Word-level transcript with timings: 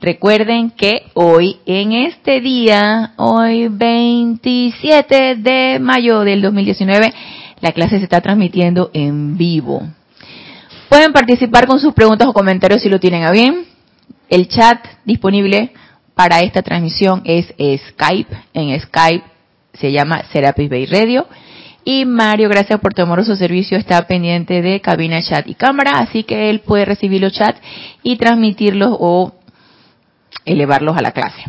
Recuerden 0.00 0.70
que 0.70 1.02
hoy, 1.12 1.58
en 1.66 1.92
este 1.92 2.40
día, 2.40 3.12
hoy 3.16 3.68
27 3.68 5.34
de 5.36 5.78
mayo 5.78 6.20
del 6.20 6.40
2019, 6.40 7.12
la 7.60 7.72
clase 7.72 7.98
se 7.98 8.04
está 8.04 8.22
transmitiendo 8.22 8.90
en 8.94 9.36
vivo. 9.36 9.82
Pueden 10.88 11.12
participar 11.12 11.66
con 11.66 11.78
sus 11.78 11.92
preguntas 11.92 12.28
o 12.28 12.32
comentarios 12.32 12.80
si 12.80 12.88
lo 12.88 12.98
tienen 12.98 13.24
a 13.24 13.30
bien. 13.30 13.66
El 14.30 14.48
chat 14.48 14.82
disponible 15.04 15.72
para 16.14 16.40
esta 16.40 16.62
transmisión 16.62 17.20
es 17.26 17.52
Skype. 17.88 18.34
En 18.54 18.80
Skype 18.80 19.24
se 19.74 19.92
llama 19.92 20.22
Serapis 20.32 20.70
Bay 20.70 20.86
Radio. 20.86 21.26
Y 21.84 22.04
Mario, 22.04 22.48
gracias 22.48 22.78
por 22.80 22.92
tu 22.94 23.02
amoroso 23.02 23.36
servicio, 23.36 23.78
está 23.78 24.06
pendiente 24.06 24.60
de 24.60 24.80
cabina, 24.80 25.22
chat 25.22 25.48
y 25.48 25.54
cámara, 25.54 25.92
así 25.98 26.24
que 26.24 26.50
él 26.50 26.60
puede 26.60 26.84
recibir 26.84 27.22
los 27.22 27.32
chats 27.32 27.58
y 28.02 28.16
transmitirlos 28.16 28.96
o 28.98 29.32
elevarlos 30.44 30.96
a 30.96 31.02
la 31.02 31.12
clase. 31.12 31.44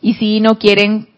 Y 0.00 0.14
si 0.14 0.40
no 0.40 0.58
quieren 0.58 1.08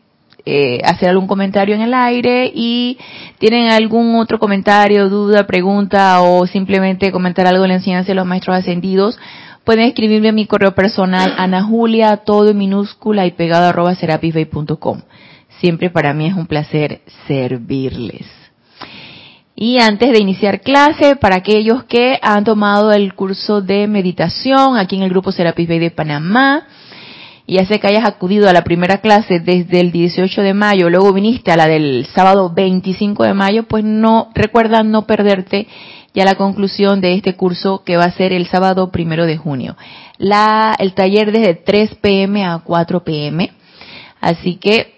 eh, 0.51 0.81
hacer 0.85 1.11
algún 1.11 1.27
comentario 1.27 1.75
en 1.75 1.83
el 1.83 1.93
aire 1.93 2.51
y 2.55 2.97
tienen 3.39 3.71
algún 3.71 4.17
otro 4.17 4.39
comentario, 4.39 5.11
duda, 5.11 5.47
pregunta 5.47 6.23
o 6.23 6.47
simplemente 6.47 7.13
comentar 7.13 7.47
algo 7.47 7.65
en 7.65 7.69
la 7.69 7.75
enseñanza 7.77 8.09
de 8.09 8.15
los 8.15 8.27
maestros 8.27 8.57
ascendidos, 8.57 9.19
pueden 9.65 9.85
escribirme 9.85 10.31
a 10.31 10.33
mi 10.33 10.47
correo 10.47 10.75
personal, 10.75 11.35
Ana 11.39 11.63
Julia, 11.65 12.19
todo 12.19 12.49
en 12.49 12.57
minúscula 12.57 13.27
y 13.27 13.33
pegado 13.33 13.67
arroba 13.67 13.95
serapisbay.com. 13.95 15.03
Siempre 15.61 15.91
para 15.91 16.15
mí 16.15 16.29
es 16.29 16.35
un 16.35 16.47
placer 16.47 17.03
servirles. 17.27 18.27
Y 19.55 19.81
antes 19.81 20.13
de 20.13 20.21
iniciar 20.21 20.61
clase, 20.61 21.17
para 21.17 21.37
aquellos 21.37 21.85
que 21.85 22.19
han 22.23 22.45
tomado 22.45 22.93
el 22.93 23.13
curso 23.15 23.61
de 23.61 23.89
meditación 23.89 24.79
aquí 24.79 24.97
en 24.97 25.03
el 25.03 25.11
grupo 25.11 25.33
Serapis 25.33 25.69
Bay 25.69 25.81
de 25.81 25.91
Panamá, 25.91 26.69
ya 27.55 27.65
sé 27.65 27.81
que 27.81 27.87
hayas 27.87 28.07
acudido 28.07 28.49
a 28.49 28.53
la 28.53 28.63
primera 28.63 28.99
clase 28.99 29.41
desde 29.41 29.81
el 29.81 29.91
18 29.91 30.43
de 30.43 30.53
mayo, 30.53 30.91
luego 30.91 31.15
viniste 31.15 31.51
a 31.51 31.57
la 31.57 31.67
del 31.67 32.07
sábado 32.15 32.53
25 32.55 33.25
de 33.25 33.33
mayo, 33.33 33.63
pues 33.63 33.85
no, 33.85 34.31
recuerda 34.35 34.83
no 34.83 35.07
perderte 35.07 35.67
ya 36.13 36.27
la 36.27 36.35
conclusión 36.35 37.01
de 37.01 37.15
este 37.15 37.37
curso 37.37 37.85
que 37.85 37.97
va 37.97 38.05
a 38.05 38.13
ser 38.13 38.35
el 38.35 38.47
sábado 38.47 38.91
primero 38.91 39.25
de 39.25 39.39
junio. 39.39 39.77
La, 40.19 40.75
el 40.79 40.93
taller 40.93 41.33
desde 41.33 41.55
3 41.55 41.95
pm 41.97 42.45
a 42.45 42.59
4 42.59 43.05
pm. 43.05 43.51
Así 44.21 44.57
que 44.57 44.95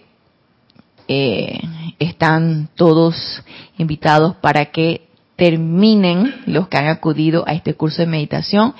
eh, 1.06 1.60
están 1.98 2.68
todos 2.74 3.44
invitados 3.78 4.34
para 4.36 4.66
que 4.66 5.08
terminen 5.36 6.34
los 6.46 6.68
que 6.68 6.78
han 6.78 6.88
acudido 6.88 7.44
a 7.46 7.52
este 7.52 7.74
curso 7.74 8.02
de 8.02 8.08
meditación, 8.08 8.74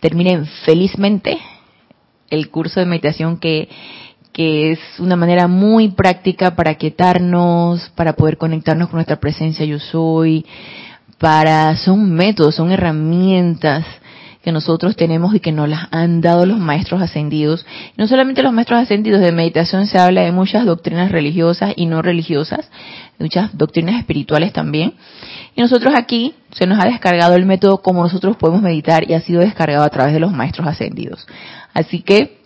terminen 0.00 0.46
felizmente 0.64 1.38
el 2.32 2.48
curso 2.50 2.80
de 2.80 2.86
meditación 2.86 3.36
que, 3.36 3.68
que 4.32 4.72
es 4.72 4.78
una 4.98 5.16
manera 5.16 5.46
muy 5.48 5.90
práctica 5.90 6.56
para 6.56 6.74
quietarnos, 6.76 7.90
para 7.90 8.14
poder 8.14 8.38
conectarnos 8.38 8.88
con 8.88 8.96
nuestra 8.96 9.20
presencia 9.20 9.66
yo 9.66 9.78
soy, 9.78 10.46
para, 11.18 11.76
son 11.76 12.10
métodos, 12.10 12.54
son 12.54 12.72
herramientas 12.72 13.84
que 14.42 14.52
nosotros 14.52 14.96
tenemos 14.96 15.34
y 15.34 15.40
que 15.40 15.52
nos 15.52 15.68
las 15.68 15.88
han 15.90 16.20
dado 16.20 16.46
los 16.46 16.58
maestros 16.58 17.00
ascendidos. 17.00 17.64
No 17.96 18.06
solamente 18.06 18.42
los 18.42 18.52
maestros 18.52 18.80
ascendidos, 18.80 19.20
de 19.20 19.32
meditación 19.32 19.86
se 19.86 19.98
habla 19.98 20.22
de 20.22 20.32
muchas 20.32 20.66
doctrinas 20.66 21.12
religiosas 21.12 21.72
y 21.76 21.86
no 21.86 22.02
religiosas, 22.02 22.70
muchas 23.18 23.56
doctrinas 23.56 23.96
espirituales 23.96 24.52
también. 24.52 24.94
Y 25.54 25.60
nosotros 25.60 25.94
aquí 25.96 26.34
se 26.52 26.66
nos 26.66 26.82
ha 26.82 26.88
descargado 26.88 27.34
el 27.36 27.46
método 27.46 27.78
como 27.78 28.02
nosotros 28.02 28.36
podemos 28.36 28.62
meditar 28.62 29.08
y 29.08 29.14
ha 29.14 29.20
sido 29.20 29.40
descargado 29.40 29.84
a 29.84 29.90
través 29.90 30.12
de 30.12 30.20
los 30.20 30.32
maestros 30.32 30.66
ascendidos. 30.66 31.26
Así 31.72 32.02
que 32.02 32.38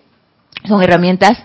son 0.66 0.82
herramientas 0.82 1.38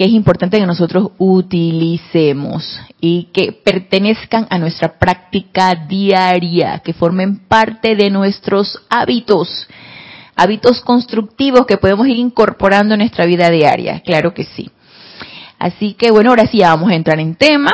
que 0.00 0.06
es 0.06 0.12
importante 0.12 0.58
que 0.58 0.66
nosotros 0.66 1.10
utilicemos 1.18 2.80
y 3.02 3.24
que 3.34 3.52
pertenezcan 3.52 4.46
a 4.48 4.56
nuestra 4.56 4.98
práctica 4.98 5.74
diaria, 5.74 6.78
que 6.78 6.94
formen 6.94 7.40
parte 7.48 7.96
de 7.96 8.08
nuestros 8.08 8.80
hábitos, 8.88 9.68
hábitos 10.40 10.80
constructivos 10.80 11.66
que 11.66 11.76
podemos 11.76 12.08
ir 12.08 12.16
incorporando 12.16 12.94
en 12.94 13.00
nuestra 13.00 13.26
vida 13.26 13.50
diaria, 13.50 14.00
claro 14.00 14.32
que 14.32 14.44
sí. 14.44 14.70
Así 15.58 15.92
que 15.92 16.10
bueno, 16.10 16.30
ahora 16.30 16.46
sí 16.46 16.60
vamos 16.60 16.90
a 16.90 16.94
entrar 16.94 17.20
en 17.20 17.34
tema 17.34 17.70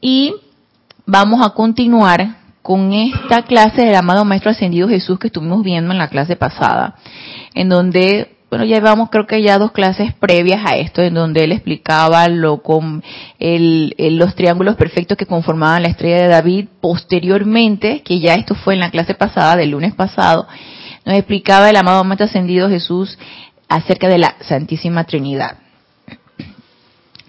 y 0.00 0.34
vamos 1.06 1.44
a 1.44 1.50
continuar 1.50 2.36
con 2.60 2.92
esta 2.92 3.42
clase 3.42 3.82
del 3.82 3.94
amado 3.94 4.26
Maestro 4.26 4.50
Ascendido 4.50 4.88
Jesús 4.88 5.18
que 5.18 5.28
estuvimos 5.28 5.62
viendo 5.62 5.92
en 5.92 5.98
la 5.98 6.10
clase 6.10 6.36
pasada, 6.36 6.96
en 7.54 7.70
donde 7.70 8.36
bueno, 8.50 8.64
ya 8.64 8.76
llevamos 8.76 9.08
creo 9.10 9.26
que 9.26 9.42
ya 9.42 9.58
dos 9.58 9.72
clases 9.72 10.12
previas 10.14 10.60
a 10.66 10.76
esto, 10.76 11.02
en 11.02 11.14
donde 11.14 11.44
él 11.44 11.52
explicaba 11.52 12.28
lo 12.28 12.62
con 12.62 13.02
el, 13.38 13.94
los 13.98 14.34
triángulos 14.34 14.76
perfectos 14.76 15.16
que 15.16 15.26
conformaban 15.26 15.82
la 15.82 15.88
estrella 15.88 16.22
de 16.22 16.28
David. 16.28 16.68
Posteriormente, 16.80 18.02
que 18.02 18.20
ya 18.20 18.34
esto 18.34 18.54
fue 18.54 18.74
en 18.74 18.80
la 18.80 18.90
clase 18.90 19.14
pasada, 19.14 19.56
del 19.56 19.70
lunes 19.70 19.94
pasado, 19.94 20.46
nos 21.06 21.14
explicaba 21.14 21.70
el 21.70 21.76
amado 21.76 22.02
Maestro 22.02 22.26
Ascendido 22.26 22.68
Jesús 22.68 23.16
acerca 23.68 24.08
de 24.08 24.18
la 24.18 24.34
Santísima 24.40 25.04
Trinidad. 25.04 25.58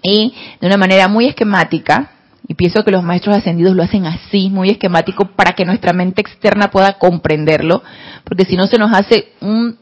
Y 0.02 0.34
de 0.60 0.66
una 0.66 0.76
manera 0.76 1.06
muy 1.06 1.26
esquemática, 1.26 2.10
y 2.48 2.54
pienso 2.54 2.84
que 2.84 2.90
los 2.90 3.04
maestros 3.04 3.36
ascendidos 3.36 3.76
lo 3.76 3.84
hacen 3.84 4.06
así, 4.06 4.50
muy 4.50 4.70
esquemático, 4.70 5.26
para 5.26 5.52
que 5.52 5.64
nuestra 5.64 5.92
mente 5.92 6.20
externa 6.20 6.70
pueda 6.70 6.94
comprenderlo, 6.94 7.82
porque 8.24 8.44
si 8.44 8.56
no 8.56 8.66
se 8.66 8.78
nos 8.78 8.92
hace 8.92 9.32
un 9.40 9.78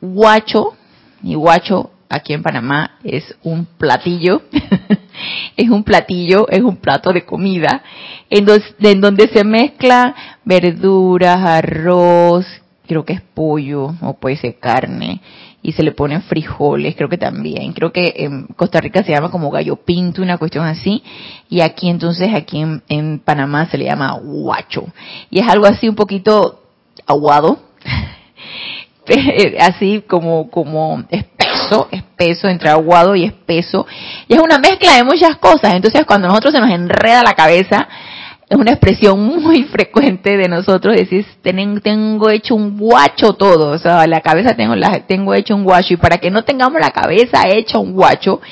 guacho, 0.00 0.74
y 1.22 1.34
guacho 1.34 1.90
aquí 2.08 2.32
en 2.32 2.42
Panamá 2.42 2.98
es 3.04 3.34
un 3.42 3.66
platillo, 3.66 4.42
es 5.56 5.68
un 5.68 5.84
platillo, 5.84 6.48
es 6.48 6.62
un 6.62 6.76
plato 6.76 7.12
de 7.12 7.26
comida, 7.26 7.82
en, 8.30 9.00
donde 9.00 9.28
se 9.28 9.44
mezcla 9.44 10.14
verduras, 10.44 11.40
arroz, 11.40 12.46
creo 12.86 13.04
que 13.04 13.14
es 13.14 13.20
pollo 13.20 13.94
o 14.00 14.14
puede 14.14 14.36
ser 14.36 14.58
carne, 14.58 15.20
y 15.62 15.72
se 15.72 15.82
le 15.82 15.92
ponen 15.92 16.22
frijoles, 16.22 16.96
creo 16.96 17.08
que 17.08 17.18
también, 17.18 17.72
creo 17.72 17.92
que 17.92 18.12
en 18.16 18.46
Costa 18.56 18.80
Rica 18.80 19.04
se 19.04 19.12
llama 19.12 19.30
como 19.30 19.50
gallo 19.50 19.76
pinto, 19.76 20.20
una 20.22 20.38
cuestión 20.38 20.64
así, 20.66 21.02
y 21.48 21.60
aquí 21.60 21.88
entonces, 21.88 22.34
aquí 22.34 22.64
en, 22.88 23.18
Panamá 23.20 23.66
se 23.66 23.78
le 23.78 23.84
llama 23.84 24.18
guacho, 24.20 24.86
y 25.30 25.38
es 25.38 25.48
algo 25.48 25.66
así 25.66 25.88
un 25.88 25.94
poquito 25.94 26.62
aguado, 27.06 27.60
así 29.60 30.04
como, 30.06 30.50
como 30.50 31.04
espeso, 31.10 31.88
espeso, 31.90 32.48
entre 32.48 32.70
aguado 32.70 33.14
y 33.14 33.24
espeso. 33.24 33.86
Y 34.28 34.34
es 34.34 34.40
una 34.40 34.58
mezcla 34.58 34.96
de 34.96 35.04
muchas 35.04 35.36
cosas. 35.38 35.74
Entonces 35.74 36.04
cuando 36.06 36.26
a 36.26 36.30
nosotros 36.30 36.54
se 36.54 36.60
nos 36.60 36.70
enreda 36.70 37.22
la 37.22 37.32
cabeza, 37.32 37.88
es 38.52 38.58
una 38.58 38.72
expresión 38.72 39.18
muy 39.18 39.62
frecuente 39.62 40.36
de 40.36 40.46
nosotros 40.46 40.94
decir, 40.94 41.24
tengo 41.42 42.28
hecho 42.28 42.54
un 42.54 42.76
guacho 42.76 43.32
todo, 43.32 43.70
o 43.70 43.78
sea, 43.78 44.06
la 44.06 44.20
cabeza 44.20 44.54
tengo, 44.54 44.76
la, 44.76 45.06
tengo 45.06 45.32
hecho 45.32 45.56
un 45.56 45.64
guacho. 45.64 45.94
Y 45.94 45.96
para 45.96 46.18
que 46.18 46.30
no 46.30 46.44
tengamos 46.44 46.78
la 46.78 46.90
cabeza 46.90 47.48
hecha 47.48 47.78
un 47.78 47.94
guacho, 47.94 48.42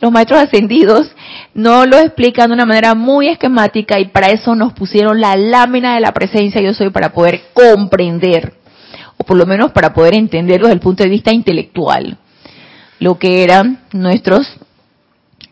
los 0.00 0.10
maestros 0.10 0.40
ascendidos 0.40 1.08
no 1.54 1.86
lo 1.86 1.98
explican 1.98 2.48
de 2.48 2.54
una 2.54 2.66
manera 2.66 2.96
muy 2.96 3.28
esquemática 3.28 4.00
y 4.00 4.06
para 4.06 4.26
eso 4.30 4.56
nos 4.56 4.72
pusieron 4.72 5.20
la 5.20 5.36
lámina 5.36 5.94
de 5.94 6.00
la 6.00 6.10
presencia 6.10 6.60
yo 6.60 6.74
soy 6.74 6.90
para 6.90 7.12
poder 7.12 7.42
comprender 7.52 8.54
o 9.16 9.22
por 9.22 9.36
lo 9.36 9.46
menos 9.46 9.70
para 9.70 9.94
poder 9.94 10.14
entenderlo 10.14 10.66
desde 10.66 10.74
el 10.74 10.80
punto 10.80 11.04
de 11.04 11.10
vista 11.10 11.32
intelectual, 11.32 12.18
lo 12.98 13.20
que 13.20 13.44
eran 13.44 13.82
nuestros, 13.92 14.48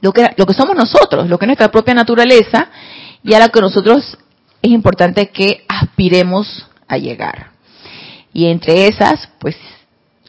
lo 0.01 0.13
que, 0.13 0.29
lo 0.37 0.45
que 0.45 0.55
somos 0.55 0.75
nosotros, 0.75 1.29
lo 1.29 1.39
que 1.39 1.45
es 1.45 1.49
nuestra 1.49 1.71
propia 1.71 1.95
naturaleza 1.95 2.69
y 3.23 3.35
a 3.35 3.39
la 3.39 3.49
que 3.49 3.61
nosotros 3.61 4.19
es 4.63 4.71
importante 4.71 5.31
que 5.31 5.65
aspiremos 5.69 6.69
a 6.89 6.99
llegar. 6.99 7.51
Y 8.33 8.47
entre 8.47 8.87
esas, 8.87 9.29
pues 9.39 9.57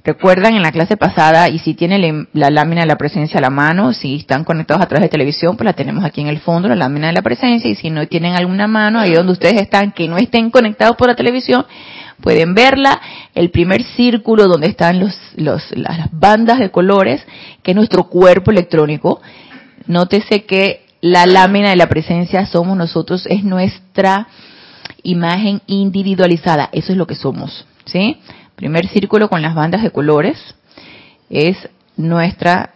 recuerdan 0.04 0.56
en 0.56 0.62
la 0.62 0.72
clase 0.72 0.98
pasada, 0.98 1.50
y 1.50 1.60
si 1.60 1.74
tienen 1.74 2.28
la 2.34 2.50
lámina 2.50 2.81
de 2.81 2.88
la 2.88 2.98
presencia 2.98 3.38
a 3.38 3.42
la 3.42 3.50
mano, 3.50 3.94
si 3.94 4.16
están 4.16 4.44
conectados 4.44 4.84
a 4.84 4.88
través 4.88 5.04
de 5.04 5.10
televisión, 5.10 5.56
pues 5.56 5.66
la 5.66 5.74
tenemos 5.74 6.04
aquí 6.04 6.22
en 6.22 6.28
el 6.28 6.40
fondo, 6.40 6.68
la 6.68 6.75
lámina 6.75 7.07
de 7.07 7.13
la 7.13 7.22
presencia, 7.22 7.69
y 7.69 7.75
si 7.75 7.90
no 7.90 8.06
tienen 8.07 8.34
alguna 8.34 8.68
mano, 8.68 9.00
ahí 9.00 9.13
donde 9.13 9.31
ustedes 9.31 9.62
están, 9.62 9.94
que 9.94 10.07
no 10.10 10.18
estén 10.18 10.51
conectados 10.51 10.98
por 10.98 11.07
la 11.07 11.16
televisión, 11.16 11.66
pueden 12.22 12.54
verla. 12.54 13.00
El 13.34 13.50
primer 13.50 13.84
círculo 13.84 14.48
donde 14.48 14.68
están 14.68 15.00
los, 15.00 15.18
los, 15.36 15.63
las 15.72 16.10
bandas 16.12 16.60
de 16.60 16.69
colores, 16.69 17.25
que 17.62 17.72
es 17.72 17.75
nuestro 17.75 18.06
cuerpo 18.06 18.51
electrónico. 18.51 19.22
Nótese 19.88 20.44
que 20.44 20.84
la 21.03 21.25
lámina 21.25 21.71
de 21.71 21.75
la 21.75 21.89
presencia 21.89 22.45
somos 22.45 22.77
nosotros, 22.77 23.25
es 23.29 23.44
nuestra 23.44 24.29
imagen 25.03 25.61
individualizada. 25.67 26.69
Eso 26.71 26.94
es 26.94 26.97
lo 26.97 27.05
que 27.05 27.15
somos, 27.15 27.65
¿sí? 27.83 28.21
Primer 28.55 28.88
círculo 28.88 29.27
con 29.27 29.41
las 29.41 29.53
bandas 29.53 29.83
de 29.83 29.91
colores 29.91 30.38
es 31.29 31.57
nuestra 31.97 32.75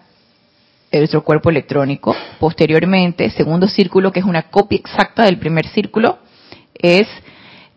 nuestro 0.91 1.24
cuerpo 1.24 1.50
electrónico. 1.50 2.13
Posteriormente, 2.38 3.29
segundo 3.29 3.65
círculo, 3.65 4.12
que 4.12 4.19
es 4.19 4.25
una 4.25 4.50
copia 4.50 4.77
exacta 4.77 5.23
del 5.23 5.39
primer 5.39 5.65
círculo, 5.65 6.18
es 6.73 7.07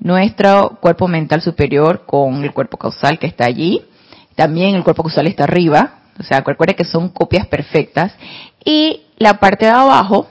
nuestro 0.01 0.79
cuerpo 0.81 1.07
mental 1.07 1.43
superior 1.43 2.07
con 2.07 2.43
el 2.43 2.53
cuerpo 2.53 2.77
causal 2.77 3.21
que 3.21 3.29
está 3.29 3.45
allí. 3.45 3.85
También 4.35 4.75
el 4.75 4.83
cuerpo 4.83 5.05
causal 5.05 5.29
está 5.29 5.45
arriba. 5.45 6.01
O 6.19 6.25
sea, 6.25 6.41
recuerden 6.41 6.75
que 6.75 6.85
son 6.85 7.09
copias 7.11 7.47
perfectas. 7.47 8.13
Y 8.65 9.03
la 9.17 9.39
parte 9.39 9.67
de 9.67 9.71
abajo, 9.71 10.27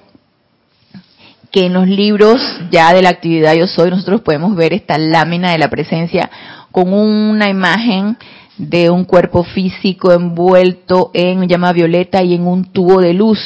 que 1.51 1.65
en 1.65 1.73
los 1.73 1.87
libros 1.87 2.41
ya 2.71 2.93
de 2.93 3.01
la 3.01 3.09
actividad 3.09 3.55
Yo 3.55 3.67
Soy, 3.67 3.89
nosotros 3.89 4.21
podemos 4.21 4.55
ver 4.55 4.73
esta 4.73 4.97
lámina 4.97 5.51
de 5.51 5.57
la 5.57 5.69
presencia 5.69 6.29
con 6.71 6.93
una 6.93 7.49
imagen 7.49 8.17
de 8.57 8.89
un 8.89 9.05
cuerpo 9.05 9.43
físico 9.43 10.11
envuelto 10.11 11.11
en 11.13 11.47
llama 11.47 11.71
violeta 11.71 12.21
y 12.21 12.35
en 12.35 12.45
un 12.45 12.65
tubo 12.65 13.01
de 13.01 13.13
luz. 13.13 13.39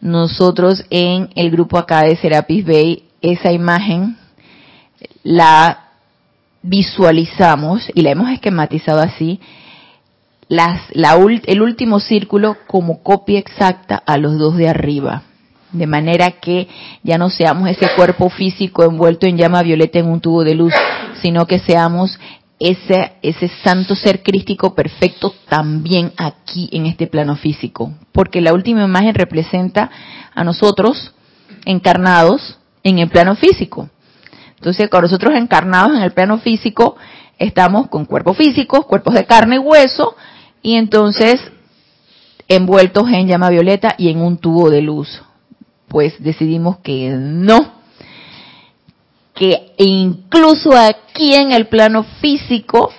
Nosotros 0.00 0.84
en 0.90 1.30
el 1.34 1.50
grupo 1.50 1.78
acá 1.78 2.02
de 2.02 2.16
Serapis 2.16 2.64
Bay, 2.64 3.04
esa 3.20 3.52
imagen 3.52 4.16
la 5.22 5.84
visualizamos 6.62 7.90
y 7.94 8.02
la 8.02 8.10
hemos 8.10 8.30
esquematizado 8.30 9.00
así, 9.00 9.40
las, 10.48 10.80
la, 10.92 11.16
el 11.46 11.62
último 11.62 12.00
círculo 12.00 12.56
como 12.66 13.02
copia 13.02 13.38
exacta 13.38 13.96
a 13.96 14.16
los 14.16 14.38
dos 14.38 14.56
de 14.56 14.68
arriba. 14.68 15.22
De 15.74 15.86
manera 15.86 16.30
que 16.30 16.68
ya 17.02 17.18
no 17.18 17.28
seamos 17.28 17.68
ese 17.68 17.88
cuerpo 17.96 18.30
físico 18.30 18.84
envuelto 18.84 19.26
en 19.26 19.36
llama 19.36 19.62
violeta 19.62 19.98
en 19.98 20.08
un 20.08 20.20
tubo 20.20 20.44
de 20.44 20.54
luz, 20.54 20.72
sino 21.20 21.46
que 21.46 21.58
seamos 21.58 22.18
ese, 22.60 23.14
ese 23.22 23.50
santo 23.62 23.96
ser 23.96 24.22
crístico 24.22 24.74
perfecto 24.74 25.34
también 25.48 26.12
aquí 26.16 26.68
en 26.72 26.86
este 26.86 27.08
plano 27.08 27.36
físico. 27.36 27.92
Porque 28.12 28.40
la 28.40 28.54
última 28.54 28.84
imagen 28.84 29.14
representa 29.14 29.90
a 30.32 30.44
nosotros 30.44 31.12
encarnados 31.64 32.58
en 32.84 33.00
el 33.00 33.08
plano 33.08 33.34
físico. 33.34 33.90
Entonces, 34.56 34.88
con 34.88 35.02
nosotros 35.02 35.34
encarnados 35.34 35.96
en 35.96 36.02
el 36.02 36.12
plano 36.12 36.38
físico, 36.38 36.96
estamos 37.38 37.88
con 37.88 38.04
cuerpos 38.04 38.36
físicos, 38.36 38.86
cuerpos 38.86 39.14
de 39.14 39.26
carne 39.26 39.56
y 39.56 39.58
hueso, 39.58 40.14
y 40.62 40.76
entonces 40.76 41.36
envueltos 42.48 43.08
en 43.10 43.26
llama 43.26 43.50
violeta 43.50 43.94
y 43.98 44.10
en 44.10 44.20
un 44.20 44.38
tubo 44.38 44.70
de 44.70 44.82
luz. 44.82 45.22
Pues 45.94 46.20
decidimos 46.20 46.78
que 46.78 47.10
no, 47.10 47.74
que 49.32 49.74
incluso 49.78 50.76
aquí 50.76 51.36
en 51.36 51.52
el 51.52 51.68
plano 51.68 52.02
físico 52.20 52.90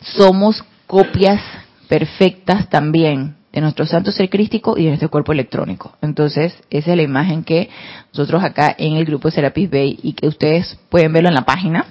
somos 0.00 0.64
copias 0.88 1.40
perfectas 1.86 2.68
también 2.68 3.36
de 3.52 3.60
nuestro 3.60 3.86
santo 3.86 4.10
ser 4.10 4.28
crístico 4.30 4.76
y 4.76 4.82
de 4.82 4.88
nuestro 4.88 5.12
cuerpo 5.12 5.30
electrónico. 5.30 5.92
Entonces, 6.02 6.56
esa 6.70 6.90
es 6.90 6.96
la 6.96 7.04
imagen 7.04 7.44
que 7.44 7.70
nosotros 8.12 8.42
acá 8.42 8.74
en 8.76 8.96
el 8.96 9.04
grupo 9.04 9.30
Serapis 9.30 9.70
Bay 9.70 10.00
y 10.02 10.14
que 10.14 10.26
ustedes 10.26 10.76
pueden 10.88 11.12
verlo 11.12 11.28
en 11.28 11.36
la 11.36 11.46
página, 11.46 11.86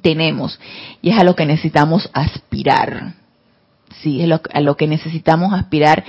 tenemos. 0.00 0.58
Y 1.02 1.10
es 1.10 1.18
a 1.18 1.24
lo 1.24 1.36
que 1.36 1.44
necesitamos 1.44 2.08
aspirar. 2.14 3.12
Sí, 4.00 4.22
es 4.22 4.30
a 4.54 4.60
lo 4.62 4.78
que 4.78 4.86
necesitamos 4.86 5.52
aspirar 5.52 6.04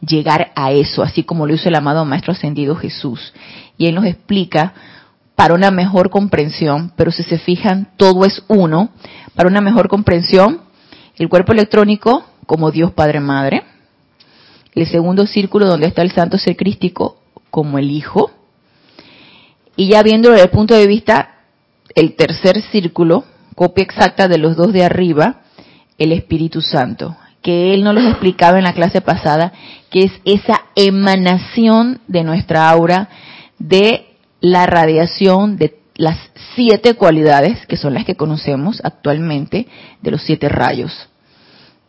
llegar 0.00 0.52
a 0.54 0.72
eso, 0.72 1.02
así 1.02 1.22
como 1.22 1.46
lo 1.46 1.54
hizo 1.54 1.68
el 1.68 1.74
amado 1.74 2.04
Maestro 2.04 2.32
Ascendido 2.32 2.76
Jesús. 2.76 3.32
Y 3.78 3.86
él 3.86 3.94
nos 3.94 4.04
explica 4.04 4.74
para 5.34 5.54
una 5.54 5.70
mejor 5.70 6.10
comprensión, 6.10 6.92
pero 6.96 7.10
si 7.10 7.22
se 7.22 7.38
fijan, 7.38 7.88
todo 7.96 8.24
es 8.24 8.42
uno. 8.48 8.90
Para 9.34 9.48
una 9.48 9.60
mejor 9.60 9.88
comprensión, 9.88 10.62
el 11.16 11.28
cuerpo 11.28 11.52
electrónico 11.52 12.24
como 12.46 12.70
Dios 12.70 12.92
Padre 12.92 13.20
Madre, 13.20 13.64
el 14.74 14.86
segundo 14.86 15.26
círculo 15.26 15.66
donde 15.66 15.86
está 15.86 16.02
el 16.02 16.12
santo 16.12 16.38
ser 16.38 16.56
crístico 16.56 17.18
como 17.50 17.78
el 17.78 17.90
Hijo, 17.90 18.30
y 19.76 19.88
ya 19.88 20.02
viéndolo 20.02 20.34
desde 20.34 20.46
el 20.46 20.50
punto 20.50 20.74
de 20.74 20.86
vista, 20.86 21.36
el 21.94 22.14
tercer 22.16 22.62
círculo, 22.70 23.24
copia 23.54 23.84
exacta 23.84 24.28
de 24.28 24.38
los 24.38 24.56
dos 24.56 24.72
de 24.72 24.84
arriba, 24.84 25.42
el 25.98 26.12
Espíritu 26.12 26.60
Santo, 26.62 27.16
que 27.46 27.72
él 27.72 27.84
nos 27.84 27.94
lo 27.94 28.00
explicaba 28.00 28.58
en 28.58 28.64
la 28.64 28.72
clase 28.72 29.00
pasada, 29.00 29.52
que 29.88 30.02
es 30.02 30.12
esa 30.24 30.62
emanación 30.74 32.00
de 32.08 32.24
nuestra 32.24 32.68
aura 32.68 33.08
de 33.60 34.16
la 34.40 34.66
radiación 34.66 35.56
de 35.56 35.78
las 35.94 36.18
siete 36.56 36.94
cualidades, 36.94 37.64
que 37.68 37.76
son 37.76 37.94
las 37.94 38.04
que 38.04 38.16
conocemos 38.16 38.80
actualmente, 38.82 39.68
de 40.02 40.10
los 40.10 40.22
siete 40.22 40.48
rayos, 40.48 41.08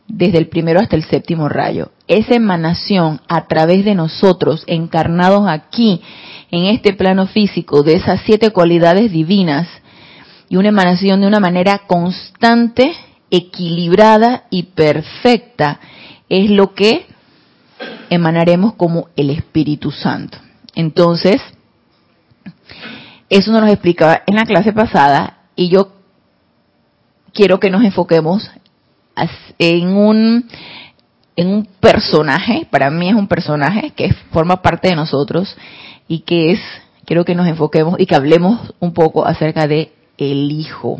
desde 0.07 0.37
el 0.37 0.47
primero 0.47 0.79
hasta 0.79 0.95
el 0.95 1.05
séptimo 1.05 1.49
rayo. 1.49 1.89
Esa 2.07 2.35
emanación 2.35 3.19
a 3.27 3.47
través 3.47 3.83
de 3.83 3.95
nosotros, 3.95 4.63
encarnados 4.67 5.47
aquí, 5.49 6.03
en 6.51 6.65
este 6.65 6.93
plano 6.93 7.25
físico, 7.25 7.81
de 7.81 7.95
esas 7.95 8.21
siete 8.27 8.51
cualidades 8.51 9.11
divinas, 9.11 9.67
y 10.49 10.57
una 10.57 10.69
emanación 10.69 11.19
de 11.21 11.25
una 11.25 11.39
manera 11.39 11.81
constante, 11.87 12.93
equilibrada 13.31 14.45
y 14.49 14.63
perfecta, 14.63 15.79
es 16.29 16.49
lo 16.49 16.73
que 16.73 17.05
emanaremos 18.09 18.73
como 18.73 19.09
el 19.15 19.29
Espíritu 19.29 19.91
Santo. 19.91 20.37
Entonces, 20.75 21.41
eso 23.29 23.51
nos 23.51 23.61
lo 23.61 23.67
explicaba 23.67 24.21
en 24.25 24.35
la 24.35 24.45
clase 24.45 24.71
pasada 24.73 25.37
y 25.55 25.69
yo 25.69 25.91
quiero 27.33 27.59
que 27.59 27.69
nos 27.69 27.83
enfoquemos 27.83 28.49
en 29.59 29.87
un 29.89 30.47
en 31.37 31.47
un 31.49 31.65
personaje, 31.79 32.67
para 32.69 32.89
mí 32.89 33.09
es 33.09 33.15
un 33.15 33.27
personaje 33.27 33.91
que 33.91 34.11
forma 34.31 34.63
parte 34.63 34.89
de 34.89 34.95
nosotros 34.95 35.55
y 36.07 36.21
que 36.21 36.51
es, 36.51 36.59
quiero 37.05 37.25
que 37.25 37.35
nos 37.35 37.47
enfoquemos 37.47 37.99
y 37.99 38.07
que 38.07 38.15
hablemos 38.15 38.73
un 38.79 38.91
poco 38.91 39.25
acerca 39.25 39.67
de 39.67 39.93
el 40.17 40.51
Hijo. 40.51 40.99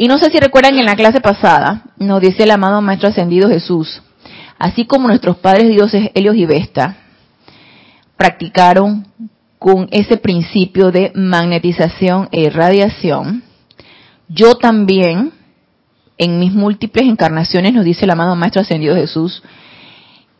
Y 0.00 0.06
no 0.06 0.16
sé 0.18 0.30
si 0.30 0.38
recuerdan 0.38 0.78
en 0.78 0.86
la 0.86 0.94
clase 0.94 1.20
pasada 1.20 1.82
nos 1.96 2.20
dice 2.20 2.44
el 2.44 2.52
amado 2.52 2.80
Maestro 2.80 3.08
Ascendido 3.08 3.48
Jesús, 3.48 4.00
así 4.56 4.86
como 4.86 5.08
nuestros 5.08 5.38
padres 5.38 5.68
dioses 5.68 6.10
Helios 6.14 6.36
y 6.36 6.46
Vesta 6.46 6.96
practicaron 8.16 9.08
con 9.58 9.88
ese 9.90 10.16
principio 10.16 10.92
de 10.92 11.10
magnetización 11.16 12.28
e 12.30 12.42
irradiación, 12.42 13.42
yo 14.28 14.54
también, 14.54 15.32
en 16.16 16.38
mis 16.38 16.52
múltiples 16.52 17.04
encarnaciones, 17.06 17.72
nos 17.72 17.84
dice 17.84 18.04
el 18.04 18.12
amado 18.12 18.36
Maestro 18.36 18.62
Ascendido 18.62 18.94
Jesús, 18.94 19.42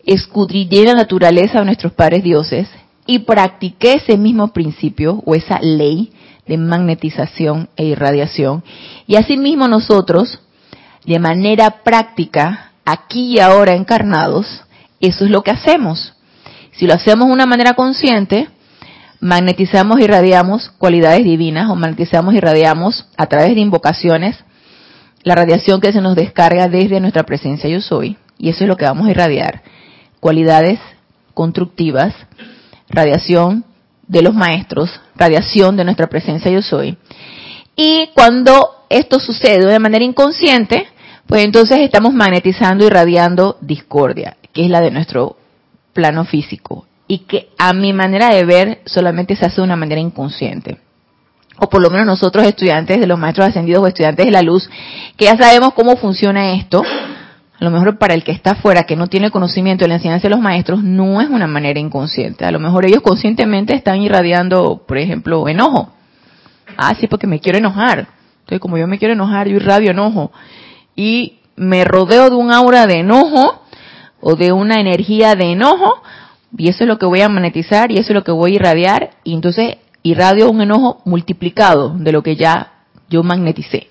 escudrillé 0.06 0.84
la 0.84 0.94
naturaleza 0.94 1.58
de 1.58 1.64
nuestros 1.64 1.92
padres 1.92 2.22
dioses 2.22 2.68
y 3.08 3.20
practiqué 3.20 3.94
ese 3.94 4.18
mismo 4.18 4.52
principio 4.52 5.22
o 5.24 5.34
esa 5.34 5.58
ley 5.60 6.12
de 6.46 6.58
magnetización 6.58 7.70
e 7.74 7.86
irradiación. 7.86 8.62
Y 9.06 9.16
asimismo 9.16 9.66
nosotros, 9.66 10.40
de 11.06 11.18
manera 11.18 11.82
práctica, 11.82 12.72
aquí 12.84 13.36
y 13.36 13.40
ahora 13.40 13.72
encarnados, 13.72 14.62
eso 15.00 15.24
es 15.24 15.30
lo 15.30 15.42
que 15.42 15.50
hacemos. 15.50 16.12
Si 16.72 16.86
lo 16.86 16.92
hacemos 16.92 17.28
de 17.28 17.32
una 17.32 17.46
manera 17.46 17.72
consciente, 17.72 18.50
magnetizamos 19.20 19.98
y 19.98 20.04
irradiamos 20.04 20.68
cualidades 20.76 21.24
divinas 21.24 21.70
o 21.70 21.76
magnetizamos 21.76 22.34
y 22.34 22.36
irradiamos 22.36 23.06
a 23.16 23.24
través 23.24 23.54
de 23.54 23.62
invocaciones 23.62 24.36
la 25.22 25.34
radiación 25.34 25.80
que 25.80 25.92
se 25.92 26.02
nos 26.02 26.14
descarga 26.14 26.68
desde 26.68 27.00
nuestra 27.00 27.22
presencia 27.22 27.70
yo 27.70 27.80
soy. 27.80 28.18
Y 28.36 28.50
eso 28.50 28.64
es 28.64 28.68
lo 28.68 28.76
que 28.76 28.84
vamos 28.84 29.06
a 29.08 29.10
irradiar. 29.10 29.62
Cualidades 30.20 30.78
constructivas, 31.32 32.14
radiación 32.90 33.64
de 34.06 34.22
los 34.22 34.34
maestros, 34.34 34.90
radiación 35.16 35.76
de 35.76 35.84
nuestra 35.84 36.08
presencia 36.08 36.50
yo 36.50 36.62
soy. 36.62 36.96
Y 37.76 38.10
cuando 38.14 38.84
esto 38.88 39.20
sucede 39.20 39.66
de 39.66 39.78
manera 39.78 40.04
inconsciente, 40.04 40.88
pues 41.26 41.44
entonces 41.44 41.80
estamos 41.80 42.14
magnetizando 42.14 42.84
y 42.84 42.86
irradiando 42.86 43.58
discordia, 43.60 44.36
que 44.52 44.64
es 44.64 44.70
la 44.70 44.80
de 44.80 44.90
nuestro 44.90 45.36
plano 45.92 46.24
físico 46.24 46.86
y 47.06 47.20
que 47.20 47.48
a 47.58 47.72
mi 47.72 47.92
manera 47.92 48.28
de 48.28 48.44
ver 48.44 48.80
solamente 48.84 49.34
se 49.34 49.46
hace 49.46 49.56
de 49.56 49.62
una 49.62 49.76
manera 49.76 50.00
inconsciente. 50.00 50.78
O 51.58 51.68
por 51.68 51.82
lo 51.82 51.90
menos 51.90 52.06
nosotros 52.06 52.46
estudiantes 52.46 53.00
de 53.00 53.06
los 53.06 53.18
maestros 53.18 53.48
ascendidos 53.48 53.82
o 53.82 53.86
estudiantes 53.86 54.26
de 54.26 54.30
la 54.30 54.42
luz, 54.42 54.70
que 55.16 55.24
ya 55.24 55.36
sabemos 55.36 55.72
cómo 55.74 55.96
funciona 55.96 56.52
esto, 56.52 56.82
a 57.60 57.64
lo 57.64 57.70
mejor 57.70 57.98
para 57.98 58.14
el 58.14 58.22
que 58.22 58.30
está 58.30 58.52
afuera, 58.52 58.84
que 58.84 58.94
no 58.94 59.08
tiene 59.08 59.32
conocimiento 59.32 59.84
de 59.84 59.88
la 59.88 59.94
enseñanza 59.96 60.28
de 60.28 60.30
los 60.30 60.40
maestros, 60.40 60.82
no 60.84 61.20
es 61.20 61.28
una 61.28 61.48
manera 61.48 61.80
inconsciente. 61.80 62.44
A 62.44 62.52
lo 62.52 62.60
mejor 62.60 62.86
ellos 62.86 63.02
conscientemente 63.02 63.74
están 63.74 64.00
irradiando, 64.00 64.84
por 64.86 64.96
ejemplo, 64.96 65.48
enojo. 65.48 65.92
Ah, 66.76 66.94
sí, 66.94 67.08
porque 67.08 67.26
me 67.26 67.40
quiero 67.40 67.58
enojar. 67.58 68.06
Entonces, 68.40 68.60
como 68.60 68.78
yo 68.78 68.86
me 68.86 68.98
quiero 68.98 69.14
enojar, 69.14 69.48
yo 69.48 69.56
irradio 69.56 69.90
enojo. 69.90 70.30
Y 70.94 71.40
me 71.56 71.84
rodeo 71.84 72.30
de 72.30 72.36
un 72.36 72.52
aura 72.52 72.86
de 72.86 73.00
enojo 73.00 73.62
o 74.20 74.36
de 74.36 74.52
una 74.52 74.80
energía 74.80 75.34
de 75.34 75.52
enojo, 75.52 76.00
y 76.56 76.68
eso 76.68 76.84
es 76.84 76.88
lo 76.88 76.98
que 76.98 77.06
voy 77.06 77.22
a 77.22 77.28
magnetizar 77.28 77.90
y 77.90 77.98
eso 77.98 78.10
es 78.10 78.14
lo 78.14 78.24
que 78.24 78.32
voy 78.32 78.52
a 78.52 78.54
irradiar, 78.54 79.10
y 79.24 79.34
entonces 79.34 79.78
irradio 80.04 80.48
un 80.48 80.60
enojo 80.60 81.02
multiplicado 81.04 81.90
de 81.90 82.12
lo 82.12 82.22
que 82.22 82.36
ya 82.36 82.72
yo 83.08 83.24
magneticé. 83.24 83.88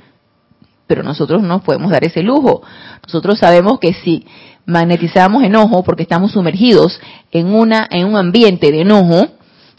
Pero 0.88 1.04
nosotros 1.04 1.44
no 1.44 1.62
podemos 1.62 1.92
dar 1.92 2.04
ese 2.04 2.24
lujo. 2.24 2.64
Nosotros 3.06 3.40
sabemos 3.40 3.80
que 3.80 3.94
si 3.94 4.26
magnetizamos 4.66 5.44
enojo 5.44 5.84
porque 5.84 6.04
estamos 6.04 6.32
sumergidos 6.32 7.00
en 7.32 7.48
una 7.48 7.88
en 7.90 8.08
un 8.08 8.16
ambiente 8.18 8.72
de 8.72 8.82
enojo 8.82 9.28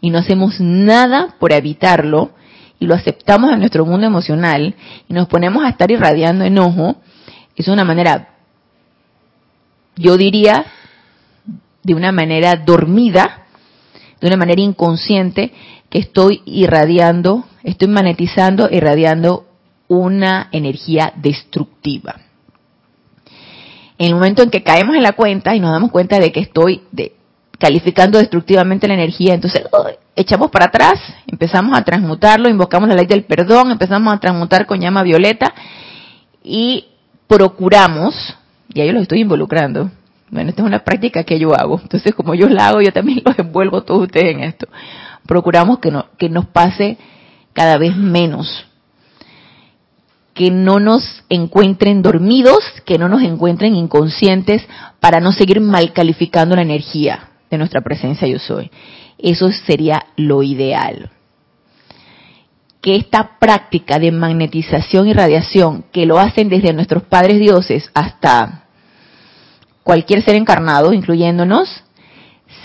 y 0.00 0.10
no 0.10 0.18
hacemos 0.18 0.60
nada 0.60 1.34
por 1.38 1.52
evitarlo 1.52 2.30
y 2.78 2.86
lo 2.86 2.94
aceptamos 2.94 3.52
en 3.52 3.58
nuestro 3.58 3.84
mundo 3.84 4.06
emocional 4.06 4.74
y 5.08 5.12
nos 5.12 5.26
ponemos 5.26 5.64
a 5.64 5.68
estar 5.68 5.90
irradiando 5.90 6.44
enojo, 6.44 6.96
es 7.56 7.68
una 7.68 7.84
manera 7.84 8.28
yo 9.96 10.16
diría 10.16 10.64
de 11.82 11.94
una 11.94 12.12
manera 12.12 12.54
dormida, 12.54 13.46
de 14.20 14.28
una 14.28 14.36
manera 14.36 14.62
inconsciente 14.62 15.52
que 15.90 15.98
estoy 15.98 16.42
irradiando, 16.44 17.44
estoy 17.64 17.88
magnetizando, 17.88 18.68
irradiando 18.70 19.46
una 19.88 20.48
energía 20.52 21.12
destructiva. 21.16 22.16
En 23.96 24.08
el 24.08 24.14
momento 24.14 24.42
en 24.42 24.50
que 24.50 24.62
caemos 24.62 24.94
en 24.94 25.02
la 25.02 25.12
cuenta 25.12 25.56
y 25.56 25.60
nos 25.60 25.72
damos 25.72 25.90
cuenta 25.90 26.20
de 26.20 26.30
que 26.30 26.40
estoy 26.40 26.82
calificando 27.58 28.18
destructivamente 28.18 28.86
la 28.86 28.94
energía, 28.94 29.34
entonces 29.34 29.64
echamos 30.14 30.50
para 30.50 30.66
atrás, 30.66 31.00
empezamos 31.26 31.76
a 31.76 31.82
transmutarlo, 31.82 32.48
invocamos 32.48 32.88
la 32.88 32.94
ley 32.94 33.06
del 33.06 33.24
perdón, 33.24 33.72
empezamos 33.72 34.14
a 34.14 34.20
transmutar 34.20 34.66
con 34.66 34.80
llama 34.80 35.02
violeta 35.02 35.52
y 36.44 36.84
procuramos, 37.26 38.36
y 38.72 38.80
ahí 38.80 38.92
los 38.92 39.02
estoy 39.02 39.22
involucrando, 39.22 39.90
bueno, 40.30 40.50
esta 40.50 40.62
es 40.62 40.66
una 40.66 40.84
práctica 40.84 41.24
que 41.24 41.38
yo 41.38 41.54
hago, 41.54 41.80
entonces 41.82 42.14
como 42.14 42.34
yo 42.34 42.48
la 42.48 42.68
hago, 42.68 42.82
yo 42.82 42.92
también 42.92 43.22
los 43.24 43.36
envuelvo 43.38 43.82
todos 43.82 44.02
ustedes 44.02 44.36
en 44.36 44.44
esto. 44.44 44.68
Procuramos 45.26 45.80
que, 45.80 45.90
no, 45.90 46.06
que 46.16 46.28
nos 46.28 46.46
pase 46.46 46.98
cada 47.52 47.76
vez 47.78 47.96
menos 47.96 48.67
que 50.38 50.52
no 50.52 50.78
nos 50.78 51.24
encuentren 51.28 52.00
dormidos, 52.00 52.60
que 52.84 52.96
no 52.96 53.08
nos 53.08 53.22
encuentren 53.22 53.74
inconscientes 53.74 54.64
para 55.00 55.18
no 55.18 55.32
seguir 55.32 55.60
mal 55.60 55.92
calificando 55.92 56.54
la 56.54 56.62
energía 56.62 57.30
de 57.50 57.58
nuestra 57.58 57.80
presencia 57.80 58.28
yo 58.28 58.38
soy. 58.38 58.70
Eso 59.18 59.50
sería 59.66 60.06
lo 60.14 60.44
ideal. 60.44 61.10
Que 62.80 62.94
esta 62.94 63.36
práctica 63.40 63.98
de 63.98 64.12
magnetización 64.12 65.08
y 65.08 65.12
radiación, 65.12 65.84
que 65.90 66.06
lo 66.06 66.20
hacen 66.20 66.48
desde 66.48 66.72
nuestros 66.72 67.02
padres 67.02 67.40
dioses 67.40 67.90
hasta 67.92 68.68
cualquier 69.82 70.22
ser 70.22 70.36
encarnado, 70.36 70.92
incluyéndonos, 70.92 71.82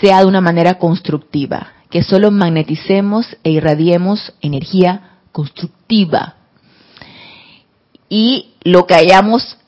sea 0.00 0.20
de 0.20 0.26
una 0.26 0.40
manera 0.40 0.74
constructiva, 0.74 1.72
que 1.90 2.04
solo 2.04 2.30
magneticemos 2.30 3.36
e 3.42 3.50
irradiemos 3.50 4.32
energía 4.42 5.18
constructiva, 5.32 6.36
y 8.08 8.54
lo 8.62 8.86
que 8.86 8.94
hayamos 8.94 9.58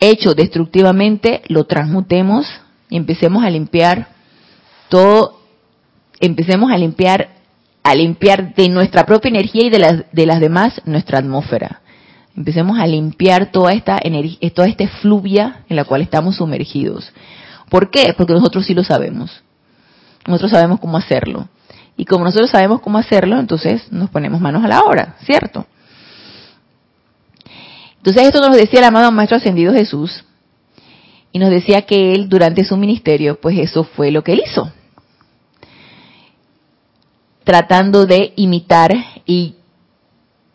hecho 0.00 0.34
destructivamente 0.34 1.42
lo 1.46 1.64
transmutemos 1.64 2.46
y 2.88 2.96
empecemos 2.96 3.44
a 3.44 3.50
limpiar 3.50 4.08
todo, 4.88 5.40
empecemos 6.20 6.70
a 6.70 6.76
limpiar, 6.76 7.30
a 7.82 7.94
limpiar 7.94 8.54
de 8.54 8.68
nuestra 8.68 9.06
propia 9.06 9.30
energía 9.30 9.66
y 9.66 9.70
de 9.70 9.78
las, 9.78 10.04
de 10.12 10.26
las 10.26 10.40
demás 10.40 10.80
nuestra 10.84 11.18
atmósfera. 11.18 11.80
Empecemos 12.36 12.78
a 12.78 12.86
limpiar 12.86 13.52
toda 13.52 13.72
esta 13.72 13.98
energía, 14.02 14.50
toda 14.54 14.68
esta 14.68 14.88
fluvia 14.88 15.64
en 15.68 15.76
la 15.76 15.84
cual 15.84 16.02
estamos 16.02 16.36
sumergidos. 16.36 17.12
¿Por 17.68 17.90
qué? 17.90 18.14
Porque 18.16 18.32
nosotros 18.32 18.66
sí 18.66 18.74
lo 18.74 18.84
sabemos. 18.84 19.42
Nosotros 20.26 20.52
sabemos 20.52 20.80
cómo 20.80 20.96
hacerlo. 20.96 21.48
Y 21.96 22.04
como 22.04 22.24
nosotros 22.24 22.50
sabemos 22.50 22.80
cómo 22.80 22.98
hacerlo, 22.98 23.38
entonces 23.38 23.90
nos 23.90 24.10
ponemos 24.10 24.40
manos 24.40 24.64
a 24.64 24.68
la 24.68 24.80
obra, 24.80 25.16
¿cierto? 25.24 25.66
Entonces 28.02 28.24
esto 28.24 28.40
nos 28.40 28.56
decía 28.56 28.80
el 28.80 28.86
amado 28.86 29.12
Maestro 29.12 29.36
Ascendido 29.36 29.72
Jesús 29.72 30.24
y 31.30 31.38
nos 31.38 31.50
decía 31.50 31.82
que 31.82 32.12
él 32.12 32.28
durante 32.28 32.64
su 32.64 32.76
ministerio, 32.76 33.40
pues 33.40 33.56
eso 33.56 33.84
fue 33.84 34.10
lo 34.10 34.24
que 34.24 34.32
él 34.32 34.42
hizo. 34.44 34.72
Tratando 37.44 38.04
de 38.04 38.32
imitar 38.34 38.92
y 39.24 39.54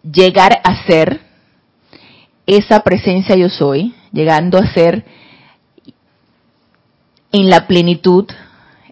llegar 0.04 0.60
a 0.62 0.86
ser 0.86 1.22
esa 2.46 2.82
presencia 2.82 3.38
yo 3.38 3.48
soy, 3.48 3.96
llegando 4.12 4.58
a 4.58 4.68
ser 4.74 5.06
en 7.32 7.50
la 7.50 7.66
plenitud 7.66 8.26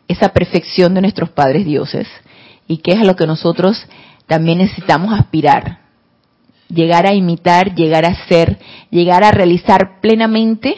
esa 0.08 0.30
perfección 0.30 0.94
de 0.94 1.02
nuestros 1.02 1.30
padres 1.30 1.66
dioses 1.66 2.08
y 2.70 2.78
que 2.78 2.94
es 2.94 3.02
a 3.02 3.04
lo 3.06 3.18
que 3.18 3.28
nosotros 3.28 3.86
también 4.28 4.60
necesitamos 4.60 5.14
aspirar 5.14 5.85
llegar 6.70 7.06
a 7.06 7.14
imitar, 7.14 7.76
llegar 7.76 8.06
a 8.06 8.28
ser, 8.28 8.60
llegar 8.90 9.24
a 9.24 9.32
realizar 9.32 10.00
plenamente 10.02 10.78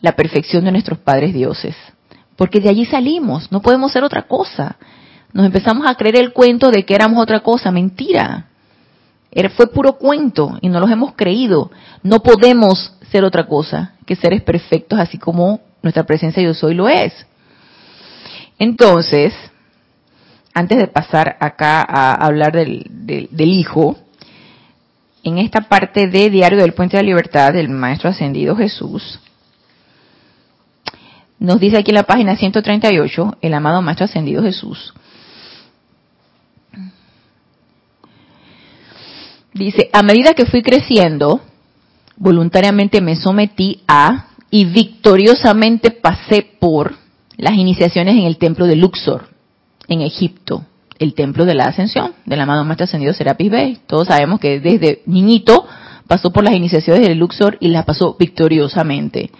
la 0.00 0.12
perfección 0.12 0.64
de 0.64 0.72
nuestros 0.72 0.98
padres 0.98 1.34
dioses. 1.34 1.76
Porque 2.36 2.60
de 2.60 2.68
allí 2.68 2.84
salimos, 2.84 3.50
no 3.50 3.60
podemos 3.60 3.92
ser 3.92 4.04
otra 4.04 4.22
cosa. 4.22 4.76
Nos 5.32 5.44
empezamos 5.44 5.86
a 5.86 5.94
creer 5.94 6.16
el 6.16 6.32
cuento 6.32 6.70
de 6.70 6.84
que 6.84 6.94
éramos 6.94 7.22
otra 7.22 7.40
cosa, 7.40 7.70
mentira. 7.70 8.48
Fue 9.56 9.70
puro 9.70 9.94
cuento 9.94 10.58
y 10.60 10.68
no 10.68 10.80
los 10.80 10.90
hemos 10.90 11.14
creído. 11.14 11.70
No 12.02 12.22
podemos 12.22 12.94
ser 13.10 13.24
otra 13.24 13.46
cosa 13.46 13.94
que 14.06 14.16
seres 14.16 14.42
perfectos, 14.42 14.98
así 14.98 15.18
como 15.18 15.60
nuestra 15.82 16.04
presencia 16.04 16.42
yo 16.42 16.54
soy 16.54 16.74
lo 16.74 16.88
es. 16.88 17.12
Entonces, 18.58 19.34
antes 20.54 20.78
de 20.78 20.88
pasar 20.88 21.36
acá 21.40 21.82
a 21.82 22.14
hablar 22.14 22.52
del, 22.52 22.86
del 23.30 23.50
Hijo, 23.50 23.96
en 25.28 25.38
esta 25.38 25.62
parte 25.62 26.08
de 26.08 26.30
Diario 26.30 26.58
del 26.58 26.74
Puente 26.74 26.96
de 26.96 27.02
la 27.02 27.08
Libertad 27.08 27.52
del 27.52 27.68
Maestro 27.68 28.10
Ascendido 28.10 28.56
Jesús, 28.56 29.20
nos 31.38 31.60
dice 31.60 31.78
aquí 31.78 31.92
en 31.92 31.96
la 31.96 32.02
página 32.02 32.36
138, 32.36 33.38
el 33.40 33.54
amado 33.54 33.80
Maestro 33.80 34.06
Ascendido 34.06 34.42
Jesús. 34.42 34.92
Dice, 39.54 39.88
a 39.92 40.02
medida 40.02 40.34
que 40.34 40.46
fui 40.46 40.62
creciendo, 40.62 41.40
voluntariamente 42.16 43.00
me 43.00 43.16
sometí 43.16 43.82
a 43.86 44.28
y 44.50 44.64
victoriosamente 44.64 45.90
pasé 45.90 46.42
por 46.58 46.96
las 47.36 47.54
iniciaciones 47.54 48.16
en 48.16 48.24
el 48.24 48.38
templo 48.38 48.66
de 48.66 48.76
Luxor, 48.76 49.28
en 49.86 50.00
Egipto, 50.00 50.64
el 50.98 51.14
templo 51.14 51.44
de 51.44 51.54
la 51.54 51.64
ascensión 51.64 52.12
del 52.26 52.40
amado 52.40 52.64
Maestro 52.64 52.84
Ascendido 52.84 53.12
Serapis 53.12 53.50
Bey. 53.50 53.78
Todos 53.86 54.08
sabemos 54.08 54.40
que 54.40 54.60
desde 54.60 55.02
niñito 55.06 55.66
pasó 56.06 56.32
por 56.32 56.44
las 56.44 56.54
iniciaciones 56.54 57.06
del 57.06 57.18
Luxor 57.18 57.56
y 57.60 57.68
las 57.68 57.84
pasó 57.84 58.16
victoriosamente. 58.18 59.30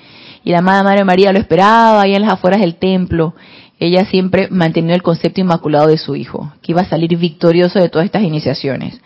Y 0.45 0.53
la 0.53 0.59
amada 0.59 0.83
Madre 0.83 1.05
María 1.05 1.33
lo 1.33 1.39
esperaba 1.39 2.03
ahí 2.03 2.15
en 2.15 2.23
las 2.23 2.33
afueras 2.33 2.61
del 2.61 2.77
templo. 2.77 3.35
Ella 3.81 4.05
siempre 4.07 4.49
mantenió 4.51 4.95
el 4.95 5.03
concepto 5.03 5.41
inmaculado 5.41 5.89
de 5.89 5.99
su 5.99 6.15
hijo, 6.17 6.53
que 6.63 6.73
iba 6.73 6.83
a 6.83 6.89
salir 6.89 7.17
victorioso 7.17 7.79
de 7.79 7.89
todas 7.89 8.07
estas 8.07 8.23
iniciaciones. 8.23 9.01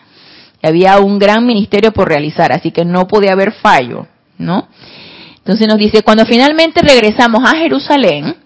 había 0.61 0.99
un 0.99 1.19
gran 1.19 1.45
ministerio 1.45 1.91
por 1.91 2.07
realizar, 2.07 2.53
así 2.53 2.71
que 2.71 2.85
no 2.85 3.05
podía 3.05 3.33
haber 3.33 3.51
fallo, 3.51 4.07
¿no? 4.37 4.69
Entonces 5.37 5.67
nos 5.67 5.77
dice, 5.77 6.03
cuando 6.03 6.25
finalmente 6.25 6.81
regresamos 6.81 7.43
a 7.43 7.57
Jerusalén, 7.57 8.37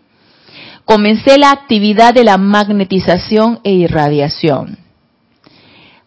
comencé 0.88 1.38
la 1.38 1.52
actividad 1.52 2.14
de 2.14 2.24
la 2.24 2.38
magnetización 2.38 3.60
e 3.66 3.74
irradiación. 3.74 4.78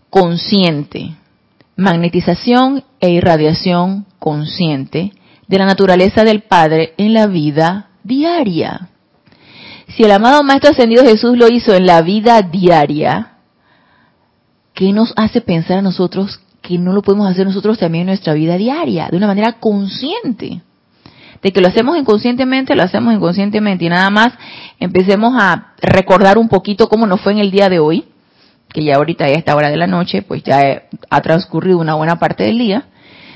Consciente. 0.08 1.16
Magnetización 1.76 2.82
e 2.98 3.10
irradiación 3.10 4.06
consciente 4.18 5.12
de 5.46 5.58
la 5.58 5.66
naturaleza 5.66 6.24
del 6.24 6.40
Padre 6.40 6.94
en 6.96 7.12
la 7.12 7.26
vida 7.26 7.90
diaria. 8.04 8.88
Si 9.88 10.02
el 10.02 10.12
amado 10.12 10.42
Maestro 10.42 10.70
Ascendido 10.70 11.04
Jesús 11.04 11.36
lo 11.36 11.48
hizo 11.48 11.74
en 11.74 11.84
la 11.84 12.00
vida 12.00 12.40
diaria, 12.40 13.34
¿qué 14.72 14.94
nos 14.94 15.12
hace 15.14 15.42
pensar 15.42 15.78
a 15.78 15.82
nosotros 15.82 16.40
que 16.62 16.78
no 16.78 16.94
lo 16.94 17.02
podemos 17.02 17.28
hacer 17.28 17.46
nosotros 17.46 17.78
también 17.78 18.02
en 18.02 18.08
nuestra 18.08 18.32
vida 18.32 18.56
diaria, 18.56 19.08
de 19.10 19.18
una 19.18 19.26
manera 19.26 19.60
consciente? 19.60 20.62
De 21.42 21.52
que 21.52 21.60
lo 21.60 21.68
hacemos 21.68 21.96
inconscientemente, 21.96 22.74
lo 22.74 22.82
hacemos 22.82 23.14
inconscientemente 23.14 23.84
y 23.84 23.88
nada 23.88 24.10
más 24.10 24.32
empecemos 24.78 25.34
a 25.38 25.74
recordar 25.80 26.38
un 26.38 26.48
poquito 26.48 26.88
cómo 26.88 27.06
nos 27.06 27.20
fue 27.20 27.32
en 27.32 27.38
el 27.38 27.50
día 27.50 27.68
de 27.68 27.78
hoy, 27.78 28.04
que 28.68 28.84
ya 28.84 28.96
ahorita 28.96 29.24
a 29.24 29.28
esta 29.28 29.56
hora 29.56 29.70
de 29.70 29.76
la 29.76 29.86
noche, 29.86 30.22
pues 30.22 30.42
ya 30.42 30.82
ha 31.08 31.20
transcurrido 31.22 31.78
una 31.78 31.94
buena 31.94 32.18
parte 32.18 32.44
del 32.44 32.58
día. 32.58 32.86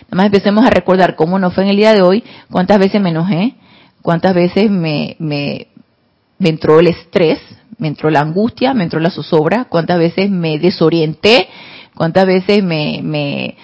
Nada 0.05 0.17
más 0.17 0.27
empecemos 0.27 0.65
a 0.67 0.71
recordar 0.71 1.17
cómo 1.17 1.39
nos 1.39 1.55
fue 1.55 1.65
en 1.65 1.71
el 1.71 1.77
día 1.77 1.95
de 1.95 2.03
hoy, 2.03 2.23
cuántas 2.51 2.79
veces 2.79 3.01
me 3.01 3.11
enojé, 3.11 3.55
cuántas 4.03 4.35
veces 4.35 4.71
me, 4.71 5.17
me, 5.19 5.69
me 6.39 6.51
entró 6.51 6.79
el 6.79 6.89
estrés, 6.89 7.41
me 7.79 7.89
entró 7.89 8.11
la 8.11 8.21
angustia, 8.21 8.75
me 8.75 8.85
entró 8.85 9.01
la 9.01 9.11
zozobra, 9.11 9.65
cuántas 9.65 9.99
veces 9.99 10.31
me 10.31 10.59
desorienté, 10.59 11.49
cuántas 11.95 12.27
veces 12.27 12.63
me, 12.63 13.01
me 13.03 13.57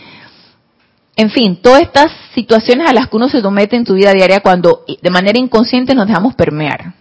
en 1.20 1.28
fin, 1.28 1.60
todas 1.60 1.82
estas 1.82 2.10
situaciones 2.34 2.88
a 2.88 2.94
las 2.94 3.08
que 3.08 3.16
uno 3.16 3.28
se 3.28 3.42
somete 3.42 3.76
en 3.76 3.84
su 3.84 3.92
vida 3.92 4.12
diaria 4.12 4.40
cuando 4.40 4.86
de 5.02 5.10
manera 5.10 5.38
inconsciente 5.38 5.94
nos 5.94 6.06
dejamos 6.06 6.34
permear 6.34 6.94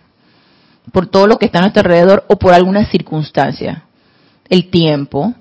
por 0.92 1.08
todo 1.08 1.26
lo 1.26 1.38
que 1.38 1.46
está 1.46 1.60
a 1.60 1.62
nuestro 1.62 1.80
alrededor 1.80 2.26
o 2.28 2.38
por 2.38 2.54
alguna 2.54 2.86
circunstancia. 2.88 3.84
El 4.50 4.70
tiempo, 4.70 5.34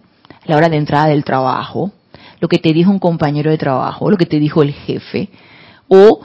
la 0.44 0.56
hora 0.56 0.68
de 0.68 0.76
entrada 0.76 1.06
del 1.06 1.24
trabajo, 1.24 1.90
lo 2.38 2.46
que 2.46 2.58
te 2.58 2.72
dijo 2.72 2.92
un 2.92 3.00
compañero 3.00 3.50
de 3.50 3.58
trabajo, 3.58 4.12
lo 4.12 4.16
que 4.16 4.26
te 4.26 4.38
dijo 4.38 4.62
el 4.62 4.72
jefe, 4.72 5.28
o 5.88 6.20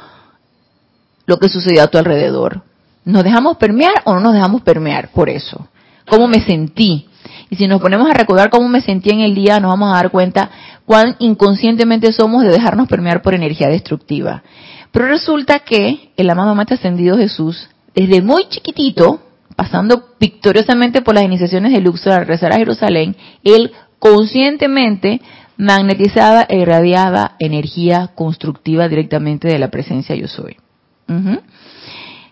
lo 1.26 1.38
que 1.40 1.50
sucedió 1.50 1.82
a 1.82 1.88
tu 1.88 1.98
alrededor. 1.98 2.62
¿Nos 3.04 3.24
dejamos 3.24 3.58
permear 3.58 4.04
o 4.06 4.14
no 4.14 4.20
nos 4.20 4.34
dejamos 4.34 4.62
permear 4.62 5.10
por 5.10 5.28
eso? 5.28 5.70
¿Cómo 6.08 6.28
me 6.28 6.46
sentí? 6.46 7.08
Y 7.50 7.56
si 7.56 7.68
nos 7.68 7.82
ponemos 7.82 8.10
a 8.10 8.14
recordar 8.14 8.50
cómo 8.50 8.68
me 8.68 8.82
sentí 8.82 9.10
en 9.12 9.20
el 9.20 9.36
día, 9.36 9.60
nos 9.60 9.70
vamos 9.70 9.92
a 9.92 9.98
dar 9.98 10.12
cuenta 10.12 10.50
cuán 10.86 11.16
inconscientemente 11.20 12.12
somos 12.12 12.44
de 12.44 12.50
dejarnos 12.50 12.88
permear 12.88 13.22
por 13.22 13.34
energía 13.34 13.68
destructiva. 13.68 14.44
Pero 14.92 15.08
resulta 15.08 15.60
que 15.60 16.12
el 16.18 16.30
amado 16.30 16.56
Mate 16.56 16.76
Ascendido 16.76 17.18
Jesús, 17.18 17.70
desde 17.96 18.22
muy 18.22 18.48
chiquitito, 18.50 19.22
pasando 19.56 20.10
victoriosamente 20.20 21.02
por 21.02 21.16
las 21.16 21.24
iniciaciones 21.24 21.74
de 21.74 21.82
Luxor 21.82 22.14
al 22.14 22.28
rezar 22.28 22.54
a 22.54 22.58
Jerusalén, 22.58 23.16
él 23.44 23.72
conscientemente 24.00 25.22
magnetizaba 25.58 26.46
e 26.50 26.58
irradiaba 26.58 27.36
energía 27.40 28.12
constructiva 28.16 28.88
directamente 28.88 29.48
de 29.48 29.60
la 29.60 29.70
presencia 29.70 30.16
yo 30.16 30.28
soy. 30.28 30.58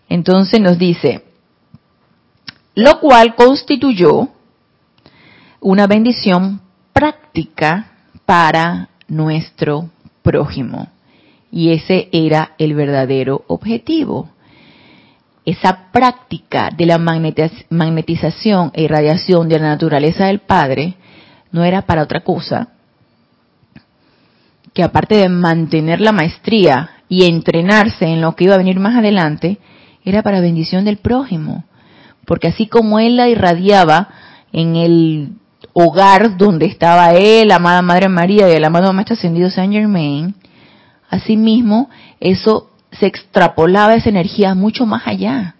Entonces 0.09 0.59
nos 0.59 0.77
dice, 0.77 1.23
lo 2.75 2.99
cual 2.99 3.35
constituyó 3.35 4.29
una 5.61 5.87
bendición 5.87 6.59
práctica 6.91 7.91
para 8.25 8.89
nuestro 9.07 9.89
prójimo. 10.21 10.89
Y 11.51 11.71
ese 11.71 12.09
era 12.11 12.53
el 12.57 12.73
verdadero 12.73 13.45
objetivo. 13.47 14.29
Esa 15.45 15.91
práctica 15.91 16.69
de 16.75 16.85
la 16.85 16.97
magnetización 16.97 18.71
e 18.73 18.83
irradiación 18.83 19.47
de 19.47 19.59
la 19.59 19.69
naturaleza 19.69 20.25
del 20.25 20.39
Padre 20.39 20.95
no 21.51 21.63
era 21.63 21.83
para 21.83 22.03
otra 22.03 22.21
cosa 22.21 22.69
que 24.73 24.83
aparte 24.83 25.15
de 25.15 25.29
mantener 25.29 25.99
la 25.99 26.11
maestría 26.11 26.91
y 27.09 27.25
entrenarse 27.25 28.05
en 28.05 28.21
lo 28.21 28.35
que 28.35 28.45
iba 28.45 28.55
a 28.55 28.59
venir 28.59 28.79
más 28.79 28.95
adelante, 28.95 29.57
era 30.05 30.23
para 30.23 30.39
bendición 30.39 30.85
del 30.85 30.97
prójimo. 30.97 31.65
Porque 32.25 32.47
así 32.47 32.67
como 32.67 32.99
él 32.99 33.17
la 33.17 33.27
irradiaba 33.27 34.07
en 34.53 34.75
el 34.75 35.33
hogar 35.73 36.37
donde 36.37 36.65
estaba 36.65 37.13
él, 37.13 37.49
la 37.49 37.55
amada 37.55 37.81
Madre 37.81 38.09
María 38.09 38.49
y 38.49 38.53
el 38.53 38.63
amado 38.63 38.91
Maestro 38.93 39.15
Ascendido 39.15 39.49
Saint 39.49 39.73
Germain, 39.73 40.35
asimismo 41.09 41.89
eso 42.19 42.69
se 42.91 43.05
extrapolaba 43.05 43.95
esa 43.95 44.09
energía 44.09 44.53
mucho 44.53 44.85
más 44.85 45.07
allá. 45.07 45.55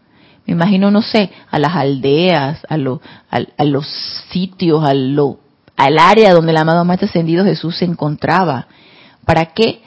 Me 0.46 0.53
imagino, 0.53 0.91
no 0.91 1.01
sé, 1.01 1.32
a 1.50 1.60
las 1.60 1.75
aldeas, 1.75 2.65
a, 2.68 2.75
a, 2.75 3.63
los 3.63 3.88
sitios, 4.32 4.84
a 4.84 4.94
lo, 4.94 5.39
al 5.77 6.00
área 6.00 6.34
donde 6.34 6.51
el 6.51 6.58
amado 6.58 6.84
Maestro 6.84 7.08
Ascendido 7.08 7.46
Jesús 7.46 7.77
se 7.77 7.86
encontraba. 7.86 8.68
¿Para 9.25 9.48
qué? 9.48 9.82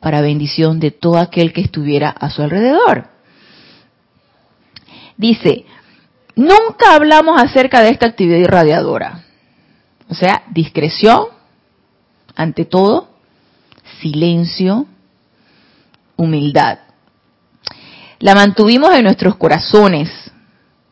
Para 0.00 0.20
bendición 0.20 0.80
de 0.80 0.90
todo 0.90 1.18
aquel 1.18 1.52
que 1.52 1.62
estuviera 1.62 2.10
a 2.10 2.28
su 2.30 2.42
alrededor. 2.42 3.06
Dice, 5.16 5.64
nunca 6.34 6.94
hablamos 6.94 7.40
acerca 7.40 7.80
de 7.80 7.90
esta 7.90 8.06
actividad 8.06 8.38
irradiadora. 8.38 9.23
O 10.14 10.16
sea, 10.16 10.44
discreción, 10.52 11.24
ante 12.36 12.64
todo, 12.64 13.08
silencio, 14.00 14.86
humildad. 16.14 16.78
La 18.20 18.36
mantuvimos 18.36 18.94
en 18.94 19.02
nuestros 19.02 19.34
corazones 19.34 20.08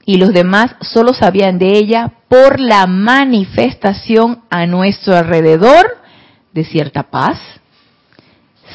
y 0.05 0.17
los 0.17 0.33
demás 0.33 0.75
solo 0.81 1.15
sabían 1.15 1.61
de 1.61 1.79
ella 1.79 2.15
por 2.27 2.59
la 2.59 2.89
manifestación 2.89 4.43
a 4.51 4.67
nuestro 4.67 5.17
alrededor 5.17 5.99
de 6.53 6.65
cierta 6.65 7.05
paz, 7.05 7.39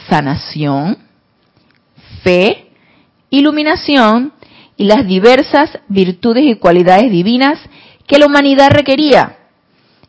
sanación, 0.07 0.97
fe, 2.23 2.71
iluminación 3.29 4.31
y 4.77 4.85
las 4.85 5.05
diversas 5.05 5.77
virtudes 5.89 6.45
y 6.45 6.55
cualidades 6.55 7.11
divinas 7.11 7.59
que 8.07 8.17
la 8.17 8.27
humanidad 8.27 8.69
requería, 8.71 9.36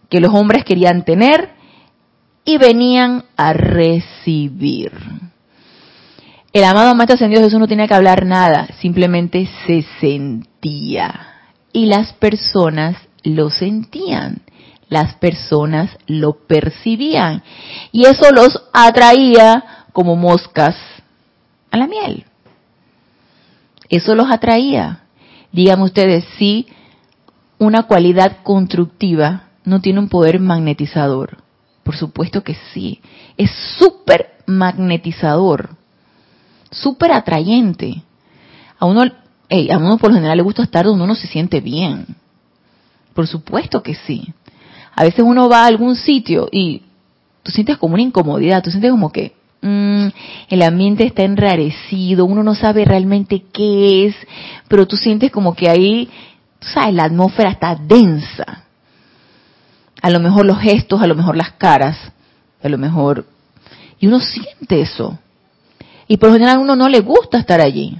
que 0.08 0.20
los 0.20 0.34
hombres 0.34 0.64
querían 0.64 1.04
tener 1.04 1.50
y 2.44 2.56
venían 2.58 3.24
a 3.36 3.52
recibir. 3.52 4.92
El 6.52 6.64
amado 6.64 6.94
Maestro 6.94 7.16
Ascendido 7.16 7.42
Jesús 7.42 7.58
no 7.58 7.68
tenía 7.68 7.86
que 7.86 7.94
hablar 7.94 8.24
nada, 8.24 8.68
simplemente 8.80 9.48
se 9.66 9.84
sentía. 10.00 11.26
Y 11.72 11.86
las 11.86 12.14
personas 12.14 12.96
lo 13.22 13.50
sentían, 13.50 14.40
las 14.88 15.14
personas 15.16 15.90
lo 16.06 16.46
percibían. 16.46 17.42
Y 17.92 18.06
eso 18.06 18.32
los 18.32 18.62
atraía 18.72 19.84
como 19.92 20.16
moscas 20.16 20.74
a 21.70 21.76
la 21.76 21.86
miel. 21.86 22.24
Eso 23.90 24.14
los 24.14 24.30
atraía. 24.30 25.00
Díganme 25.52 25.84
ustedes 25.84 26.24
si 26.38 26.66
una 27.58 27.82
cualidad 27.82 28.38
constructiva 28.42 29.47
no 29.64 29.80
tiene 29.80 29.98
un 29.98 30.08
poder 30.08 30.40
magnetizador. 30.40 31.38
Por 31.82 31.96
supuesto 31.96 32.42
que 32.42 32.56
sí. 32.72 33.00
Es 33.36 33.50
súper 33.78 34.38
magnetizador, 34.46 35.70
súper 36.70 37.12
atrayente. 37.12 38.02
A 38.78 38.86
uno, 38.86 39.02
a 39.02 39.78
uno 39.78 39.98
por 39.98 40.10
lo 40.10 40.16
general 40.16 40.36
le 40.36 40.42
gusta 40.42 40.62
estar 40.62 40.84
donde 40.84 41.04
uno 41.04 41.14
se 41.14 41.26
siente 41.26 41.60
bien. 41.60 42.06
Por 43.14 43.26
supuesto 43.26 43.82
que 43.82 43.94
sí. 43.94 44.32
A 44.94 45.04
veces 45.04 45.20
uno 45.20 45.48
va 45.48 45.62
a 45.62 45.66
algún 45.66 45.96
sitio 45.96 46.48
y 46.50 46.82
tú 47.42 47.52
sientes 47.52 47.78
como 47.78 47.94
una 47.94 48.02
incomodidad, 48.02 48.62
tú 48.62 48.70
sientes 48.70 48.90
como 48.90 49.10
que, 49.10 49.38
Mm, 49.60 50.08
el 50.50 50.62
ambiente 50.62 51.04
está 51.04 51.24
enrarecido, 51.24 52.24
uno 52.26 52.44
no 52.44 52.54
sabe 52.54 52.84
realmente 52.84 53.42
qué 53.52 54.06
es, 54.06 54.14
pero 54.68 54.86
tú 54.86 54.96
sientes 54.96 55.32
como 55.32 55.54
que 55.54 55.68
ahí, 55.68 56.08
tú 56.60 56.68
sabes, 56.68 56.94
la 56.94 57.04
atmósfera 57.04 57.50
está 57.50 57.74
densa. 57.74 58.64
A 60.08 60.10
lo 60.10 60.20
mejor 60.20 60.46
los 60.46 60.58
gestos, 60.58 61.02
a 61.02 61.06
lo 61.06 61.14
mejor 61.14 61.36
las 61.36 61.52
caras, 61.52 61.98
a 62.62 62.68
lo 62.70 62.78
mejor... 62.78 63.26
Y 64.00 64.06
uno 64.06 64.20
siente 64.20 64.80
eso. 64.80 65.18
Y 66.06 66.16
por 66.16 66.30
lo 66.30 66.36
general 66.36 66.56
a 66.56 66.60
uno 66.60 66.76
no 66.76 66.88
le 66.88 67.00
gusta 67.00 67.36
estar 67.36 67.60
allí. 67.60 67.98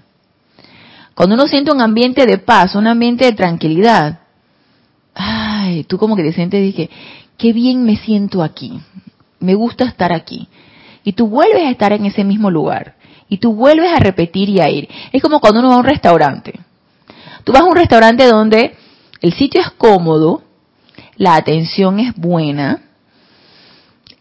Cuando 1.15 1.35
uno 1.35 1.47
siente 1.47 1.71
un 1.71 1.83
ambiente 1.83 2.25
de 2.25 2.39
paz, 2.39 2.75
un 2.77 2.87
ambiente 2.87 3.27
de 3.27 3.33
tranquilidad, 3.33 4.21
ay, 5.15 5.85
tú 5.85 5.99
como 5.99 6.17
que 6.17 6.23
te 6.23 6.33
sientes 6.33 6.63
dije, 6.63 6.89
qué 7.37 7.53
bien 7.53 7.85
me 7.85 7.99
siento 7.99 8.43
aquí, 8.43 8.81
me 9.39 9.55
gusta 9.55 9.85
estar 9.85 10.11
aquí 10.11 10.49
y 11.05 11.13
tú 11.13 11.29
vuelves 11.29 11.65
a 11.65 11.71
estar 11.71 11.93
en 11.93 12.07
ese 12.07 12.25
mismo 12.25 12.51
lugar 12.51 12.95
y 13.29 13.37
tú 13.37 13.53
vuelves 13.53 13.93
a 13.93 13.99
repetir 13.99 14.49
y 14.49 14.61
a 14.61 14.71
ir. 14.71 14.89
Es 15.13 15.21
como 15.21 15.41
cuando 15.41 15.61
uno 15.61 15.69
va 15.69 15.75
a 15.75 15.81
un 15.81 15.85
restaurante. 15.85 16.59
Tú 17.45 17.53
vas 17.53 17.61
a 17.61 17.67
un 17.67 17.77
restaurante 17.77 18.27
donde 18.27 18.77
el 19.21 19.35
sitio 19.35 19.61
es 19.61 19.71
cómodo, 19.73 20.48
la 21.17 21.37
atención 21.37 22.01
es 22.01 22.15
buena, 22.15 22.83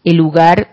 el 0.04 0.16
lugar 0.16 0.68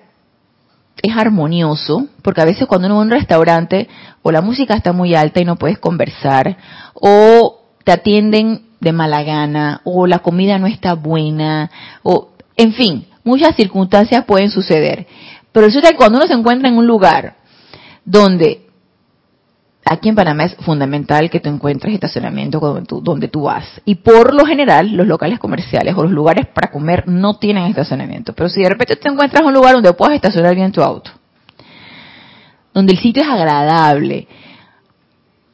es 1.02 1.16
armonioso, 1.16 2.08
porque 2.22 2.42
a 2.42 2.46
veces 2.46 2.68
cuando 2.68 2.88
uno 2.88 2.96
va 2.96 3.02
a 3.02 3.06
un 3.06 3.12
restaurante 3.12 3.88
o 4.22 4.32
la 4.32 4.42
música 4.42 4.76
está 4.76 4.94
muy 4.94 5.14
alta 5.14 5.42
y 5.42 5.46
no 5.46 5.56
puedes 5.58 5.78
conversar, 5.78 6.58
o 6.94 7.62
te 7.84 7.92
atienden 7.92 8.64
de 8.80 8.92
mala 8.92 9.24
gana, 9.24 9.82
o 9.84 10.08
la 10.08 10.20
comida 10.20 10.58
no 10.58 10.68
está 10.68 10.94
buena, 10.94 11.70
o 12.04 12.30
en 12.58 12.74
fin, 12.74 13.08
muchas 13.24 13.56
circunstancias 13.56 14.26
pueden 14.26 14.50
suceder. 14.50 15.06
Pero 15.52 15.68
resulta 15.68 15.90
que 15.90 15.98
cuando 15.98 16.18
uno 16.18 16.28
se 16.28 16.34
encuentra 16.34 16.70
en 16.70 16.78
un 16.78 16.88
lugar 16.88 17.36
donde, 18.04 18.65
aquí 19.86 20.10
en 20.10 20.16
Panamá 20.16 20.46
es 20.46 20.56
fundamental 20.56 21.30
que 21.30 21.40
tú 21.40 21.50
encuentres 21.50 21.94
estacionamiento 21.94 22.60
donde 22.60 23.28
tú, 23.28 23.44
vas. 23.44 23.66
Y 23.86 23.96
por 23.96 24.34
lo 24.34 24.46
general, 24.46 24.92
los 24.94 25.06
locales 25.06 25.40
comerciales 25.40 25.96
o 25.96 26.04
los 26.04 26.12
lugares 26.12 26.48
para 26.48 26.72
comer 26.72 27.08
no 27.08 27.38
tienen 27.38 27.66
estacionamiento. 27.66 28.34
Pero 28.34 28.50
si 28.50 28.62
de 28.62 28.70
repente 28.70 28.96
te 28.96 29.10
encuentras 29.10 29.46
un 29.46 29.54
lugar 29.54 29.74
donde 29.76 29.94
puedas 29.94 30.16
estacionar 30.16 30.56
bien 30.56 30.72
tu 30.72 30.82
auto, 30.82 31.12
donde 32.74 32.94
el 32.94 33.00
sitio 33.00 33.22
es 33.22 33.30
agradable, 33.30 34.28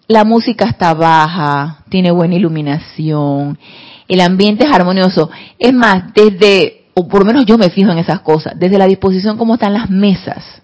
la 0.08 0.24
música 0.24 0.66
está 0.66 0.94
baja, 0.94 1.84
tiene 1.90 2.12
buena 2.12 2.36
iluminación, 2.36 3.60
el 4.08 4.22
ambiente 4.22 4.66
es 4.66 4.74
armonioso. 4.74 5.30
Es 5.60 5.74
más, 5.74 6.14
desde 6.14 6.82
o 6.94 7.08
por 7.08 7.22
lo 7.22 7.26
menos 7.26 7.46
yo 7.46 7.58
me 7.58 7.70
fijo 7.70 7.92
en 7.92 7.98
esas 7.98 8.22
cosas, 8.22 8.54
desde 8.58 8.78
la 8.78 8.86
disposición 8.86 9.38
cómo 9.38 9.56
están 9.56 9.74
las 9.74 9.90
mesas, 9.90 10.62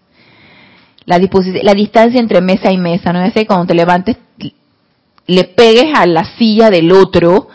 la, 1.07 1.19
la 1.63 1.73
distancia 1.73 2.19
entre 2.19 2.41
mesa 2.41 2.71
y 2.71 2.77
mesa, 2.77 3.11
no 3.11 3.23
es 3.23 3.33
cuando 3.47 3.65
te 3.65 3.73
levantes 3.73 4.17
le 5.27 5.43
pegues 5.43 5.87
a 5.93 6.05
la 6.05 6.23
silla 6.37 6.69
del 6.69 6.91
otro 6.91 7.49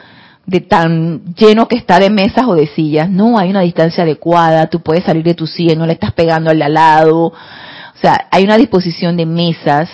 de 0.45 0.61
tan 0.61 1.35
lleno 1.35 1.69
que 1.69 1.77
está 1.77 1.99
de 1.99 2.11
mesas 2.11 2.45
o 2.47 2.55
de 2.55 2.67
sillas. 2.67 3.09
No, 3.09 3.39
hay 3.39 3.51
una 3.51 3.61
distancia 3.61 4.05
adecuada, 4.05 4.69
tú 4.69 4.81
puedes 4.81 5.05
salir 5.05 5.25
de 5.25 5.35
tu 5.35 5.47
silla, 5.47 5.75
no 5.75 5.87
le 5.87 5.95
estás 5.95 6.13
pegando 6.13 6.51
al 6.51 6.59
lado. 6.59 7.27
O 7.27 7.99
sea, 8.01 8.29
hay 8.31 8.45
una 8.45 8.59
disposición 8.59 9.17
de 9.17 9.27
mesas. 9.27 9.89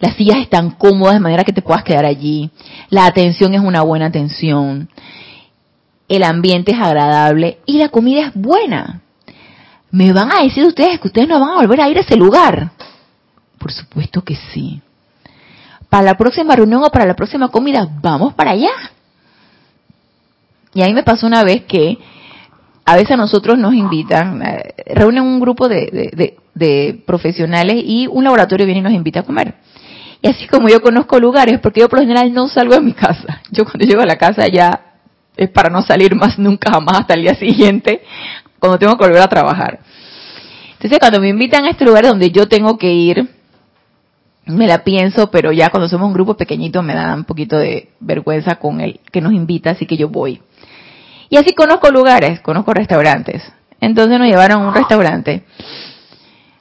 Las 0.00 0.14
sillas 0.14 0.38
están 0.38 0.70
cómodas 0.70 1.14
de 1.14 1.20
manera 1.20 1.44
que 1.44 1.52
te 1.52 1.62
puedas 1.62 1.84
quedar 1.84 2.04
allí. 2.04 2.50
La 2.88 3.06
atención 3.06 3.54
es 3.54 3.60
una 3.60 3.82
buena 3.82 4.06
atención. 4.06 4.88
El 6.08 6.22
ambiente 6.22 6.72
es 6.72 6.78
agradable 6.80 7.58
y 7.66 7.78
la 7.78 7.90
comida 7.90 8.28
es 8.28 8.34
buena. 8.34 9.02
¿Me 9.90 10.12
van 10.12 10.30
a 10.32 10.42
decir 10.42 10.64
ustedes 10.64 11.00
que 11.00 11.08
ustedes 11.08 11.28
no 11.28 11.40
van 11.40 11.50
a 11.50 11.56
volver 11.56 11.80
a 11.80 11.88
ir 11.88 11.96
a 11.96 12.00
ese 12.00 12.16
lugar? 12.16 12.70
Por 13.58 13.72
supuesto 13.72 14.22
que 14.22 14.36
sí. 14.52 14.80
Para 15.88 16.04
la 16.04 16.16
próxima 16.16 16.54
reunión 16.54 16.82
o 16.84 16.90
para 16.90 17.06
la 17.06 17.14
próxima 17.14 17.48
comida, 17.48 17.88
vamos 18.02 18.34
para 18.34 18.50
allá. 18.50 18.70
Y 20.74 20.82
ahí 20.82 20.92
me 20.92 21.02
pasó 21.02 21.26
una 21.26 21.42
vez 21.42 21.64
que 21.64 21.98
a 22.84 22.96
veces 22.96 23.12
a 23.12 23.16
nosotros 23.16 23.58
nos 23.58 23.74
invitan, 23.74 24.42
eh, 24.42 24.74
reúnen 24.94 25.22
un 25.22 25.40
grupo 25.40 25.68
de, 25.68 26.34
de, 26.54 27.02
profesionales 27.06 27.82
y 27.84 28.06
un 28.06 28.24
laboratorio 28.24 28.66
viene 28.66 28.80
y 28.80 28.82
nos 28.82 28.92
invita 28.92 29.20
a 29.20 29.22
comer. 29.24 29.54
Y 30.20 30.28
así 30.28 30.46
como 30.48 30.68
yo 30.68 30.80
conozco 30.80 31.18
lugares, 31.18 31.60
porque 31.60 31.80
yo 31.80 31.88
por 31.88 31.98
lo 31.98 32.02
general 32.04 32.32
no 32.32 32.48
salgo 32.48 32.74
de 32.74 32.80
mi 32.80 32.92
casa. 32.92 33.42
Yo 33.50 33.64
cuando 33.64 33.86
llego 33.86 34.00
a 34.02 34.06
la 34.06 34.16
casa 34.16 34.46
ya 34.48 34.88
es 35.36 35.48
para 35.50 35.70
no 35.70 35.82
salir 35.82 36.14
más 36.16 36.38
nunca 36.38 36.72
jamás 36.72 37.00
hasta 37.00 37.14
el 37.14 37.22
día 37.22 37.34
siguiente, 37.34 38.02
cuando 38.58 38.78
tengo 38.78 38.96
que 38.96 39.04
volver 39.04 39.22
a 39.22 39.28
trabajar. 39.28 39.80
Entonces 40.72 40.98
cuando 40.98 41.20
me 41.20 41.28
invitan 41.28 41.64
a 41.64 41.70
este 41.70 41.84
lugar 41.84 42.04
donde 42.04 42.30
yo 42.30 42.46
tengo 42.46 42.78
que 42.78 42.92
ir, 42.92 43.28
me 44.46 44.66
la 44.66 44.84
pienso, 44.84 45.30
pero 45.30 45.52
ya 45.52 45.70
cuando 45.70 45.88
somos 45.88 46.06
un 46.06 46.14
grupo 46.14 46.34
pequeñito 46.34 46.82
me 46.82 46.94
da 46.94 47.14
un 47.14 47.24
poquito 47.24 47.58
de 47.58 47.90
vergüenza 48.00 48.56
con 48.56 48.80
el 48.80 49.00
que 49.12 49.20
nos 49.20 49.32
invita, 49.32 49.70
así 49.70 49.86
que 49.86 49.96
yo 49.96 50.08
voy. 50.08 50.40
Y 51.30 51.36
así 51.36 51.52
conozco 51.52 51.90
lugares, 51.90 52.40
conozco 52.40 52.72
restaurantes. 52.72 53.42
Entonces 53.80 54.18
nos 54.18 54.28
llevaron 54.28 54.62
a 54.62 54.68
un 54.68 54.74
restaurante. 54.74 55.44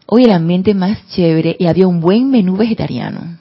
Hoy 0.05 0.25
el 0.25 0.31
ambiente 0.31 0.73
más 0.73 1.07
chévere 1.09 1.55
y 1.59 1.67
había 1.67 1.87
un 1.87 2.01
buen 2.01 2.29
menú 2.29 2.57
vegetariano. 2.57 3.37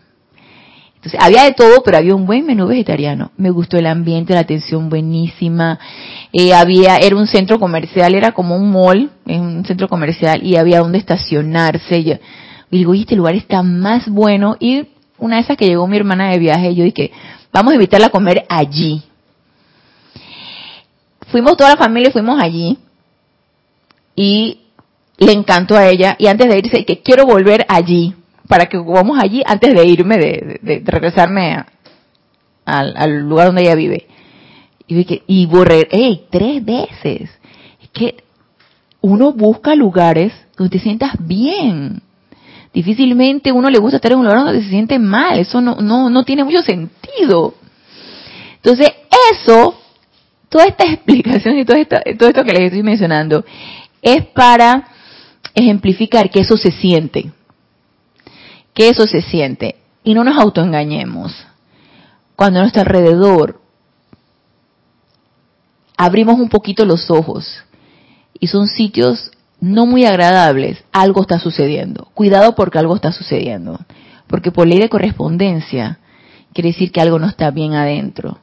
Había 1.18 1.44
de 1.44 1.52
todo, 1.52 1.82
pero 1.84 1.98
había 1.98 2.14
un 2.14 2.26
buen 2.26 2.44
menú 2.46 2.66
vegetariano. 2.66 3.30
Me 3.36 3.50
gustó 3.50 3.76
el 3.78 3.86
ambiente, 3.86 4.34
la 4.34 4.40
atención 4.40 4.88
buenísima. 4.88 5.78
Eh, 6.32 6.54
había, 6.54 6.96
era 6.96 7.16
un 7.16 7.26
centro 7.26 7.58
comercial, 7.58 8.14
era 8.14 8.32
como 8.32 8.56
un 8.56 8.70
mall, 8.70 9.10
un 9.26 9.64
centro 9.64 9.88
comercial, 9.88 10.42
y 10.42 10.56
había 10.56 10.80
donde 10.80 10.98
estacionarse. 10.98 11.98
Y, 11.98 12.18
digo, 12.70 12.94
y 12.94 13.00
este 13.00 13.16
lugar 13.16 13.34
está 13.34 13.62
más 13.62 14.08
bueno. 14.08 14.56
Y 14.60 14.86
una 15.18 15.36
de 15.36 15.42
esas 15.42 15.56
que 15.56 15.66
llegó 15.66 15.86
mi 15.86 15.96
hermana 15.96 16.30
de 16.30 16.38
viaje, 16.38 16.74
yo 16.74 16.84
dije, 16.84 17.12
vamos 17.52 17.72
a 17.72 17.76
invitarla 17.76 18.06
a 18.06 18.10
comer 18.10 18.44
allí. 18.48 19.02
Fuimos 21.28 21.56
toda 21.56 21.70
la 21.70 21.76
familia, 21.76 22.10
fuimos 22.10 22.40
allí. 22.40 22.78
Y 24.14 24.60
le 25.18 25.32
encantó 25.32 25.76
a 25.76 25.88
ella. 25.88 26.16
Y 26.18 26.26
antes 26.26 26.48
de 26.48 26.58
irse, 26.58 26.84
que 26.84 27.00
quiero 27.00 27.26
volver 27.26 27.64
allí 27.68 28.14
para 28.48 28.66
que 28.66 28.78
vamos 28.78 29.18
allí 29.20 29.42
antes 29.46 29.74
de 29.74 29.86
irme, 29.86 30.18
de, 30.18 30.82
regresarme 30.84 31.64
al, 32.64 33.20
lugar 33.20 33.48
donde 33.48 33.62
ella 33.62 33.74
vive. 33.74 34.06
Y, 34.86 35.22
y 35.26 35.46
borré, 35.46 35.88
tres 36.30 36.64
veces. 36.64 37.30
Es 37.82 37.88
que 37.92 38.16
uno 39.00 39.32
busca 39.32 39.74
lugares 39.74 40.32
donde 40.56 40.78
te 40.78 40.82
sientas 40.82 41.12
bien. 41.18 42.02
Difícilmente 42.72 43.52
uno 43.52 43.70
le 43.70 43.78
gusta 43.78 43.96
estar 43.96 44.12
en 44.12 44.18
un 44.18 44.26
lugar 44.26 44.44
donde 44.44 44.62
se 44.62 44.68
siente 44.68 44.98
mal. 44.98 45.38
Eso 45.38 45.60
no, 45.60 45.76
no, 45.76 46.10
no 46.10 46.24
tiene 46.24 46.44
mucho 46.44 46.62
sentido. 46.62 47.54
Entonces, 48.56 48.90
eso, 49.32 49.80
toda 50.48 50.66
esta 50.66 50.84
explicación 50.92 51.58
y 51.58 51.64
todo 51.64 51.76
esto, 51.76 51.96
todo 52.18 52.28
esto 52.28 52.44
que 52.44 52.52
les 52.52 52.62
estoy 52.64 52.82
mencionando, 52.82 53.44
es 54.02 54.24
para 54.26 54.88
ejemplificar 55.54 56.30
que 56.30 56.40
eso 56.40 56.56
se 56.56 56.70
siente 56.70 57.32
que 58.76 58.90
eso 58.90 59.06
se 59.06 59.22
siente. 59.22 59.76
Y 60.04 60.14
no 60.14 60.22
nos 60.22 60.38
autoengañemos. 60.38 61.34
Cuando 62.36 62.60
a 62.60 62.62
nuestro 62.62 62.82
alrededor 62.82 63.60
abrimos 65.96 66.38
un 66.38 66.50
poquito 66.50 66.84
los 66.84 67.10
ojos 67.10 67.64
y 68.38 68.48
son 68.48 68.68
sitios 68.68 69.32
no 69.58 69.86
muy 69.86 70.04
agradables, 70.04 70.84
algo 70.92 71.22
está 71.22 71.38
sucediendo. 71.38 72.08
Cuidado 72.12 72.54
porque 72.54 72.78
algo 72.78 72.94
está 72.94 73.10
sucediendo. 73.10 73.80
Porque 74.26 74.52
por 74.52 74.68
ley 74.68 74.78
de 74.78 74.90
correspondencia 74.90 75.98
quiere 76.52 76.68
decir 76.68 76.92
que 76.92 77.00
algo 77.00 77.18
no 77.18 77.26
está 77.26 77.50
bien 77.50 77.72
adentro. 77.72 78.38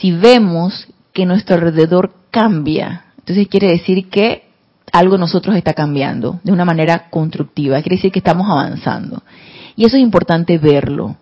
Si 0.00 0.10
vemos 0.10 0.88
que 1.12 1.26
nuestro 1.26 1.56
alrededor 1.56 2.14
cambia, 2.30 3.04
entonces 3.18 3.46
quiere 3.48 3.68
decir 3.68 4.08
que 4.08 4.47
algo 4.92 5.18
nosotros 5.18 5.56
está 5.56 5.74
cambiando 5.74 6.40
de 6.42 6.52
una 6.52 6.64
manera 6.64 7.08
constructiva, 7.10 7.80
quiere 7.82 7.96
decir 7.96 8.12
que 8.12 8.18
estamos 8.18 8.48
avanzando. 8.48 9.22
Y 9.76 9.84
eso 9.84 9.96
es 9.96 10.02
importante 10.02 10.58
verlo. 10.58 11.16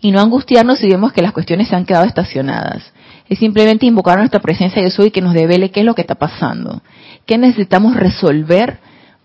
Y 0.00 0.10
no 0.10 0.20
angustiarnos 0.20 0.78
si 0.78 0.88
vemos 0.88 1.12
que 1.12 1.22
las 1.22 1.32
cuestiones 1.32 1.68
se 1.68 1.76
han 1.76 1.84
quedado 1.84 2.04
estacionadas. 2.04 2.92
Es 3.28 3.38
simplemente 3.38 3.86
invocar 3.86 4.18
nuestra 4.18 4.40
presencia 4.40 4.82
de 4.82 4.90
soy 4.90 5.10
que 5.10 5.20
nos 5.20 5.34
devele 5.34 5.70
qué 5.70 5.80
es 5.80 5.86
lo 5.86 5.94
que 5.94 6.02
está 6.02 6.14
pasando. 6.14 6.82
¿Qué 7.26 7.38
necesitamos 7.38 7.96
resolver 7.96 8.78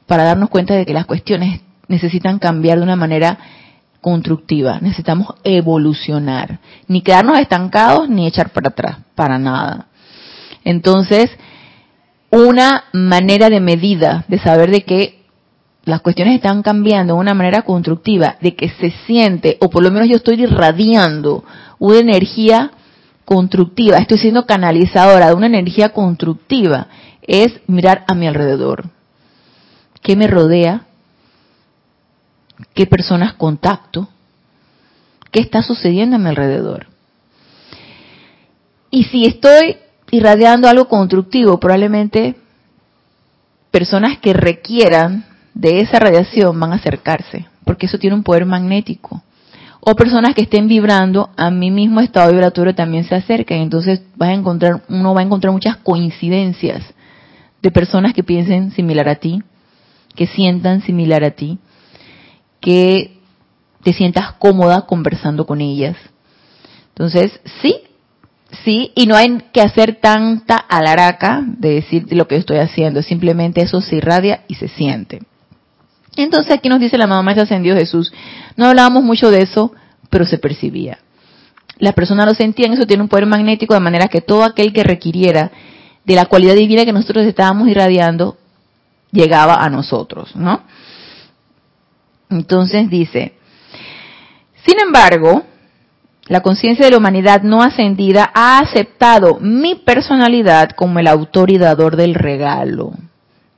para 0.07 0.23
darnos 0.23 0.49
cuenta 0.49 0.73
de 0.73 0.85
que 0.85 0.93
las 0.93 1.05
cuestiones 1.05 1.61
necesitan 1.87 2.39
cambiar 2.39 2.77
de 2.77 2.83
una 2.83 2.95
manera 2.95 3.37
constructiva? 4.01 4.79
Necesitamos 4.81 5.35
evolucionar. 5.43 6.59
Ni 6.87 7.01
quedarnos 7.01 7.39
estancados 7.39 8.09
ni 8.09 8.25
echar 8.25 8.49
para 8.49 8.69
atrás, 8.69 8.97
para 9.13 9.37
nada. 9.37 9.87
Entonces, 10.63 11.29
una 12.31 12.85
manera 12.93 13.49
de 13.49 13.59
medida 13.59 14.25
de 14.27 14.39
saber 14.39 14.71
de 14.71 14.83
que 14.83 15.21
las 15.83 16.01
cuestiones 16.01 16.35
están 16.35 16.61
cambiando 16.61 17.15
de 17.15 17.19
una 17.19 17.33
manera 17.33 17.63
constructiva, 17.63 18.37
de 18.41 18.55
que 18.55 18.69
se 18.69 18.91
siente, 19.05 19.57
o 19.59 19.69
por 19.69 19.83
lo 19.83 19.91
menos 19.91 20.07
yo 20.07 20.15
estoy 20.15 20.41
irradiando 20.41 21.43
una 21.79 21.99
energía 21.99 22.71
constructiva, 23.25 23.97
estoy 23.97 24.17
siendo 24.17 24.45
canalizadora 24.45 25.27
de 25.27 25.33
una 25.33 25.47
energía 25.47 25.89
constructiva, 25.89 26.87
es 27.21 27.61
mirar 27.67 28.05
a 28.07 28.13
mi 28.13 28.27
alrededor. 28.27 28.89
¿Qué 30.01 30.15
me 30.15 30.27
rodea? 30.27 30.85
¿Qué 32.73 32.85
personas 32.85 33.33
contacto? 33.33 34.09
¿Qué 35.31 35.39
está 35.39 35.63
sucediendo 35.63 36.15
a 36.15 36.19
mi 36.19 36.29
alrededor? 36.29 36.87
Y 38.89 39.05
si 39.05 39.25
estoy 39.25 39.77
irradiando 40.11 40.67
algo 40.67 40.87
constructivo, 40.87 41.59
probablemente 41.59 42.35
personas 43.71 44.17
que 44.19 44.33
requieran 44.33 45.25
de 45.53 45.79
esa 45.79 45.99
radiación 45.99 46.59
van 46.59 46.73
a 46.73 46.75
acercarse, 46.75 47.47
porque 47.65 47.85
eso 47.85 47.97
tiene 47.97 48.15
un 48.15 48.23
poder 48.23 48.45
magnético. 48.45 49.23
O 49.79 49.95
personas 49.95 50.35
que 50.35 50.43
estén 50.43 50.67
vibrando 50.67 51.31
a 51.37 51.49
mi 51.49 51.71
mismo 51.71 52.01
estado 52.01 52.31
vibratorio 52.31 52.75
también 52.75 53.03
se 53.05 53.15
acercan, 53.15 53.57
entonces 53.57 54.03
vas 54.15 54.29
a 54.29 54.33
encontrar, 54.33 54.83
uno 54.89 55.15
va 55.15 55.21
a 55.21 55.23
encontrar 55.23 55.51
muchas 55.51 55.77
coincidencias 55.77 56.83
de 57.61 57.71
personas 57.71 58.13
que 58.13 58.23
piensen 58.23 58.71
similar 58.71 59.09
a 59.09 59.15
ti, 59.15 59.41
que 60.15 60.27
sientan 60.27 60.81
similar 60.81 61.23
a 61.23 61.31
ti, 61.31 61.57
que 62.59 63.17
te 63.83 63.93
sientas 63.93 64.33
cómoda 64.33 64.85
conversando 64.85 65.47
con 65.47 65.61
ellas. 65.61 65.97
Entonces, 66.89 67.39
sí, 67.61 67.75
Sí, 68.63 68.91
y 68.95 69.05
no 69.05 69.15
hay 69.15 69.43
que 69.53 69.61
hacer 69.61 69.95
tanta 70.01 70.57
alaraca 70.57 71.41
de 71.45 71.75
decir 71.75 72.05
lo 72.11 72.27
que 72.27 72.35
estoy 72.35 72.57
haciendo, 72.57 73.01
simplemente 73.01 73.61
eso 73.61 73.79
se 73.81 73.95
irradia 73.95 74.43
y 74.47 74.55
se 74.55 74.67
siente. 74.67 75.21
Entonces 76.17 76.51
aquí 76.51 76.67
nos 76.67 76.81
dice 76.81 76.97
la 76.97 77.07
mamá 77.07 77.23
maestra 77.23 77.43
ascendió 77.43 77.75
Jesús, 77.75 78.11
no 78.57 78.65
hablábamos 78.65 79.03
mucho 79.03 79.31
de 79.31 79.41
eso, 79.41 79.73
pero 80.09 80.25
se 80.25 80.37
percibía. 80.37 80.99
Las 81.77 81.93
personas 81.93 82.27
lo 82.27 82.33
sentían, 82.33 82.73
eso 82.73 82.85
tiene 82.85 83.03
un 83.03 83.09
poder 83.09 83.25
magnético 83.25 83.73
de 83.73 83.79
manera 83.79 84.07
que 84.07 84.21
todo 84.21 84.43
aquel 84.43 84.73
que 84.73 84.83
requiriera 84.83 85.51
de 86.03 86.15
la 86.15 86.25
cualidad 86.25 86.55
divina 86.55 86.83
que 86.83 86.93
nosotros 86.93 87.25
estábamos 87.25 87.69
irradiando, 87.69 88.37
llegaba 89.11 89.55
a 89.55 89.69
nosotros, 89.69 90.35
¿no? 90.35 90.63
Entonces 92.29 92.89
dice, 92.89 93.33
sin 94.65 94.79
embargo, 94.79 95.43
la 96.27 96.41
conciencia 96.41 96.85
de 96.85 96.91
la 96.91 96.97
humanidad 96.97 97.41
no 97.41 97.61
ascendida 97.61 98.31
ha 98.33 98.59
aceptado 98.59 99.39
mi 99.39 99.75
personalidad 99.75 100.71
como 100.71 100.99
el 100.99 101.07
autor 101.07 101.49
y 101.51 101.57
dador 101.57 101.95
del 101.95 102.13
regalo, 102.13 102.93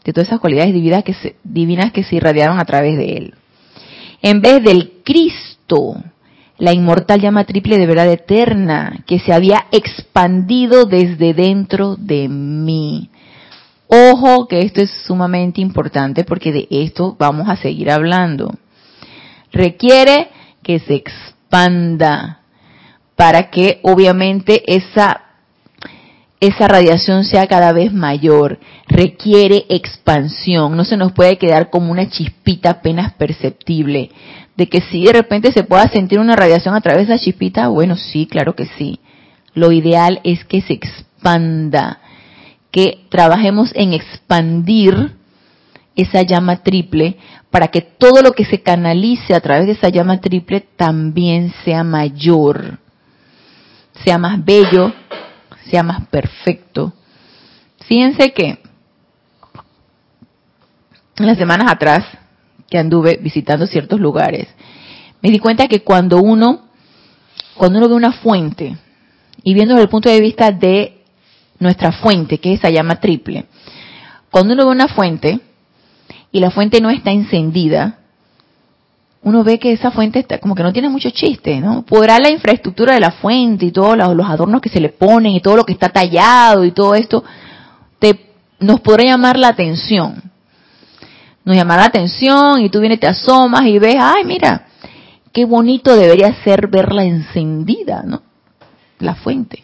de 0.04 0.14
todas 0.14 0.28
esas 0.28 0.40
cualidades 0.40 0.74
divinas 0.74 1.04
que 1.04 1.14
se, 1.14 1.36
divinas 1.44 1.92
que 1.92 2.04
se 2.04 2.16
irradiaron 2.16 2.60
a 2.60 2.66
través 2.66 2.98
de 2.98 3.18
él. 3.18 3.34
En 4.22 4.42
vez 4.42 4.64
del 4.64 5.02
Cristo, 5.04 5.96
la 6.58 6.72
inmortal 6.72 7.20
llama 7.20 7.44
triple 7.44 7.78
de 7.78 7.86
verdad 7.86 8.10
eterna, 8.10 9.04
que 9.06 9.20
se 9.20 9.34
había 9.34 9.66
expandido 9.72 10.86
desde 10.86 11.34
dentro 11.34 11.98
de 11.98 12.30
mí. 12.30 13.10
Ojo 13.88 14.48
que 14.48 14.62
esto 14.62 14.82
es 14.82 14.90
sumamente 15.06 15.60
importante 15.60 16.24
porque 16.24 16.52
de 16.52 16.68
esto 16.72 17.16
vamos 17.20 17.50
a 17.50 17.58
seguir 17.58 17.92
hablando. 17.92 18.54
Requiere 19.52 20.30
que 20.64 20.80
se 20.80 20.96
expanda 20.96 22.43
para 23.16 23.50
que 23.50 23.80
obviamente 23.84 24.64
esa 24.68 25.24
esa 26.48 26.68
radiación 26.68 27.24
sea 27.24 27.48
cada 27.48 27.72
vez 27.72 27.94
mayor, 27.94 28.60
requiere 28.88 29.66
expansión, 29.70 30.76
no 30.76 30.84
se 30.84 30.98
nos 30.98 31.14
puede 31.14 31.38
quedar 31.38 31.70
como 31.70 31.90
una 31.90 32.10
chispita 32.10 32.72
apenas 32.72 33.14
perceptible. 33.14 34.12
De 34.58 34.68
que 34.68 34.82
si 34.82 35.06
de 35.06 35.14
repente 35.14 35.54
se 35.54 35.64
pueda 35.64 35.88
sentir 35.88 36.20
una 36.20 36.36
radiación 36.36 36.76
a 36.76 36.82
través 36.82 37.08
de 37.08 37.14
esa 37.14 37.24
chispita, 37.24 37.70
bueno, 37.70 37.96
sí, 37.96 38.28
claro 38.28 38.58
que 38.58 38.66
sí. 38.78 39.00
Lo 39.54 39.72
ideal 39.72 40.20
es 40.26 40.44
que 40.44 40.60
se 40.60 40.74
expanda, 40.74 42.02
que 42.72 43.06
trabajemos 43.10 43.72
en 43.74 43.94
expandir 43.94 45.14
esa 45.96 46.24
llama 46.24 46.58
triple 46.58 47.16
para 47.52 47.70
que 47.70 47.80
todo 47.82 48.22
lo 48.22 48.34
que 48.34 48.44
se 48.44 48.62
canalice 48.62 49.34
a 49.34 49.40
través 49.40 49.68
de 49.68 49.74
esa 49.74 49.88
llama 49.88 50.20
triple 50.20 50.66
también 50.76 51.54
sea 51.64 51.86
mayor, 51.86 52.80
sea 54.04 54.18
más 54.18 54.44
bello, 54.44 54.94
sea 55.70 55.84
más 55.84 56.08
perfecto. 56.08 56.94
Fíjense 57.88 58.34
que 58.34 58.60
en 61.16 61.26
las 61.26 61.38
semanas 61.38 61.72
atrás 61.72 62.06
que 62.70 62.78
anduve 62.78 63.20
visitando 63.22 63.68
ciertos 63.68 64.00
lugares, 64.00 64.48
me 65.22 65.30
di 65.30 65.40
cuenta 65.40 65.68
que 65.68 65.84
cuando 65.84 66.18
uno, 66.18 66.68
cuando 67.56 67.80
uno 67.80 67.90
ve 67.90 67.96
una 67.96 68.14
fuente, 68.14 68.78
y 69.44 69.54
viendo 69.54 69.74
desde 69.74 69.84
el 69.84 69.90
punto 69.90 70.10
de 70.10 70.22
vista 70.22 70.52
de 70.52 71.04
nuestra 71.60 71.92
fuente, 71.92 72.40
que 72.40 72.54
es 72.54 72.60
esa 72.60 72.70
llama 72.70 73.00
triple, 73.00 73.46
cuando 74.32 74.54
uno 74.54 74.66
ve 74.66 74.72
una 74.72 74.88
fuente 74.88 75.40
y 76.32 76.40
la 76.40 76.50
fuente 76.50 76.82
no 76.82 76.90
está 76.90 77.12
encendida, 77.12 78.00
uno 79.24 79.44
ve 79.44 79.58
que 79.58 79.72
esa 79.72 79.92
fuente 79.92 80.20
está 80.20 80.38
como 80.40 80.54
que 80.54 80.64
no 80.64 80.74
tiene 80.74 80.90
mucho 80.90 81.10
chiste, 81.10 81.60
¿no? 81.60 81.84
Podrá 81.84 82.20
la 82.20 82.30
infraestructura 82.30 82.94
de 82.94 83.00
la 83.00 83.12
fuente 83.12 83.66
y 83.66 83.72
todos 83.72 83.98
los, 83.98 84.30
adornos 84.30 84.62
que 84.62 84.70
se 84.70 84.82
le 84.82 84.90
ponen 84.90 85.32
y 85.32 85.42
todo 85.42 85.56
lo 85.56 85.64
que 85.64 85.72
está 85.74 85.90
tallado 85.90 86.66
y 86.66 86.72
todo 86.72 86.94
esto, 86.94 87.24
te, 88.00 88.32
nos 88.60 88.82
podrá 88.82 89.06
llamar 89.06 89.38
la 89.38 89.48
atención. 89.48 90.22
Nos 91.46 91.56
llamará 91.56 91.84
la 91.84 91.88
atención 91.88 92.62
y 92.62 92.70
tú 92.70 92.80
vienes, 92.80 93.00
te 93.00 93.08
asomas 93.08 93.66
y 93.66 93.80
ves, 93.80 93.96
ay, 93.98 94.26
mira, 94.26 94.68
qué 95.32 95.46
bonito 95.46 95.96
debería 95.96 96.34
ser 96.44 96.68
verla 96.68 97.06
encendida, 97.06 98.04
¿no? 98.06 98.22
La 99.00 99.16
fuente. 99.16 99.64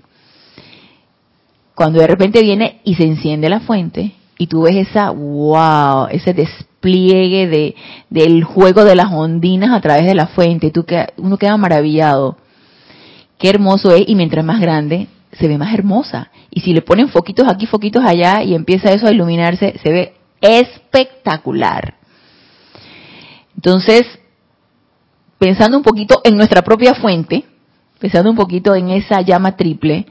Cuando 1.75 1.99
de 1.99 2.07
repente 2.07 2.41
viene 2.41 2.79
y 2.85 2.95
se 2.95 3.03
enciende 3.03 3.49
la 3.49 3.59
fuente 3.59 4.13
y 4.41 4.47
tú 4.47 4.61
ves 4.61 4.87
esa, 4.87 5.11
wow, 5.11 6.07
ese 6.09 6.33
despliegue 6.33 7.49
de, 7.49 7.75
del 8.09 8.45
juego 8.45 8.85
de 8.85 8.95
las 8.95 9.11
ondinas 9.11 9.71
a 9.71 9.81
través 9.81 10.05
de 10.05 10.15
la 10.15 10.27
fuente, 10.27 10.71
tú 10.71 10.85
que, 10.85 11.07
uno 11.17 11.37
queda 11.37 11.57
maravillado. 11.57 12.37
Qué 13.37 13.49
hermoso 13.49 13.93
es 13.93 14.03
y 14.07 14.15
mientras 14.15 14.45
más 14.45 14.61
grande 14.61 15.09
se 15.33 15.49
ve 15.49 15.57
más 15.57 15.73
hermosa. 15.73 16.31
Y 16.49 16.61
si 16.61 16.73
le 16.73 16.81
ponen 16.81 17.09
foquitos 17.09 17.49
aquí, 17.49 17.65
foquitos 17.65 18.01
allá 18.05 18.41
y 18.41 18.55
empieza 18.55 18.93
eso 18.93 19.07
a 19.07 19.11
iluminarse, 19.11 19.77
se 19.83 19.91
ve 19.91 20.13
espectacular. 20.39 21.95
Entonces, 23.57 24.03
pensando 25.37 25.75
un 25.75 25.83
poquito 25.83 26.21
en 26.23 26.37
nuestra 26.37 26.61
propia 26.61 26.93
fuente, 26.93 27.43
pensando 27.99 28.29
un 28.29 28.37
poquito 28.37 28.73
en 28.73 28.89
esa 28.91 29.19
llama 29.19 29.57
triple, 29.57 30.05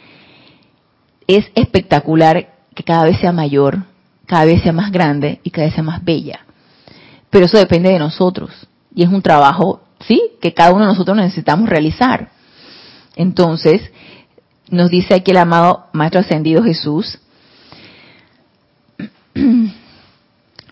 es 1.26 1.50
espectacular 1.54 2.56
que 2.74 2.84
cada 2.84 3.04
vez 3.04 3.18
sea 3.20 3.32
mayor, 3.32 3.84
cada 4.28 4.44
vez 4.44 4.62
sea 4.62 4.72
más 4.72 4.92
grande 4.92 5.40
y 5.42 5.50
cada 5.50 5.66
vez 5.66 5.74
sea 5.74 5.82
más 5.82 6.04
bella. 6.04 6.40
Pero 7.30 7.46
eso 7.46 7.56
depende 7.56 7.88
de 7.90 7.98
nosotros. 7.98 8.50
Y 8.94 9.02
es 9.02 9.08
un 9.08 9.22
trabajo, 9.22 9.80
sí, 10.06 10.22
que 10.40 10.52
cada 10.52 10.72
uno 10.72 10.82
de 10.82 10.92
nosotros 10.92 11.16
necesitamos 11.16 11.68
realizar. 11.68 12.30
Entonces, 13.16 13.80
nos 14.68 14.90
dice 14.90 15.14
aquí 15.14 15.30
el 15.30 15.38
amado 15.38 15.86
Maestro 15.92 16.20
Ascendido 16.20 16.62
Jesús, 16.62 17.18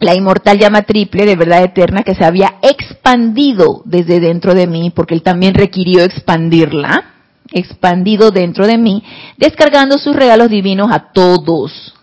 la 0.01 0.14
inmortal 0.14 0.59
llama 0.59 0.83
triple 0.83 1.25
de 1.25 1.37
verdad 1.37 1.64
eterna 1.64 2.03
que 2.03 2.14
se 2.14 2.27
había 2.27 2.57
expandido 2.61 3.81
desde 3.87 4.21
dentro 4.21 4.55
de 4.55 4.66
mí, 4.66 4.92
porque 4.95 5.14
él 5.14 5.23
también 5.23 5.55
requirió 5.55 6.05
expandirla, 6.05 7.14
expandido 7.53 8.31
dentro 8.31 8.66
de 8.66 8.77
mí, 8.77 9.03
descargando 9.38 9.97
sus 9.97 10.14
regalos 10.14 10.51
divinos 10.51 10.92
a 10.92 11.11
todos, 11.12 11.95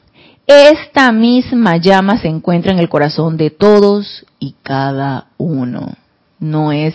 esta 0.47 1.11
misma 1.11 1.77
llama 1.77 2.17
se 2.17 2.27
encuentra 2.27 2.71
en 2.71 2.79
el 2.79 2.89
corazón 2.89 3.37
de 3.37 3.49
todos 3.49 4.25
y 4.39 4.55
cada 4.61 5.27
uno. 5.37 5.93
No 6.39 6.71
es 6.71 6.93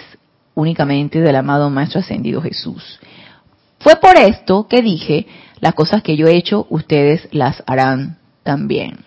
únicamente 0.54 1.20
del 1.20 1.37
amado 1.37 1.70
Maestro 1.70 2.00
Ascendido 2.00 2.42
Jesús. 2.42 3.00
Fue 3.78 3.96
por 3.96 4.16
esto 4.16 4.66
que 4.68 4.82
dije, 4.82 5.26
las 5.61 5.74
cosas 5.74 6.02
que 6.02 6.16
yo 6.16 6.26
he 6.26 6.37
hecho, 6.37 6.66
ustedes 6.68 7.28
las 7.32 7.62
harán 7.66 8.18
también. 8.42 9.04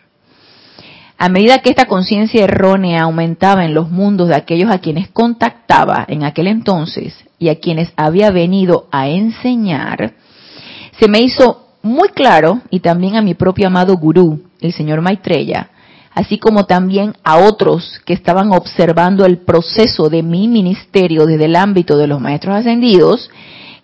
A 1.17 1.29
medida 1.29 1.59
que 1.59 1.69
esta 1.69 1.85
conciencia 1.85 2.43
errónea 2.43 3.03
aumentaba 3.03 3.63
en 3.63 3.75
los 3.75 3.91
mundos 3.91 4.29
de 4.29 4.35
aquellos 4.35 4.71
a 4.71 4.79
quienes 4.79 5.09
contactaba 5.09 6.03
en 6.07 6.23
aquel 6.23 6.47
entonces 6.47 7.13
y 7.37 7.49
a 7.49 7.59
quienes 7.59 7.93
había 7.95 8.31
venido 8.31 8.87
a 8.91 9.07
enseñar, 9.07 10.15
se 10.99 11.07
me 11.07 11.19
hizo 11.19 11.60
muy 11.83 12.09
claro, 12.09 12.61
y 12.69 12.79
también 12.79 13.15
a 13.15 13.21
mi 13.21 13.33
propio 13.33 13.67
amado 13.67 13.95
gurú, 13.97 14.43
el 14.59 14.73
señor 14.73 15.01
Maitreya, 15.01 15.69
así 16.13 16.37
como 16.37 16.65
también 16.65 17.13
a 17.23 17.37
otros 17.37 18.01
que 18.05 18.13
estaban 18.13 18.51
observando 18.51 19.25
el 19.25 19.39
proceso 19.39 20.09
de 20.09 20.23
mi 20.23 20.47
ministerio 20.47 21.25
desde 21.25 21.45
el 21.45 21.55
ámbito 21.55 21.97
de 21.97 22.07
los 22.07 22.19
maestros 22.19 22.57
ascendidos, 22.57 23.29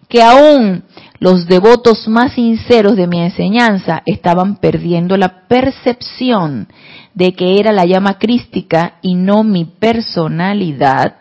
que 0.10 0.22
aún 0.22 0.84
los 1.20 1.48
devotos 1.48 2.08
más 2.08 2.34
sinceros 2.34 2.96
de 2.96 3.08
mi 3.08 3.22
enseñanza 3.22 4.04
estaban 4.06 4.58
perdiendo 4.58 5.18
la 5.18 5.48
percepción 5.48 6.68
de 7.14 7.34
que 7.34 7.60
era 7.60 7.72
la 7.72 7.86
llama 7.86 8.20
crística 8.20 8.96
y 9.02 9.16
no 9.16 9.44
mi 9.44 9.66
personalidad 9.66 11.16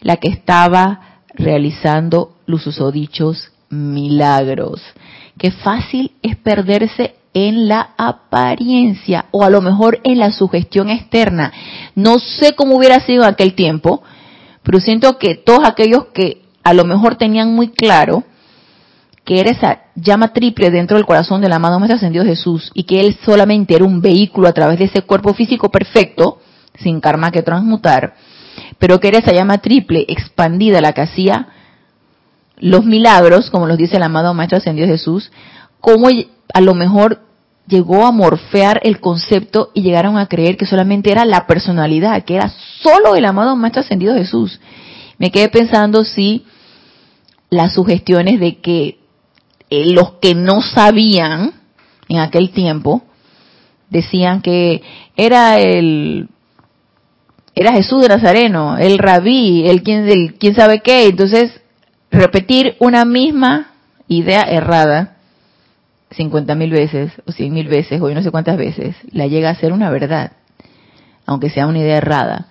la 0.00 0.16
que 0.16 0.28
estaba 0.28 1.22
realizando 1.34 2.36
los 2.46 2.66
usodichos 2.66 3.50
milagros. 3.70 4.82
Qué 5.38 5.52
fácil 5.52 6.12
es 6.22 6.36
perderse 6.36 7.14
en 7.32 7.68
la 7.68 7.90
apariencia 7.96 9.26
o 9.30 9.44
a 9.44 9.50
lo 9.50 9.60
mejor 9.60 10.00
en 10.02 10.18
la 10.18 10.32
sugestión 10.32 10.90
externa. 10.90 11.52
No 11.94 12.18
sé 12.18 12.54
cómo 12.54 12.76
hubiera 12.76 13.00
sido 13.00 13.22
en 13.22 13.30
aquel 13.30 13.54
tiempo, 13.54 14.02
pero 14.62 14.80
siento 14.80 15.18
que 15.18 15.36
todos 15.36 15.64
aquellos 15.64 16.06
que 16.12 16.42
a 16.64 16.74
lo 16.74 16.84
mejor 16.84 17.16
tenían 17.16 17.54
muy 17.54 17.68
claro 17.68 18.24
que 19.24 19.40
era 19.40 19.50
esa 19.50 19.82
llama 19.94 20.32
triple 20.32 20.70
dentro 20.70 20.96
del 20.96 21.06
corazón 21.06 21.40
del 21.40 21.52
amado 21.52 21.78
Maestro 21.78 21.96
Ascendido 21.96 22.24
Jesús 22.24 22.70
y 22.72 22.84
que 22.84 23.00
él 23.00 23.16
solamente 23.24 23.74
era 23.74 23.84
un 23.84 24.00
vehículo 24.00 24.48
a 24.48 24.52
través 24.52 24.78
de 24.78 24.86
ese 24.86 25.02
cuerpo 25.02 25.34
físico 25.34 25.70
perfecto, 25.70 26.40
sin 26.80 26.98
karma 27.00 27.30
que 27.30 27.42
transmutar, 27.42 28.14
pero 28.78 28.98
que 28.98 29.08
era 29.08 29.18
esa 29.18 29.32
llama 29.32 29.58
triple 29.58 30.06
expandida 30.08 30.80
la 30.80 30.94
que 30.94 31.02
hacía 31.02 31.48
los 32.60 32.84
milagros, 32.84 33.50
como 33.50 33.66
los 33.66 33.78
dice 33.78 33.96
el 33.96 34.02
amado 34.02 34.34
Maestro 34.34 34.58
Ascendido 34.58 34.88
Jesús, 34.88 35.30
cómo 35.80 36.08
a 36.52 36.60
lo 36.60 36.74
mejor 36.74 37.20
llegó 37.66 38.06
a 38.06 38.12
morfear 38.12 38.80
el 38.82 39.00
concepto 39.00 39.70
y 39.74 39.82
llegaron 39.82 40.16
a 40.16 40.26
creer 40.26 40.56
que 40.56 40.66
solamente 40.66 41.10
era 41.10 41.24
la 41.24 41.46
personalidad, 41.46 42.24
que 42.24 42.36
era 42.36 42.52
solo 42.82 43.14
el 43.14 43.24
amado 43.24 43.56
Maestro 43.56 43.82
Ascendido 43.82 44.14
Jesús. 44.14 44.60
Me 45.18 45.30
quedé 45.30 45.48
pensando 45.48 46.04
si 46.04 46.44
las 47.50 47.74
sugestiones 47.74 48.40
de 48.40 48.58
que 48.58 48.98
eh, 49.70 49.92
los 49.92 50.12
que 50.12 50.34
no 50.34 50.62
sabían 50.62 51.52
en 52.08 52.18
aquel 52.18 52.50
tiempo 52.50 53.02
decían 53.90 54.40
que 54.42 54.82
era 55.16 55.58
el 55.58 56.28
era 57.54 57.72
Jesús 57.72 58.02
de 58.02 58.08
Nazareno, 58.08 58.78
el 58.78 58.98
rabí, 58.98 59.66
el 59.66 59.82
quien, 59.82 60.08
el 60.08 60.34
quién 60.34 60.54
sabe 60.54 60.80
qué, 60.80 61.06
entonces 61.08 61.60
repetir 62.10 62.76
una 62.80 63.04
misma 63.04 63.72
idea 64.08 64.42
errada 64.42 65.16
50 66.10 66.54
mil 66.54 66.70
veces 66.70 67.12
o 67.26 67.32
100 67.32 67.52
mil 67.52 67.68
veces 67.68 68.00
o 68.00 68.08
no 68.10 68.22
sé 68.22 68.30
cuántas 68.30 68.56
veces, 68.56 68.96
la 69.12 69.26
llega 69.26 69.50
a 69.50 69.54
ser 69.54 69.72
una 69.72 69.90
verdad, 69.90 70.32
aunque 71.26 71.50
sea 71.50 71.66
una 71.66 71.78
idea 71.78 71.98
errada. 71.98 72.48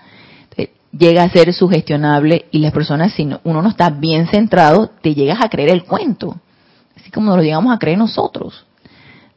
Llega 0.97 1.23
a 1.23 1.29
ser 1.29 1.53
sugestionable 1.53 2.45
y 2.49 2.59
las 2.59 2.71
personas, 2.71 3.13
si 3.13 3.29
uno 3.43 3.61
no 3.61 3.69
está 3.69 3.89
bien 3.89 4.27
centrado, 4.27 4.89
te 5.01 5.13
llegas 5.13 5.43
a 5.43 5.49
creer 5.49 5.69
el 5.69 5.83
cuento, 5.83 6.37
así 6.95 7.11
como 7.11 7.27
nos 7.27 7.37
lo 7.37 7.43
llegamos 7.43 7.75
a 7.75 7.77
creer 7.77 7.97
nosotros, 7.97 8.65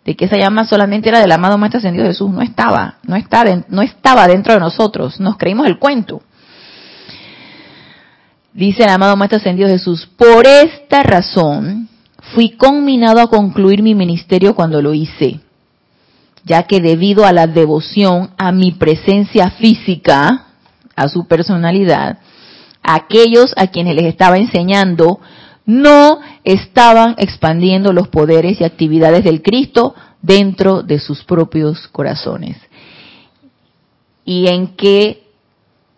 de 0.04 0.16
que 0.16 0.26
esa 0.26 0.36
llama 0.36 0.64
solamente 0.64 1.08
era 1.08 1.20
del 1.20 1.32
amado 1.32 1.58
Maestro 1.58 1.78
Ascendido 1.78 2.06
Jesús, 2.06 2.30
no 2.30 2.40
estaba, 2.40 2.98
no, 3.02 3.16
está, 3.16 3.44
no 3.68 3.82
estaba 3.82 4.28
dentro 4.28 4.54
de 4.54 4.60
nosotros, 4.60 5.18
nos 5.20 5.36
creímos 5.36 5.66
el 5.66 5.78
cuento. 5.78 6.22
Dice 8.52 8.82
el 8.82 8.90
amado 8.90 9.16
Maestro 9.16 9.38
Ascendido 9.38 9.68
Jesús, 9.68 10.08
por 10.16 10.46
esta 10.46 11.02
razón 11.02 11.88
fui 12.34 12.50
conminado 12.50 13.20
a 13.20 13.28
concluir 13.28 13.82
mi 13.82 13.94
ministerio 13.94 14.54
cuando 14.54 14.82
lo 14.82 14.92
hice, 14.92 15.40
ya 16.44 16.64
que 16.64 16.80
debido 16.80 17.24
a 17.24 17.32
la 17.32 17.46
devoción 17.46 18.30
a 18.36 18.50
mi 18.50 18.72
presencia 18.72 19.50
física, 19.52 20.46
a 20.96 21.08
su 21.08 21.26
personalidad, 21.26 22.18
aquellos 22.82 23.54
a 23.56 23.68
quienes 23.68 23.94
les 23.94 24.06
estaba 24.06 24.36
enseñando 24.36 25.20
no 25.64 26.18
estaban 26.42 27.14
expandiendo 27.18 27.92
los 27.92 28.08
poderes 28.08 28.60
y 28.60 28.64
actividades 28.64 29.22
del 29.22 29.42
Cristo 29.42 29.94
dentro 30.22 30.82
de 30.82 30.98
sus 30.98 31.22
propios 31.22 31.86
corazones. 31.88 32.56
Y 34.24 34.48
en 34.48 34.74
qué 34.76 35.19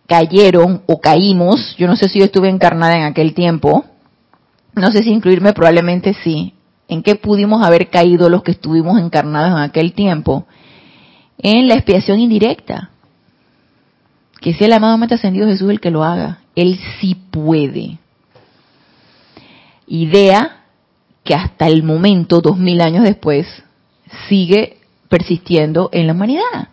cayeron 0.07 0.81
o 0.85 0.99
caímos, 0.99 1.75
yo 1.77 1.87
no 1.87 1.95
sé 1.95 2.09
si 2.09 2.19
yo 2.19 2.25
estuve 2.25 2.49
encarnada 2.49 2.97
en 2.97 3.03
aquel 3.03 3.33
tiempo, 3.33 3.85
no 4.75 4.91
sé 4.91 5.03
si 5.03 5.11
incluirme, 5.11 5.53
probablemente 5.53 6.13
sí, 6.23 6.53
en 6.87 7.03
qué 7.03 7.15
pudimos 7.15 7.65
haber 7.65 7.89
caído 7.89 8.29
los 8.29 8.43
que 8.43 8.51
estuvimos 8.51 8.99
encarnados 8.99 9.51
en 9.51 9.57
aquel 9.57 9.93
tiempo, 9.93 10.45
en 11.37 11.67
la 11.67 11.75
expiación 11.75 12.19
indirecta. 12.19 12.89
Que 14.41 14.53
sea 14.53 14.67
el 14.67 14.73
amado 14.73 14.97
mente 14.97 15.15
ascendido 15.15 15.47
Jesús 15.47 15.69
el 15.69 15.79
que 15.79 15.91
lo 15.91 16.03
haga. 16.03 16.39
Él 16.55 16.77
sí 16.99 17.15
puede. 17.15 17.97
Idea 19.87 20.63
que 21.23 21.33
hasta 21.33 21.67
el 21.67 21.83
momento, 21.83 22.41
dos 22.41 22.57
mil 22.57 22.81
años 22.81 23.03
después, 23.03 23.47
sigue 24.27 24.77
persistiendo 25.07 25.89
en 25.93 26.07
la 26.07 26.13
humanidad. 26.13 26.69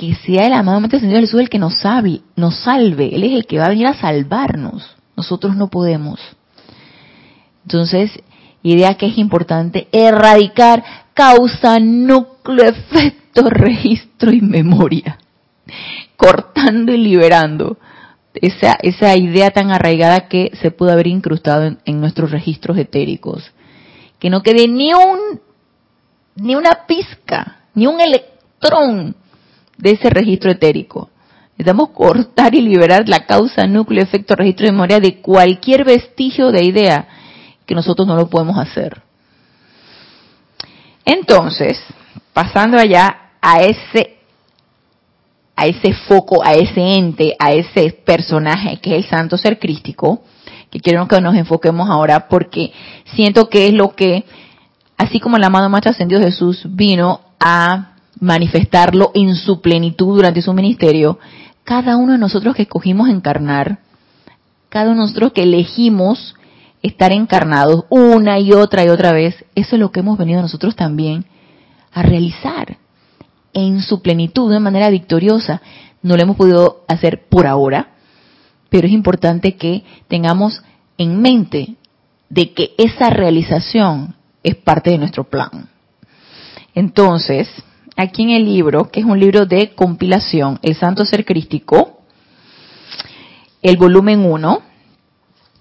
Que 0.00 0.14
sea 0.14 0.46
el 0.46 0.54
amado 0.54 0.80
mente 0.80 0.96
ascendido 0.96 1.20
Jesús 1.20 1.40
el 1.40 1.50
que 1.50 1.58
nos 1.58 1.78
salve, 1.82 2.22
nos 2.34 2.56
salve. 2.60 3.14
Él 3.14 3.22
es 3.22 3.32
el 3.32 3.44
que 3.44 3.58
va 3.58 3.66
a 3.66 3.68
venir 3.68 3.86
a 3.86 3.92
salvarnos. 3.92 4.96
Nosotros 5.14 5.56
no 5.56 5.68
podemos. 5.68 6.18
Entonces, 7.64 8.10
idea 8.62 8.94
que 8.94 9.08
es 9.08 9.18
importante 9.18 9.88
erradicar 9.92 10.82
causa, 11.12 11.78
núcleo, 11.80 12.64
efecto, 12.64 13.42
registro 13.50 14.32
y 14.32 14.40
memoria. 14.40 15.18
Cortando 16.16 16.92
y 16.92 16.96
liberando 16.96 17.76
esa, 18.32 18.78
esa 18.80 19.14
idea 19.18 19.50
tan 19.50 19.70
arraigada 19.70 20.28
que 20.28 20.50
se 20.62 20.70
pudo 20.70 20.92
haber 20.92 21.08
incrustado 21.08 21.76
en, 21.84 22.00
nuestros 22.00 22.30
registros 22.30 22.78
etéricos. 22.78 23.52
Que 24.18 24.30
no 24.30 24.42
quede 24.42 24.66
ni 24.66 24.94
un, 24.94 25.42
ni 26.36 26.54
una 26.54 26.86
pizca, 26.86 27.58
ni 27.74 27.86
un 27.86 28.00
electrón 28.00 29.19
de 29.80 29.92
ese 29.92 30.10
registro 30.10 30.50
etérico. 30.50 31.10
Necesitamos 31.52 31.90
cortar 31.90 32.54
y 32.54 32.62
liberar 32.62 33.08
la 33.08 33.26
causa, 33.26 33.66
núcleo, 33.66 34.02
efecto, 34.02 34.34
registro 34.34 34.66
de 34.66 34.72
memoria 34.72 35.00
de 35.00 35.20
cualquier 35.20 35.84
vestigio 35.84 36.50
de 36.50 36.64
idea 36.64 37.08
que 37.66 37.74
nosotros 37.74 38.08
no 38.08 38.16
lo 38.16 38.28
podemos 38.28 38.58
hacer. 38.58 39.02
Entonces, 41.04 41.78
pasando 42.32 42.78
allá 42.78 43.32
a 43.40 43.60
ese 43.60 44.16
a 45.60 45.66
ese 45.66 45.92
foco, 45.92 46.42
a 46.42 46.54
ese 46.54 46.80
ente, 46.80 47.36
a 47.38 47.52
ese 47.52 47.92
personaje 47.92 48.78
que 48.78 48.96
es 48.96 49.04
el 49.04 49.10
santo 49.10 49.36
ser 49.36 49.58
crístico, 49.58 50.22
que 50.70 50.80
quiero 50.80 51.06
que 51.06 51.20
nos 51.20 51.34
enfoquemos 51.34 51.90
ahora 51.90 52.28
porque 52.28 52.72
siento 53.04 53.50
que 53.50 53.66
es 53.66 53.74
lo 53.74 53.94
que, 53.94 54.24
así 54.96 55.20
como 55.20 55.36
el 55.36 55.44
amado 55.44 55.68
Maestro 55.68 55.90
Ascendido 55.90 56.22
Jesús 56.22 56.62
vino 56.64 57.20
a 57.38 57.89
manifestarlo 58.20 59.10
en 59.14 59.34
su 59.34 59.60
plenitud 59.60 60.14
durante 60.16 60.42
su 60.42 60.52
ministerio, 60.52 61.18
cada 61.64 61.96
uno 61.96 62.12
de 62.12 62.18
nosotros 62.18 62.54
que 62.54 62.62
escogimos 62.62 63.08
encarnar, 63.08 63.78
cada 64.68 64.86
uno 64.86 65.00
de 65.00 65.06
nosotros 65.06 65.32
que 65.32 65.42
elegimos 65.42 66.34
estar 66.82 67.12
encarnados 67.12 67.84
una 67.88 68.38
y 68.38 68.52
otra 68.52 68.84
y 68.84 68.88
otra 68.88 69.12
vez, 69.12 69.44
eso 69.54 69.76
es 69.76 69.80
lo 69.80 69.90
que 69.90 70.00
hemos 70.00 70.18
venido 70.18 70.40
nosotros 70.40 70.76
también 70.76 71.24
a 71.92 72.02
realizar 72.02 72.78
en 73.52 73.82
su 73.82 74.00
plenitud 74.00 74.50
de 74.50 74.60
manera 74.60 74.90
victoriosa. 74.90 75.60
No 76.02 76.16
lo 76.16 76.22
hemos 76.22 76.36
podido 76.36 76.84
hacer 76.88 77.26
por 77.28 77.46
ahora, 77.46 77.90
pero 78.68 78.86
es 78.86 78.92
importante 78.92 79.56
que 79.56 79.84
tengamos 80.08 80.62
en 80.96 81.20
mente 81.20 81.76
de 82.28 82.52
que 82.52 82.74
esa 82.78 83.10
realización 83.10 84.14
es 84.42 84.54
parte 84.54 84.90
de 84.90 84.98
nuestro 84.98 85.24
plan. 85.24 85.68
Entonces, 86.74 87.48
aquí 88.00 88.22
en 88.22 88.30
el 88.30 88.46
libro, 88.46 88.90
que 88.90 89.00
es 89.00 89.06
un 89.06 89.20
libro 89.20 89.44
de 89.44 89.74
compilación, 89.74 90.58
El 90.62 90.74
Santo 90.74 91.04
Ser 91.04 91.24
Crístico, 91.26 92.00
el 93.60 93.76
volumen 93.76 94.24
1, 94.24 94.62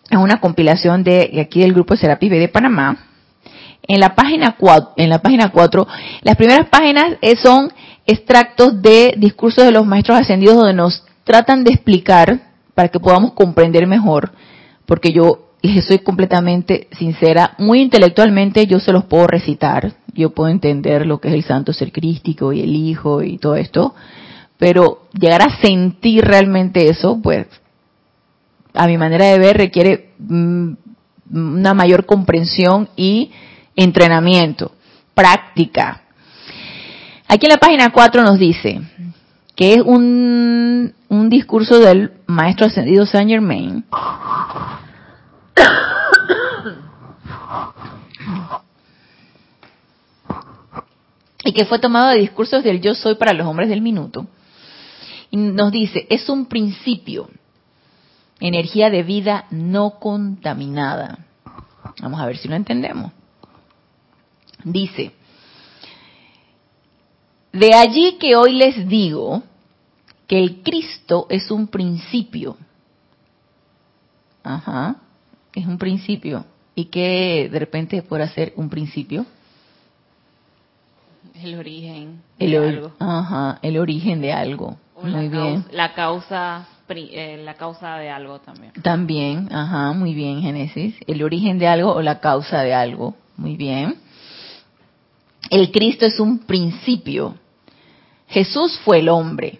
es 0.09 0.17
una 0.17 0.39
compilación 0.39 1.03
de 1.03 1.41
aquí 1.45 1.59
del 1.61 1.73
grupo 1.73 1.97
Serapis 1.97 2.29
B 2.29 2.39
de 2.39 2.47
Panamá. 2.47 2.97
En 3.83 3.99
la 3.99 4.15
página 4.15 4.55
4, 4.57 4.93
en 4.95 5.09
la 5.09 5.19
página 5.19 5.51
4, 5.51 5.87
las 6.21 6.35
primeras 6.37 6.69
páginas 6.69 7.17
eh, 7.21 7.35
son 7.35 7.73
extractos 8.07 8.81
de 8.81 9.15
discursos 9.17 9.65
de 9.65 9.71
los 9.71 9.85
maestros 9.85 10.19
ascendidos 10.19 10.55
donde 10.55 10.73
nos 10.73 11.03
tratan 11.25 11.65
de 11.65 11.71
explicar 11.71 12.39
para 12.73 12.87
que 12.87 12.99
podamos 12.99 13.33
comprender 13.33 13.85
mejor, 13.85 14.31
porque 14.85 15.11
yo 15.11 15.48
les 15.61 15.85
soy 15.85 15.99
completamente 15.99 16.87
sincera, 16.97 17.55
muy 17.57 17.81
intelectualmente 17.81 18.65
yo 18.65 18.79
se 18.79 18.93
los 18.93 19.05
puedo 19.05 19.27
recitar, 19.27 19.93
yo 20.13 20.31
puedo 20.31 20.49
entender 20.49 21.05
lo 21.05 21.19
que 21.19 21.29
es 21.29 21.33
el 21.33 21.43
santo 21.43 21.73
ser 21.73 21.91
crístico 21.91 22.53
y 22.53 22.61
el 22.61 22.75
hijo 22.75 23.21
y 23.23 23.37
todo 23.37 23.55
esto, 23.55 23.93
pero 24.57 25.07
llegar 25.13 25.41
a 25.41 25.61
sentir 25.61 26.23
realmente 26.25 26.89
eso, 26.89 27.19
pues 27.21 27.47
a 28.73 28.87
mi 28.87 28.97
manera 28.97 29.25
de 29.25 29.39
ver 29.39 29.57
requiere 29.57 30.11
mm, 30.19 30.71
una 31.31 31.73
mayor 31.73 32.05
comprensión 32.05 32.89
y 32.95 33.31
entrenamiento, 33.75 34.71
práctica. 35.13 36.03
Aquí 37.27 37.45
en 37.45 37.51
la 37.51 37.57
página 37.57 37.91
4 37.91 38.23
nos 38.23 38.39
dice 38.39 38.81
que 39.55 39.73
es 39.73 39.81
un, 39.81 40.93
un 41.09 41.29
discurso 41.29 41.79
del 41.79 42.13
maestro 42.27 42.67
ascendido 42.67 43.05
Saint 43.05 43.29
Germain 43.29 43.83
y 51.43 51.53
que 51.53 51.65
fue 51.65 51.79
tomado 51.79 52.09
de 52.09 52.19
discursos 52.19 52.63
del 52.63 52.81
yo 52.81 52.93
soy 52.93 53.15
para 53.15 53.33
los 53.33 53.47
hombres 53.47 53.69
del 53.69 53.81
minuto. 53.81 54.27
Y 55.31 55.37
nos 55.37 55.71
dice, 55.71 56.05
es 56.09 56.29
un 56.29 56.47
principio, 56.47 57.29
energía 58.39 58.89
de 58.89 59.03
vida 59.03 59.45
no 59.51 59.99
contaminada. 59.99 61.19
Vamos 62.01 62.19
a 62.19 62.25
ver 62.25 62.37
si 62.37 62.47
lo 62.47 62.55
entendemos. 62.55 63.11
Dice, 64.63 65.13
de 67.51 67.73
allí 67.73 68.17
que 68.19 68.35
hoy 68.35 68.53
les 68.53 68.87
digo 68.87 69.43
que 70.27 70.39
el 70.39 70.61
Cristo 70.61 71.25
es 71.29 71.49
un 71.49 71.67
principio. 71.67 72.57
Ajá, 74.43 74.97
es 75.53 75.65
un 75.65 75.77
principio. 75.77 76.45
¿Y 76.75 76.85
que 76.85 77.49
de 77.51 77.59
repente 77.59 78.01
puede 78.01 78.27
ser 78.29 78.53
un 78.55 78.69
principio? 78.69 79.25
El 81.41 81.55
origen 81.55 82.21
de 82.37 82.57
algo. 82.57 82.91
Ajá, 82.99 83.59
el 83.61 83.77
origen 83.77 84.21
de 84.21 84.33
algo. 84.33 84.77
muy 85.01 85.29
bien. 85.29 85.65
la 85.71 85.93
causa, 85.93 86.67
eh, 86.89 87.41
la 87.43 87.53
causa 87.55 87.97
de 87.97 88.09
algo 88.09 88.39
también. 88.39 88.73
También, 88.81 89.49
ajá, 89.51 89.93
muy 89.93 90.13
bien, 90.13 90.41
Génesis. 90.41 90.95
El 91.07 91.23
origen 91.23 91.59
de 91.59 91.67
algo 91.67 91.93
o 91.93 92.01
la 92.01 92.19
causa 92.19 92.61
de 92.61 92.73
algo. 92.73 93.15
Muy 93.37 93.55
bien. 93.55 93.95
El 95.49 95.71
Cristo 95.71 96.05
es 96.05 96.19
un 96.19 96.39
principio. 96.39 97.35
Jesús 98.27 98.77
fue 98.83 98.99
el 98.99 99.09
hombre. 99.09 99.59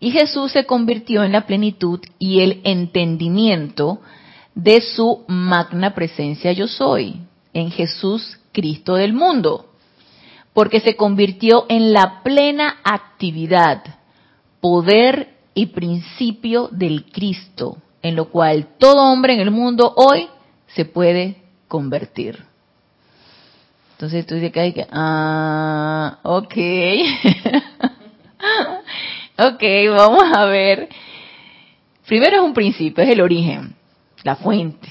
Y 0.00 0.10
Jesús 0.10 0.52
se 0.52 0.66
convirtió 0.66 1.24
en 1.24 1.32
la 1.32 1.46
plenitud 1.46 2.00
y 2.18 2.40
el 2.40 2.60
entendimiento 2.64 4.00
de 4.54 4.80
su 4.80 5.24
magna 5.28 5.94
presencia 5.94 6.52
yo 6.52 6.68
soy, 6.68 7.20
en 7.52 7.70
Jesús 7.70 8.38
Cristo 8.52 8.94
del 8.94 9.12
mundo 9.12 9.74
porque 10.54 10.80
se 10.80 10.96
convirtió 10.96 11.66
en 11.68 11.92
la 11.92 12.22
plena 12.22 12.76
actividad, 12.84 13.82
poder 14.60 15.34
y 15.52 15.66
principio 15.66 16.68
del 16.70 17.04
Cristo, 17.06 17.76
en 18.00 18.16
lo 18.16 18.30
cual 18.30 18.68
todo 18.78 19.12
hombre 19.12 19.34
en 19.34 19.40
el 19.40 19.50
mundo 19.50 19.92
hoy 19.96 20.28
se 20.68 20.84
puede 20.84 21.36
convertir. 21.68 22.42
Entonces 23.92 24.26
tú 24.26 24.36
dices 24.36 24.52
ah, 24.92 26.18
ok, 26.22 26.54
ok, 29.38 29.62
vamos 29.90 30.24
a 30.36 30.44
ver. 30.46 30.88
Primero 32.06 32.36
es 32.36 32.42
un 32.42 32.54
principio, 32.54 33.02
es 33.02 33.10
el 33.10 33.20
origen, 33.20 33.74
la 34.24 34.34
fuente, 34.34 34.88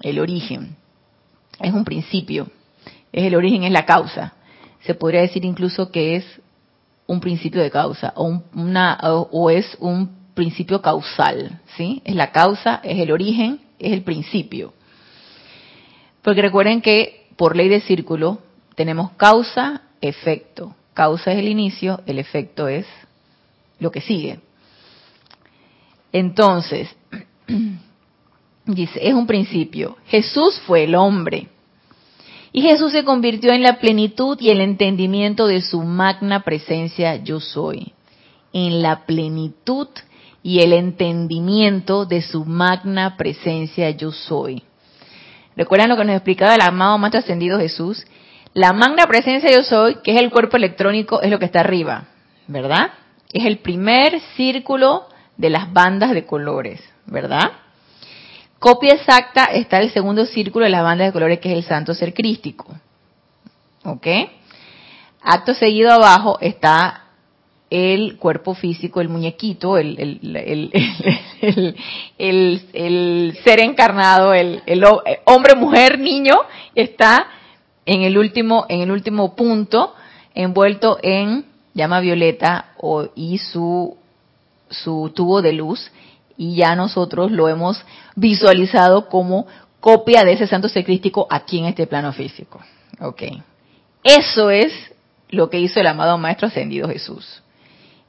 el 0.00 0.18
origen, 0.18 0.76
es 1.60 1.72
un 1.72 1.84
principio 1.84 2.48
es 3.14 3.24
el 3.24 3.36
origen, 3.36 3.62
es 3.62 3.70
la 3.70 3.86
causa. 3.86 4.34
Se 4.80 4.94
podría 4.94 5.20
decir 5.20 5.44
incluso 5.44 5.92
que 5.92 6.16
es 6.16 6.24
un 7.06 7.20
principio 7.20 7.62
de 7.62 7.70
causa 7.70 8.12
o, 8.16 8.42
una, 8.54 8.98
o, 9.02 9.50
es 9.50 9.76
un 9.78 10.10
principio 10.34 10.82
causal, 10.82 11.60
¿sí? 11.76 12.02
Es 12.04 12.16
la 12.16 12.32
causa, 12.32 12.80
es 12.82 12.98
el 12.98 13.12
origen, 13.12 13.60
es 13.78 13.92
el 13.92 14.02
principio. 14.02 14.74
Porque 16.22 16.42
recuerden 16.42 16.82
que 16.82 17.28
por 17.36 17.54
ley 17.54 17.68
de 17.68 17.82
círculo 17.82 18.40
tenemos 18.74 19.12
causa, 19.12 19.82
efecto. 20.00 20.74
Causa 20.92 21.32
es 21.32 21.38
el 21.38 21.48
inicio, 21.48 22.00
el 22.06 22.18
efecto 22.18 22.66
es 22.66 22.86
lo 23.78 23.92
que 23.92 24.00
sigue. 24.00 24.40
Entonces, 26.12 26.94
dice, 28.66 28.98
es 29.02 29.14
un 29.14 29.26
principio. 29.26 29.96
Jesús 30.06 30.60
fue 30.66 30.84
el 30.84 30.94
hombre 30.94 31.48
Y 32.52 32.62
Jesús 32.62 32.92
se 32.92 33.04
convirtió 33.04 33.52
en 33.52 33.62
la 33.62 33.78
plenitud 33.78 34.38
y 34.40 34.50
el 34.50 34.60
entendimiento 34.60 35.46
de 35.46 35.60
su 35.60 35.82
magna 35.82 36.44
presencia 36.44 37.16
yo 37.16 37.40
soy. 37.40 37.92
En 38.52 38.82
la 38.82 39.04
plenitud 39.06 39.88
y 40.42 40.60
el 40.60 40.72
entendimiento 40.74 42.04
de 42.04 42.22
su 42.22 42.44
magna 42.44 43.16
presencia 43.16 43.90
yo 43.90 44.12
soy. 44.12 44.62
¿Recuerdan 45.56 45.88
lo 45.88 45.96
que 45.96 46.04
nos 46.04 46.16
explicaba 46.16 46.54
el 46.54 46.60
amado 46.60 46.98
más 46.98 47.14
ascendido 47.14 47.58
Jesús? 47.58 48.04
La 48.52 48.72
magna 48.72 49.06
presencia 49.06 49.50
yo 49.50 49.62
soy, 49.62 49.96
que 50.04 50.12
es 50.12 50.20
el 50.20 50.30
cuerpo 50.30 50.56
electrónico, 50.56 51.20
es 51.22 51.30
lo 51.30 51.38
que 51.38 51.46
está 51.46 51.60
arriba, 51.60 52.08
¿verdad? 52.46 52.92
Es 53.32 53.46
el 53.46 53.58
primer 53.58 54.20
círculo 54.36 55.08
de 55.36 55.50
las 55.50 55.72
bandas 55.72 56.12
de 56.12 56.24
colores, 56.24 56.80
¿verdad? 57.06 57.52
Copia 58.58 58.94
exacta 58.94 59.44
está 59.44 59.80
el 59.80 59.92
segundo 59.92 60.24
círculo 60.26 60.64
de 60.64 60.70
las 60.70 60.82
bandas 60.82 61.08
de 61.08 61.12
colores, 61.12 61.38
que 61.40 61.52
es 61.52 61.58
el 61.58 61.64
santo 61.64 61.94
ser 61.94 62.14
crístico. 62.14 62.74
¿Ok? 63.84 64.06
Acto 65.22 65.54
seguido 65.54 65.92
abajo 65.92 66.38
está 66.40 67.04
el 67.70 68.18
cuerpo 68.18 68.54
físico, 68.54 69.00
el 69.00 69.08
muñequito, 69.08 69.78
el, 69.78 70.20
el, 72.18 73.36
ser 73.44 73.60
encarnado, 73.60 74.32
el, 74.32 74.62
hombre, 75.24 75.56
mujer, 75.56 75.98
niño, 75.98 76.34
está 76.74 77.26
en 77.84 78.02
el 78.02 78.16
último, 78.16 78.66
en 78.68 78.82
el 78.82 78.90
último 78.90 79.34
punto, 79.34 79.94
envuelto 80.34 80.98
en 81.02 81.46
llama 81.74 82.00
violeta 82.00 82.66
o, 82.78 83.08
y 83.14 83.38
su, 83.38 83.96
su 84.70 85.12
tubo 85.14 85.42
de 85.42 85.52
luz, 85.52 85.90
y 86.36 86.56
ya 86.56 86.74
nosotros 86.74 87.30
lo 87.30 87.48
hemos 87.48 87.84
visualizado 88.16 89.08
como 89.08 89.46
copia 89.80 90.24
de 90.24 90.32
ese 90.32 90.46
santo 90.46 90.68
secrístico 90.68 91.26
aquí 91.30 91.58
en 91.58 91.66
este 91.66 91.86
plano 91.86 92.12
físico. 92.12 92.60
Ok. 93.00 93.22
Eso 94.02 94.50
es 94.50 94.72
lo 95.30 95.50
que 95.50 95.60
hizo 95.60 95.80
el 95.80 95.86
amado 95.86 96.18
Maestro 96.18 96.48
Ascendido 96.48 96.88
Jesús. 96.88 97.42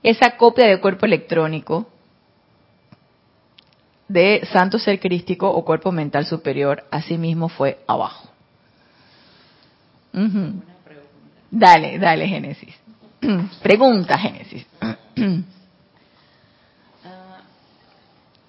Esa 0.03 0.38
copia 0.38 0.67
de 0.67 0.80
cuerpo 0.80 1.05
electrónico 1.05 1.88
de 4.07 4.47
santo 4.51 4.78
ser 4.78 4.99
crístico 4.99 5.49
o 5.49 5.65
cuerpo 5.65 5.91
mental 5.91 6.26
superior, 6.26 6.84
asimismo 6.91 7.49
fue 7.49 7.80
abajo. 7.88 8.30
Dale, 11.51 11.97
dale, 11.99 12.28
Génesis. 12.28 12.76
Pregunta, 13.63 14.17
Génesis. 14.17 14.65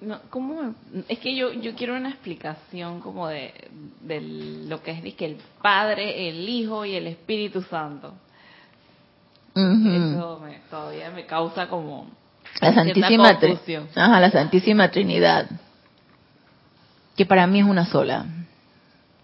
No, 0.00 0.18
¿cómo 0.28 0.74
es 1.08 1.18
que 1.20 1.34
yo, 1.34 1.52
yo 1.54 1.74
quiero 1.74 1.96
una 1.96 2.10
explicación 2.10 3.00
como 3.00 3.28
de, 3.28 3.54
lo 4.68 4.82
que 4.82 4.90
es 4.90 5.14
que 5.14 5.24
el 5.24 5.38
Padre, 5.62 6.28
el 6.28 6.46
Hijo 6.48 6.84
y 6.84 6.94
el 6.94 7.06
Espíritu 7.06 7.62
Santo. 7.62 8.12
Eso 9.54 10.42
todavía 10.68 11.10
me 11.10 11.24
causa 11.24 11.66
como 11.68 12.08
la 12.60 12.74
Santísima 12.74 13.38
Ajá, 13.94 14.20
la 14.20 14.30
Santísima 14.30 14.90
Trinidad, 14.90 15.48
que 17.16 17.24
para 17.24 17.46
mí 17.46 17.60
es 17.60 17.64
una 17.64 17.86
sola. 17.86 18.26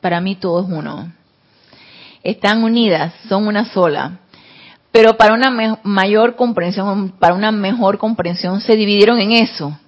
Para 0.01 0.23
mí 0.23 0.37
todo 0.37 0.63
es 0.63 0.69
uno. 0.71 1.13
Están 2.23 2.65
unidas, 2.65 3.13
son 3.29 3.47
una 3.47 3.67
sola. 3.67 4.21
Pero 4.91 5.19
para 5.19 5.35
una 5.35 5.79
mayor 5.83 6.35
comprensión, 6.35 7.11
para 7.19 7.35
una 7.35 7.53
mejor 7.53 7.99
comprensión, 7.99 8.63
se 8.63 8.75
dividieron 8.75 9.21
en 9.21 9.33
eso 9.33 9.79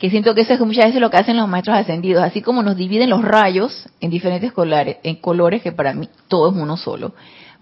que 0.00 0.08
siento 0.08 0.34
que 0.34 0.40
eso 0.40 0.54
es 0.54 0.60
muchas 0.60 0.86
veces 0.86 1.00
lo 1.00 1.10
que 1.10 1.18
hacen 1.18 1.36
los 1.36 1.46
maestros 1.46 1.76
ascendidos, 1.76 2.24
así 2.24 2.40
como 2.40 2.62
nos 2.62 2.74
dividen 2.74 3.10
los 3.10 3.22
rayos 3.22 3.86
en 4.00 4.08
diferentes 4.08 4.50
colores, 4.50 4.96
en 5.02 5.16
colores 5.16 5.62
que 5.62 5.72
para 5.72 5.92
mí 5.92 6.08
todo 6.26 6.50
es 6.50 6.56
uno 6.56 6.78
solo, 6.78 7.12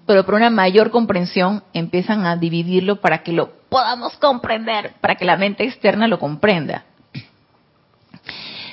pero 0.06 0.24
por 0.24 0.34
una 0.34 0.48
mayor 0.48 0.92
comprensión 0.92 1.64
empiezan 1.72 2.26
a 2.26 2.36
dividirlo 2.36 3.00
para 3.00 3.24
que 3.24 3.32
lo 3.32 3.50
podamos 3.68 4.16
comprender, 4.18 4.92
para 5.00 5.16
que 5.16 5.24
la 5.24 5.36
mente 5.36 5.64
externa 5.64 6.06
lo 6.06 6.20
comprenda. 6.20 6.84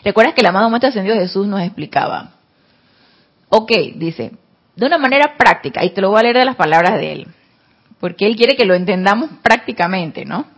¿Recuerdas 0.03 0.35
que 0.35 0.41
el 0.41 0.47
amado 0.47 0.69
Maestro 0.69 0.89
Ascendido 0.89 1.15
Jesús 1.15 1.47
nos 1.47 1.61
explicaba? 1.61 2.33
Ok, 3.49 3.71
dice, 3.95 4.33
de 4.75 4.85
una 4.85 4.99
manera 4.99 5.37
práctica, 5.37 5.83
y 5.83 5.89
te 5.89 6.01
lo 6.01 6.11
voy 6.11 6.19
a 6.19 6.23
leer 6.23 6.37
de 6.37 6.45
las 6.45 6.55
palabras 6.55 6.99
de 6.99 7.11
él, 7.13 7.27
porque 7.99 8.27
él 8.27 8.35
quiere 8.35 8.55
que 8.55 8.65
lo 8.65 8.75
entendamos 8.75 9.31
prácticamente, 9.41 10.23
¿no? 10.23 10.54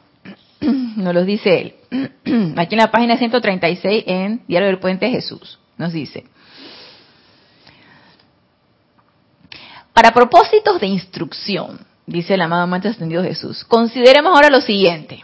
Nos 0.98 1.14
lo 1.14 1.24
dice 1.24 1.60
él. 1.60 1.76
Aquí 2.58 2.76
en 2.76 2.80
la 2.80 2.92
página 2.92 3.18
136 3.18 4.04
en 4.08 4.42
Diario 4.48 4.68
del 4.68 4.80
Puente 4.80 5.10
Jesús. 5.10 5.60
Nos 5.78 5.94
dice. 5.94 6.26
Para 9.94 10.12
propósitos 10.12 10.80
de 10.80 10.88
instrucción, 10.88 11.80
dice 12.06 12.36
el 12.36 12.42
amado 12.42 12.68
Maestro 12.68 12.92
Ascendido 12.92 13.24
Jesús, 13.24 13.64
consideremos 13.64 14.34
ahora 14.34 14.50
lo 14.50 14.62
siguiente. 14.62 15.24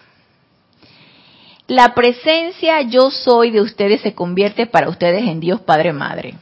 La 1.68 1.94
presencia 1.94 2.82
yo 2.82 3.10
soy 3.12 3.52
de 3.52 3.62
ustedes 3.62 4.02
se 4.02 4.14
convierte 4.14 4.66
para 4.66 4.90
ustedes 4.90 5.24
en 5.24 5.40
Dios 5.40 5.62
Padre 5.62 5.94
Madre. 5.94 6.36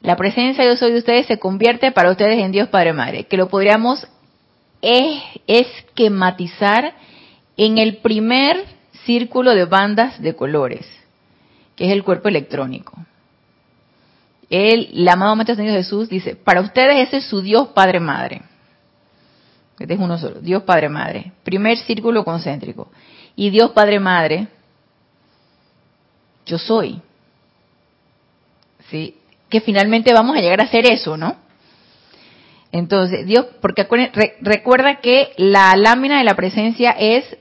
La 0.00 0.16
presencia 0.16 0.64
yo 0.64 0.76
soy 0.76 0.92
de 0.92 0.98
ustedes 0.98 1.26
se 1.26 1.38
convierte 1.38 1.92
para 1.92 2.10
ustedes 2.10 2.38
en 2.40 2.50
Dios 2.50 2.68
Padre 2.68 2.92
Madre, 2.92 3.24
que 3.24 3.36
lo 3.36 3.48
podríamos 3.48 4.08
es 4.82 5.22
esquematizar 5.46 6.92
en 7.56 7.78
el 7.78 7.98
primer 7.98 8.64
círculo 9.04 9.54
de 9.54 9.64
bandas 9.64 10.20
de 10.20 10.34
colores, 10.34 10.86
que 11.76 11.86
es 11.86 11.92
el 11.92 12.04
cuerpo 12.04 12.28
electrónico. 12.28 12.98
El, 14.50 15.08
amado 15.08 15.34
Maestro 15.34 15.56
Señor 15.56 15.74
Jesús 15.74 16.08
dice, 16.08 16.36
para 16.36 16.60
ustedes 16.60 17.08
ese 17.08 17.18
es 17.18 17.24
su 17.24 17.40
Dios 17.40 17.68
Padre 17.68 18.00
Madre. 18.00 18.42
Este 19.78 19.94
es 19.94 20.00
uno 20.00 20.18
solo, 20.18 20.40
Dios 20.40 20.64
Padre 20.64 20.88
Madre. 20.88 21.32
Primer 21.42 21.78
círculo 21.78 22.24
concéntrico. 22.24 22.90
Y 23.34 23.50
Dios 23.50 23.70
Padre 23.70 23.98
Madre, 23.98 24.48
yo 26.44 26.58
soy. 26.58 27.00
¿Sí? 28.90 29.16
Que 29.48 29.60
finalmente 29.60 30.12
vamos 30.12 30.36
a 30.36 30.40
llegar 30.40 30.60
a 30.60 30.68
ser 30.68 30.86
eso, 30.86 31.16
¿no? 31.16 31.36
Entonces, 32.72 33.26
Dios, 33.26 33.46
porque 33.60 33.86
recuerda 34.40 34.96
que 35.00 35.34
la 35.36 35.76
lámina 35.76 36.18
de 36.18 36.24
la 36.24 36.34
presencia 36.34 36.92
es 36.92 37.36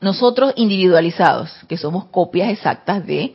nosotros 0.00 0.54
individualizados, 0.56 1.52
que 1.68 1.76
somos 1.76 2.06
copias 2.06 2.50
exactas 2.50 3.06
de 3.06 3.34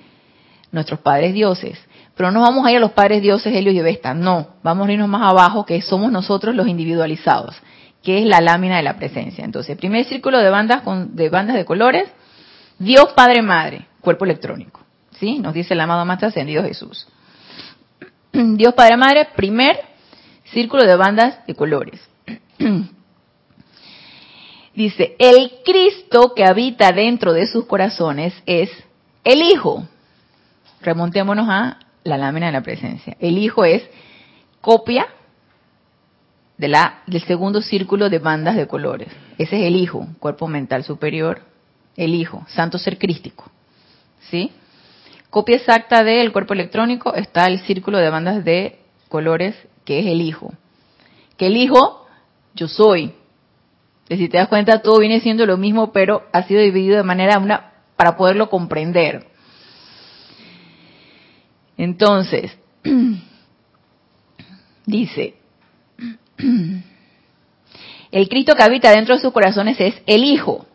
nuestros 0.71 0.99
padres 0.99 1.33
dioses. 1.33 1.79
Pero 2.15 2.31
no 2.31 2.41
vamos 2.41 2.65
a 2.65 2.71
ir 2.71 2.77
a 2.77 2.79
los 2.79 2.91
padres 2.91 3.21
dioses 3.21 3.53
Helios 3.53 3.75
y 3.75 3.81
Vesta, 3.81 4.13
no, 4.15 4.47
vamos 4.63 4.87
a 4.87 4.91
irnos 4.91 5.07
más 5.07 5.31
abajo, 5.31 5.65
que 5.65 5.81
somos 5.81 6.11
nosotros 6.11 6.55
los 6.55 6.67
individualizados, 6.67 7.55
que 8.03 8.19
es 8.19 8.25
la 8.25 8.41
lámina 8.41 8.77
de 8.77 8.83
la 8.83 8.97
presencia. 8.97 9.45
Entonces, 9.45 9.77
primer 9.77 10.05
círculo 10.05 10.39
de 10.39 10.49
bandas, 10.49 10.81
con, 10.81 11.15
de 11.15 11.29
bandas 11.29 11.55
de 11.55 11.65
colores, 11.65 12.09
Dios 12.79 13.13
Padre 13.15 13.41
Madre, 13.41 13.85
cuerpo 14.01 14.25
electrónico. 14.25 14.81
¿Sí? 15.19 15.37
Nos 15.37 15.53
dice 15.53 15.73
el 15.73 15.81
amado 15.81 16.03
Maestro 16.05 16.29
Ascendido 16.29 16.63
Jesús. 16.63 17.07
Dios 18.31 18.73
Padre 18.73 18.97
Madre, 18.97 19.27
primer 19.35 19.88
círculo 20.51 20.85
de 20.85 20.95
bandas 20.95 21.45
de 21.45 21.55
colores. 21.55 22.01
Dice, 24.73 25.15
el 25.19 25.51
Cristo 25.65 26.33
que 26.35 26.45
habita 26.45 26.91
dentro 26.91 27.33
de 27.33 27.47
sus 27.47 27.65
corazones 27.65 28.33
es 28.45 28.69
el 29.23 29.41
Hijo. 29.41 29.87
Remontémonos 30.81 31.47
a 31.49 31.79
la 32.03 32.17
lámina 32.17 32.45
de 32.47 32.53
la 32.53 32.61
presencia. 32.61 33.17
El 33.19 33.37
Hijo 33.37 33.65
es 33.65 33.83
copia 34.61 35.07
de 36.57 36.67
la, 36.67 37.01
del 37.07 37.21
segundo 37.23 37.61
círculo 37.61 38.09
de 38.09 38.19
bandas 38.19 38.55
de 38.55 38.67
colores. 38.67 39.09
Ese 39.37 39.57
es 39.57 39.67
el 39.67 39.75
Hijo, 39.75 40.07
cuerpo 40.19 40.47
mental 40.47 40.83
superior, 40.83 41.41
el 41.95 42.15
Hijo, 42.15 42.45
santo 42.47 42.77
ser 42.77 42.97
crístico. 42.97 43.51
¿Sí? 44.29 44.51
Copia 45.29 45.57
exacta 45.57 46.03
del 46.03 46.31
cuerpo 46.31 46.53
electrónico 46.53 47.13
está 47.13 47.45
el 47.45 47.59
círculo 47.59 47.97
de 47.97 48.09
bandas 48.09 48.43
de 48.43 48.79
colores 49.09 49.55
que 49.83 49.99
es 49.99 50.05
el 50.05 50.21
Hijo. 50.21 50.53
Que 51.35 51.47
el 51.47 51.57
Hijo, 51.57 52.07
yo 52.55 52.67
soy. 52.67 53.13
Y 54.07 54.17
si 54.17 54.29
te 54.29 54.37
das 54.37 54.47
cuenta, 54.47 54.81
todo 54.81 54.99
viene 54.99 55.19
siendo 55.19 55.45
lo 55.45 55.57
mismo, 55.57 55.91
pero 55.91 56.23
ha 56.31 56.43
sido 56.43 56.61
dividido 56.61 56.97
de 56.97 57.03
manera 57.03 57.37
una 57.37 57.73
para 57.95 58.15
poderlo 58.15 58.49
comprender. 58.49 59.27
Entonces, 61.77 62.57
dice, 64.85 65.35
el 68.11 68.29
Cristo 68.29 68.55
que 68.55 68.63
habita 68.63 68.91
dentro 68.91 69.15
de 69.15 69.21
sus 69.21 69.33
corazones 69.33 69.79
es 69.79 69.95
el 70.05 70.23
Hijo, 70.23 70.65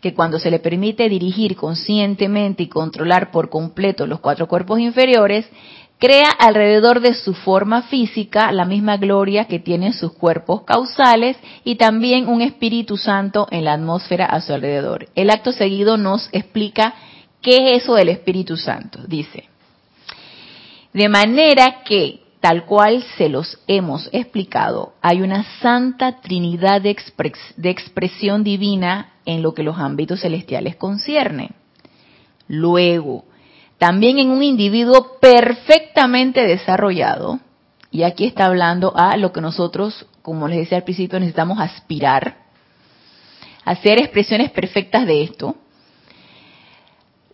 que 0.00 0.14
cuando 0.14 0.38
se 0.38 0.50
le 0.50 0.58
permite 0.58 1.08
dirigir 1.08 1.56
conscientemente 1.56 2.64
y 2.64 2.68
controlar 2.68 3.30
por 3.30 3.50
completo 3.50 4.06
los 4.06 4.20
cuatro 4.20 4.48
cuerpos 4.48 4.80
inferiores, 4.80 5.48
crea 6.02 6.30
alrededor 6.30 6.98
de 6.98 7.14
su 7.14 7.32
forma 7.32 7.82
física 7.82 8.50
la 8.50 8.64
misma 8.64 8.96
gloria 8.96 9.44
que 9.44 9.60
tienen 9.60 9.92
sus 9.92 10.12
cuerpos 10.12 10.64
causales 10.64 11.36
y 11.62 11.76
también 11.76 12.28
un 12.28 12.42
Espíritu 12.42 12.96
Santo 12.96 13.46
en 13.52 13.64
la 13.64 13.74
atmósfera 13.74 14.26
a 14.26 14.40
su 14.40 14.52
alrededor. 14.52 15.06
El 15.14 15.30
acto 15.30 15.52
seguido 15.52 15.96
nos 15.98 16.28
explica 16.32 16.92
qué 17.40 17.76
es 17.76 17.84
eso 17.84 17.94
del 17.94 18.08
Espíritu 18.08 18.56
Santo. 18.56 18.98
Dice, 19.06 19.44
De 20.92 21.08
manera 21.08 21.84
que, 21.84 22.18
tal 22.40 22.64
cual 22.64 23.04
se 23.16 23.28
los 23.28 23.60
hemos 23.68 24.08
explicado, 24.10 24.94
hay 25.02 25.22
una 25.22 25.44
santa 25.60 26.20
trinidad 26.20 26.82
de, 26.82 26.96
de 27.56 27.70
expresión 27.70 28.42
divina 28.42 29.12
en 29.24 29.40
lo 29.40 29.54
que 29.54 29.62
los 29.62 29.78
ámbitos 29.78 30.22
celestiales 30.22 30.74
concierne. 30.74 31.52
Luego, 32.48 33.24
también 33.82 34.20
en 34.20 34.30
un 34.30 34.44
individuo 34.44 35.18
perfectamente 35.18 36.46
desarrollado, 36.46 37.40
y 37.90 38.04
aquí 38.04 38.26
está 38.26 38.46
hablando 38.46 38.92
a 38.94 39.16
lo 39.16 39.32
que 39.32 39.40
nosotros, 39.40 40.06
como 40.22 40.46
les 40.46 40.58
decía 40.58 40.78
al 40.78 40.84
principio, 40.84 41.18
necesitamos 41.18 41.58
aspirar, 41.58 42.36
hacer 43.64 43.98
expresiones 43.98 44.52
perfectas 44.52 45.04
de 45.04 45.24
esto. 45.24 45.56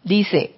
Dice, 0.03 0.55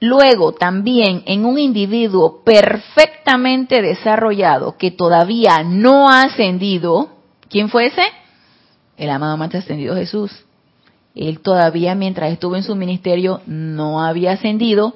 luego 0.00 0.52
también 0.52 1.24
en 1.26 1.44
un 1.44 1.58
individuo 1.58 2.42
perfectamente 2.42 3.82
desarrollado 3.82 4.78
que 4.78 4.90
todavía 4.90 5.62
no 5.62 6.08
ha 6.08 6.22
ascendido, 6.22 7.10
¿quién 7.50 7.68
fue 7.68 7.88
ese? 7.88 8.06
El 8.96 9.10
amado 9.10 9.36
más 9.36 9.54
ascendido 9.54 9.94
Jesús. 9.94 10.43
Él 11.14 11.40
todavía 11.40 11.94
mientras 11.94 12.32
estuvo 12.32 12.56
en 12.56 12.64
su 12.64 12.74
ministerio 12.74 13.40
no 13.46 14.02
había 14.02 14.32
ascendido, 14.32 14.94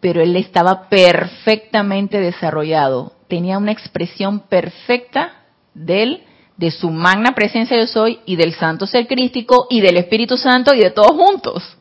pero 0.00 0.20
él 0.22 0.34
estaba 0.36 0.88
perfectamente 0.88 2.20
desarrollado. 2.20 3.12
Tenía 3.28 3.58
una 3.58 3.72
expresión 3.72 4.40
perfecta 4.40 5.32
de 5.74 6.02
él, 6.02 6.22
de 6.56 6.70
su 6.70 6.90
magna 6.90 7.32
presencia 7.34 7.78
yo 7.78 7.86
soy 7.86 8.18
y 8.26 8.36
del 8.36 8.52
santo 8.54 8.86
ser 8.86 9.06
crístico 9.06 9.66
y 9.70 9.80
del 9.80 9.96
Espíritu 9.96 10.36
Santo 10.36 10.74
y 10.74 10.80
de 10.80 10.90
todos 10.90 11.12
juntos. 11.12 11.76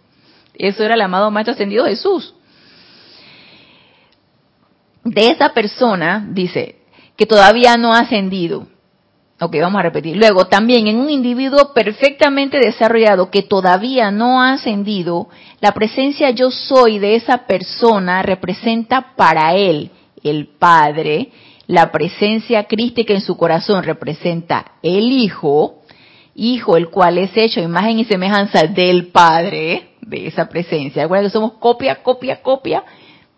Eso 0.54 0.84
era 0.84 0.94
el 0.94 1.02
amado 1.02 1.32
Maestro 1.32 1.54
Ascendido 1.54 1.86
Jesús. 1.86 2.36
De 5.04 5.30
esa 5.30 5.54
persona, 5.54 6.28
dice, 6.32 6.80
que 7.16 7.26
todavía 7.26 7.76
no 7.78 7.94
ha 7.94 8.00
ascendido, 8.00 8.68
Ok, 9.42 9.56
vamos 9.62 9.80
a 9.80 9.84
repetir. 9.84 10.18
Luego, 10.18 10.48
también 10.48 10.88
en 10.88 10.98
un 10.98 11.10
individuo 11.10 11.74
perfectamente 11.74 12.60
desarrollado 12.60 13.32
que 13.32 13.42
todavía 13.42 14.12
no 14.12 14.42
ha 14.42 14.54
ascendido, 14.54 15.30
la 15.62 15.72
presencia 15.72 16.32
yo 16.32 16.52
soy 16.52 17.00
de 17.00 17.16
esa 17.16 17.46
persona 17.48 18.22
representa 18.22 19.16
para 19.16 19.56
él, 19.56 19.92
el 20.24 20.48
Padre, 20.48 21.30
la 21.68 21.90
presencia 21.90 22.66
crística 22.66 23.14
en 23.14 23.22
su 23.22 23.38
corazón 23.38 23.84
representa 23.84 24.74
el 24.84 25.10
Hijo, 25.10 25.84
Hijo 26.36 26.76
el 26.76 26.90
cual 26.90 27.18
es 27.18 27.32
hecho 27.36 27.62
imagen 27.62 28.00
y 28.00 28.06
semejanza 28.06 28.64
del 28.64 29.08
Padre, 29.08 29.92
de 30.02 30.28
esa 30.28 30.50
presencia. 30.50 31.04
Recuerden 31.04 31.30
que 31.30 31.34
somos 31.34 31.54
copia, 31.54 32.04
copia, 32.04 32.42
copia, 32.42 32.84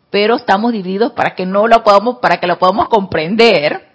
pero 0.10 0.36
estamos 0.36 0.72
divididos 0.72 1.12
para 1.12 1.36
que 1.36 1.46
no 1.46 1.68
lo 1.68 1.84
podamos, 1.84 2.18
para 2.18 2.40
que 2.40 2.48
lo 2.48 2.58
podamos 2.58 2.90
comprender 2.90 3.91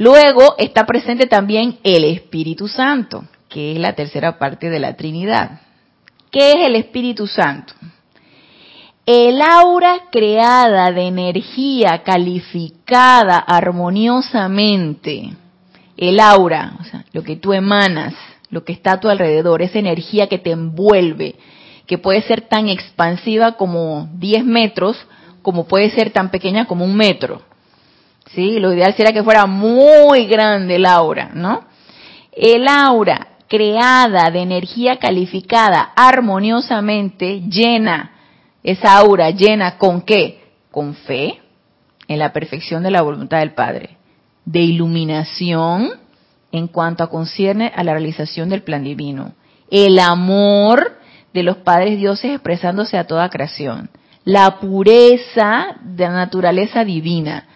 Luego 0.00 0.54
está 0.56 0.86
presente 0.86 1.26
también 1.26 1.76
el 1.84 2.04
Espíritu 2.04 2.68
Santo, 2.68 3.22
que 3.50 3.72
es 3.72 3.78
la 3.78 3.92
tercera 3.92 4.38
parte 4.38 4.70
de 4.70 4.78
la 4.78 4.96
Trinidad. 4.96 5.60
¿Qué 6.30 6.52
es 6.52 6.66
el 6.66 6.74
Espíritu 6.74 7.26
Santo? 7.26 7.74
El 9.04 9.42
aura 9.42 10.04
creada 10.10 10.90
de 10.90 11.02
energía 11.02 12.02
calificada 12.02 13.36
armoniosamente, 13.40 15.34
el 15.98 16.18
aura, 16.18 16.78
o 16.80 16.84
sea, 16.84 17.04
lo 17.12 17.22
que 17.22 17.36
tú 17.36 17.52
emanas, 17.52 18.14
lo 18.48 18.64
que 18.64 18.72
está 18.72 18.92
a 18.92 19.00
tu 19.00 19.10
alrededor, 19.10 19.60
esa 19.60 19.80
energía 19.80 20.28
que 20.28 20.38
te 20.38 20.52
envuelve, 20.52 21.34
que 21.86 21.98
puede 21.98 22.22
ser 22.22 22.40
tan 22.40 22.70
expansiva 22.70 23.52
como 23.58 24.08
10 24.14 24.46
metros, 24.46 24.96
como 25.42 25.66
puede 25.66 25.90
ser 25.90 26.10
tan 26.10 26.30
pequeña 26.30 26.64
como 26.64 26.86
un 26.86 26.96
metro. 26.96 27.42
¿Sí? 28.34 28.58
Lo 28.58 28.72
ideal 28.72 28.94
sería 28.94 29.12
que 29.12 29.22
fuera 29.22 29.46
muy 29.46 30.26
grande 30.26 30.76
el 30.76 30.86
aura, 30.86 31.30
¿no? 31.34 31.64
El 32.32 32.68
aura 32.68 33.28
creada 33.48 34.30
de 34.30 34.40
energía 34.40 34.98
calificada 34.98 35.92
armoniosamente 35.96 37.40
llena, 37.48 38.12
esa 38.62 38.96
aura 38.98 39.30
llena 39.30 39.76
con 39.76 40.02
qué? 40.02 40.44
Con 40.70 40.94
fe 40.94 41.40
en 42.06 42.18
la 42.18 42.32
perfección 42.32 42.82
de 42.82 42.92
la 42.92 43.02
voluntad 43.02 43.40
del 43.40 43.54
Padre, 43.54 43.96
de 44.44 44.60
iluminación 44.60 45.90
en 46.52 46.68
cuanto 46.68 47.04
a 47.04 47.10
concierne 47.10 47.72
a 47.74 47.82
la 47.84 47.92
realización 47.92 48.48
del 48.48 48.62
plan 48.62 48.84
divino, 48.84 49.32
el 49.70 49.98
amor 49.98 50.98
de 51.32 51.42
los 51.42 51.58
padres 51.58 51.98
dioses 51.98 52.32
expresándose 52.32 52.98
a 52.98 53.06
toda 53.06 53.28
creación, 53.30 53.90
la 54.24 54.58
pureza 54.58 55.76
de 55.82 56.04
la 56.04 56.12
naturaleza 56.12 56.84
divina, 56.84 57.46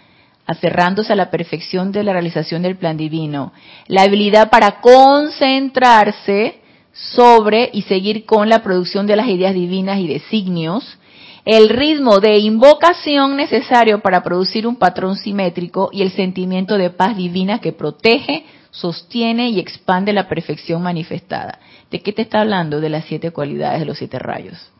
aferrándose 0.46 1.12
a 1.12 1.16
la 1.16 1.30
perfección 1.30 1.92
de 1.92 2.04
la 2.04 2.12
realización 2.12 2.62
del 2.62 2.76
plan 2.76 2.96
divino, 2.96 3.52
la 3.86 4.02
habilidad 4.02 4.50
para 4.50 4.80
concentrarse 4.80 6.60
sobre 6.92 7.70
y 7.72 7.82
seguir 7.82 8.24
con 8.24 8.48
la 8.48 8.62
producción 8.62 9.06
de 9.06 9.16
las 9.16 9.26
ideas 9.28 9.54
divinas 9.54 9.98
y 9.98 10.06
designios, 10.06 10.98
el 11.44 11.68
ritmo 11.68 12.20
de 12.20 12.38
invocación 12.38 13.36
necesario 13.36 14.00
para 14.00 14.22
producir 14.22 14.66
un 14.66 14.76
patrón 14.76 15.16
simétrico 15.16 15.90
y 15.92 16.02
el 16.02 16.10
sentimiento 16.12 16.78
de 16.78 16.90
paz 16.90 17.16
divina 17.16 17.58
que 17.58 17.72
protege, 17.72 18.44
sostiene 18.70 19.50
y 19.50 19.60
expande 19.60 20.12
la 20.12 20.28
perfección 20.28 20.82
manifestada. 20.82 21.58
¿De 21.90 22.00
qué 22.00 22.12
te 22.12 22.22
está 22.22 22.40
hablando? 22.40 22.80
De 22.80 22.88
las 22.88 23.04
siete 23.04 23.30
cualidades 23.30 23.80
de 23.80 23.86
los 23.86 23.98
siete 23.98 24.18
rayos. 24.18 24.70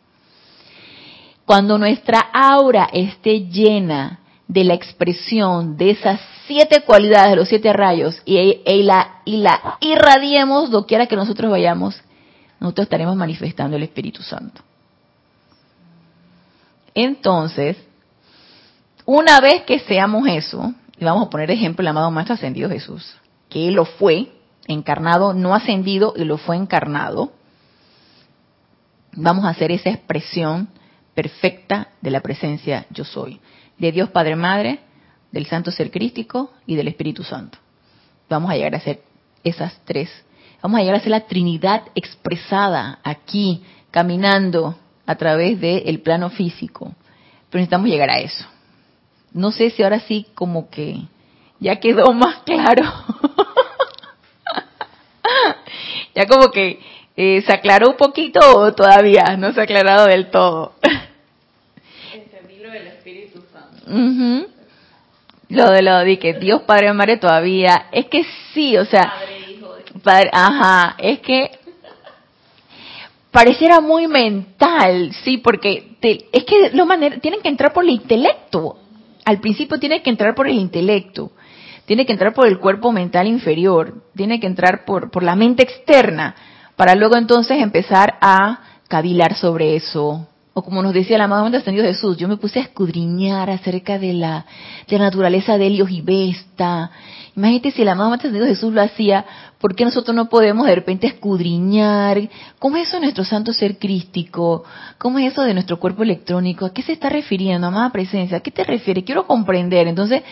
Cuando 1.45 1.79
nuestra 1.79 2.21
aura 2.33 2.89
esté 2.93 3.47
llena 3.49 4.21
de 4.49 4.64
la 4.64 4.74
expresión 4.74 5.76
de 5.76 5.90
esas 5.90 6.20
siete 6.47 6.82
cualidades 6.82 7.30
de 7.30 7.36
los 7.36 7.49
siete 7.49 7.72
rayos 7.72 8.20
y, 8.24 8.82
la, 8.82 9.20
y 9.24 9.38
la 9.38 9.78
irradiemos 9.80 10.70
doquiera 10.70 11.07
que 11.07 11.16
nosotros 11.16 11.51
vayamos, 11.51 12.01
nosotros 12.61 12.84
estaremos 12.84 13.16
manifestando 13.16 13.76
el 13.76 13.82
Espíritu 13.82 14.22
Santo. 14.22 14.61
Entonces, 16.95 17.76
una 19.05 19.40
vez 19.40 19.62
que 19.62 19.78
seamos 19.80 20.28
eso, 20.28 20.72
y 20.99 21.05
vamos 21.05 21.26
a 21.26 21.30
poner 21.30 21.51
ejemplo 21.51 21.82
el 21.82 21.88
amado 21.88 22.11
Maestro 22.11 22.34
Ascendido 22.34 22.68
Jesús, 22.68 23.16
que 23.49 23.68
Él 23.68 23.74
lo 23.74 23.84
fue, 23.84 24.32
encarnado, 24.66 25.34
no 25.34 25.55
ascendido, 25.55 26.14
y 26.16 26.24
lo 26.24 26.38
fue 26.38 26.57
encarnado, 26.57 27.32
vamos 29.12 29.45
a 29.45 29.51
hacer 29.51 29.72
esa 29.72 29.90
expresión 29.90 30.68
perfecta 31.14 31.88
de 32.01 32.11
la 32.11 32.20
presencia 32.20 32.86
yo 32.90 33.05
soy 33.05 33.40
de 33.79 33.93
Dios 33.93 34.11
Padre 34.11 34.37
Madre, 34.37 34.81
del 35.33 35.47
Santo 35.47 35.70
Ser 35.70 35.91
Crístico 35.91 36.53
y 36.66 36.77
del 36.77 36.89
Espíritu 36.89 37.25
Santo. 37.25 37.59
Vamos 38.29 38.51
a 38.51 38.55
llegar 38.55 38.75
a 38.75 38.81
ser 38.81 39.03
esas 39.43 39.81
tres. 39.85 40.11
Vamos 40.62 40.79
a 40.79 40.83
llegar 40.83 40.97
a 40.97 41.01
ser 41.01 41.11
la 41.11 41.27
Trinidad 41.27 41.83
expresada 41.95 42.99
aquí, 43.03 43.62
caminando 43.91 44.77
a 45.07 45.14
través 45.16 45.61
del 45.61 46.01
plano 46.01 46.31
físico. 46.31 46.95
Pero 47.51 47.61
necesitamos 47.61 47.89
llegar 47.89 48.11
a 48.11 48.20
eso. 48.20 48.47
No 49.33 49.51
sé 49.51 49.70
si 49.70 49.83
ahora 49.83 50.01
sí 50.01 50.27
como 50.35 50.70
que 50.70 51.03
ya 51.61 51.77
quedó 51.77 52.12
más 52.14 52.37
claro. 52.45 52.85
ya 56.14 56.27
como 56.27 56.51
que 56.51 56.81
eh, 57.16 57.43
se 57.47 57.53
aclaró 57.53 57.91
un 57.91 57.97
poquito 57.97 58.41
o 58.57 58.72
todavía 58.72 59.37
no 59.37 59.53
se 59.53 59.61
ha 59.61 59.64
aclarado 59.64 60.07
del 60.07 60.31
todo. 60.31 60.75
Lo 65.49 65.70
de 65.70 65.82
lo 65.82 65.99
de 65.99 66.18
que 66.18 66.35
Dios 66.35 66.62
Padre 66.62 66.93
Madre 66.93 67.16
todavía, 67.18 67.87
es 67.93 68.07
que 68.07 68.24
sí, 68.53 68.76
o 68.76 68.85
sea, 68.85 69.12
padre, 70.03 70.30
ajá, 70.32 70.97
es 70.99 71.20
que 71.20 71.51
pareciera 73.30 73.80
muy 73.80 74.07
mental, 74.07 75.12
sí, 75.24 75.39
porque 75.39 75.97
es 76.01 76.45
que 76.45 76.70
lo 76.72 76.87
manera, 76.87 77.18
tienen 77.18 77.41
que 77.41 77.49
entrar 77.49 77.72
por 77.72 77.85
el 77.85 77.91
intelecto. 77.91 78.78
Al 79.24 79.41
principio 79.41 79.78
tiene 79.78 80.03
que 80.03 80.11
entrar 80.11 80.35
por 80.35 80.47
el 80.47 80.57
intelecto, 80.57 81.32
tiene 81.85 82.07
que 82.07 82.12
entrar 82.12 82.32
por 82.32 82.47
el 82.47 82.59
cuerpo 82.59 82.93
mental 82.93 83.26
inferior, 83.26 84.03
tiene 84.14 84.39
que 84.39 84.47
entrar 84.47 84.85
por, 84.85 85.11
por 85.11 85.22
la 85.22 85.35
mente 85.35 85.62
externa, 85.62 86.35
para 86.76 86.95
luego 86.95 87.16
entonces 87.16 87.61
empezar 87.61 88.18
a 88.20 88.61
cavilar 88.89 89.35
sobre 89.35 89.76
eso, 89.76 90.28
o 90.57 90.62
como 90.62 90.82
nos 90.84 90.94
decía 90.94 91.16
el 91.16 91.22
amado 91.22 91.44
ascendido 91.57 91.84
Jesús, 91.84 92.16
yo 92.16 92.28
me 92.28 92.36
puse 92.36 92.61
a 92.61 92.62
escudriñar 92.62 93.50
acerca 93.50 93.98
de 93.98 94.12
la, 94.12 94.46
de 94.88 94.98
la 94.98 95.07
naturaleza 95.07 95.59
de 95.59 95.66
Helios 95.66 95.90
y 95.90 96.00
Vesta. 96.00 96.92
Imagínate 97.36 97.72
si 97.72 97.82
el 97.82 97.88
amado 97.88 98.12
ascendido 98.12 98.46
Jesús 98.46 98.72
lo 98.72 98.80
hacía, 98.80 99.24
¿por 99.59 99.74
qué 99.74 99.84
nosotros 99.84 100.14
no 100.14 100.28
podemos 100.28 100.68
de 100.68 100.76
repente 100.76 101.09
escudriñar? 101.09 102.30
¿Cómo 102.61 102.76
es 102.76 102.86
eso 102.86 102.98
de 102.98 103.02
nuestro 103.02 103.24
santo 103.24 103.52
ser 103.52 103.78
crístico? 103.78 104.62
¿Cómo 104.98 105.18
es 105.18 105.32
eso 105.32 105.42
de 105.42 105.55
nuestro 105.55 105.80
cuerpo 105.80 106.05
electrónico? 106.05 106.66
¿A 106.66 106.72
qué 106.72 106.82
se 106.82 106.92
está 106.92 107.09
refiriendo, 107.09 107.66
amada 107.66 107.90
presencia? 107.90 108.36
¿A 108.36 108.40
qué 108.40 108.52
te 108.52 108.62
refiere? 108.62 109.02
Quiero 109.02 109.26
comprender. 109.26 109.88
Entonces, 109.88 110.22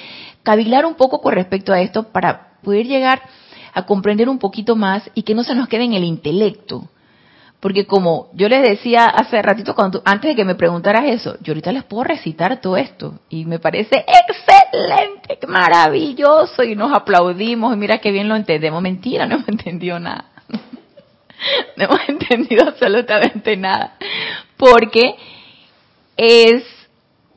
cavilar 0.45 0.87
un 0.87 0.95
poco 0.95 1.21
con 1.21 1.35
respecto 1.35 1.73
a 1.73 1.81
esto 1.81 2.05
para 2.05 2.61
poder 2.63 2.87
llegar 2.87 3.23
a 3.75 3.87
comprender 3.87 4.29
un 4.29 4.39
poquito 4.39 4.77
más 4.77 5.11
y 5.15 5.23
que 5.23 5.35
no 5.35 5.43
se 5.43 5.57
nos 5.57 5.67
quede 5.67 5.83
en 5.83 5.95
el 5.95 6.05
intelecto 6.05 6.89
Porque 7.63 7.87
como 7.87 8.29
yo 8.33 8.49
les 8.49 8.61
decía 8.61 9.05
hace 9.07 9.41
ratito, 9.41 9.77
cuando, 9.77 10.03
antes 10.05 10.31
de 10.31 10.35
que 10.35 10.45
me 10.45 10.57
preguntaras 10.57 11.05
eso, 11.05 11.37
yo 11.43 11.53
ahorita 11.53 11.71
les 11.71 11.85
puedo 11.85 12.03
recitar 12.03 12.61
todo 12.61 12.77
esto 12.77 13.21
y 13.31 13.45
me 13.45 13.61
parece 13.61 14.05
excelente, 14.05 15.47
maravilloso 15.47 16.65
y 16.65 16.75
nos 16.75 16.93
aplaudimos 16.93 17.73
y 17.73 17.77
mira 17.77 17.99
qué 17.99 18.11
bien 18.11 18.29
lo 18.29 18.35
entendemos. 18.35 18.83
Mentira, 18.83 19.27
no 19.27 19.37
hemos 19.37 19.49
entendido 19.49 20.01
nada. 20.01 20.25
no 21.77 21.85
hemos 21.85 22.01
entendido 22.09 22.67
absolutamente 22.67 23.57
nada. 23.57 23.95
Porque 24.57 25.15
es 26.17 26.65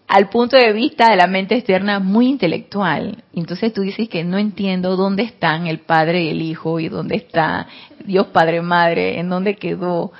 al 0.08 0.30
punto 0.30 0.56
de 0.56 0.72
vista 0.72 1.10
de 1.10 1.16
la 1.16 1.28
mente 1.28 1.56
externa 1.56 2.00
muy 2.00 2.28
intelectual. 2.28 3.24
Entonces 3.34 3.74
tú 3.74 3.82
dices 3.82 4.08
que 4.08 4.24
no 4.24 4.38
entiendo 4.38 4.96
dónde 4.96 5.24
están 5.24 5.68
el 5.68 5.80
Padre 5.80 6.24
y 6.24 6.30
el 6.30 6.42
Hijo 6.42 6.80
y 6.80 6.90
dónde 6.90 7.16
está 7.16 7.68
Dios 8.06 8.28
Padre 8.28 8.62
Madre, 8.62 9.20
en 9.20 9.30
dónde 9.30 9.56
quedó. 9.56 10.12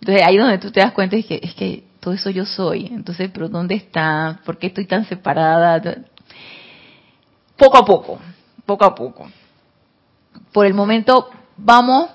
Entonces 0.00 0.24
ahí 0.26 0.36
donde 0.36 0.58
tú 0.58 0.70
te 0.70 0.80
das 0.80 0.92
cuenta 0.92 1.16
es 1.16 1.26
que 1.26 1.40
es 1.42 1.54
que 1.54 1.84
todo 2.00 2.14
eso 2.14 2.30
yo 2.30 2.44
soy. 2.44 2.86
Entonces, 2.86 3.30
pero 3.32 3.48
¿dónde 3.48 3.74
está? 3.74 4.40
¿Por 4.44 4.58
qué 4.58 4.68
estoy 4.68 4.86
tan 4.86 5.04
separada? 5.06 5.80
Poco 7.56 7.76
a 7.76 7.84
poco, 7.84 8.18
poco 8.66 8.84
a 8.84 8.94
poco. 8.94 9.30
Por 10.52 10.66
el 10.66 10.74
momento 10.74 11.30
vamos 11.56 12.10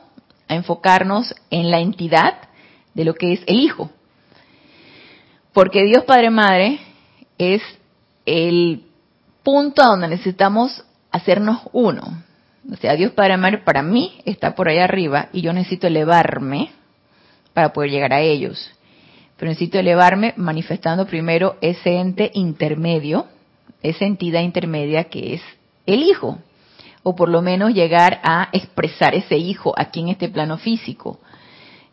a 0.48 0.56
enfocarnos 0.56 1.34
en 1.50 1.72
la 1.72 1.80
entidad 1.80 2.36
de 2.94 3.06
lo 3.06 3.14
que 3.14 3.34
es 3.34 3.42
el 3.48 3.60
Hijo. 3.60 3.90
Porque 5.54 5.84
Dios 5.84 6.04
Padre 6.04 6.30
Madre 6.30 6.80
es 7.44 7.62
el 8.26 8.84
punto 9.44 9.84
a 9.84 9.88
donde 9.88 10.08
necesitamos 10.08 10.84
hacernos 11.12 11.62
uno. 11.72 12.24
O 12.72 12.76
sea, 12.78 12.96
Dios 12.96 13.12
Padre 13.12 13.38
Madre 13.38 13.58
para 13.60 13.84
mí 13.84 14.22
está 14.26 14.56
por 14.56 14.70
ahí 14.70 14.80
arriba 14.80 15.30
y 15.34 15.42
yo 15.42 15.52
necesito 15.52 15.88
elevarme 15.88 16.72
para 17.54 17.74
poder 17.74 17.92
llegar 17.92 18.14
a 18.14 18.22
ellos. 18.22 18.72
Pero 19.38 19.50
necesito 19.50 19.80
elevarme 19.80 20.34
manifestando 20.38 21.06
primero 21.06 21.58
ese 21.62 21.98
ente 21.98 22.32
intermedio, 22.34 23.28
esa 23.82 24.06
entidad 24.06 24.42
intermedia 24.42 25.06
que 25.06 25.36
es 25.36 25.42
el 25.86 26.04
Hijo. 26.04 26.40
O 27.06 27.16
por 27.16 27.28
lo 27.28 27.42
menos 27.42 27.74
llegar 27.74 28.22
a 28.24 28.48
expresar 28.54 29.14
ese 29.14 29.38
Hijo 29.38 29.74
aquí 29.78 30.00
en 30.00 30.10
este 30.10 30.30
plano 30.30 30.58
físico. 30.58 31.20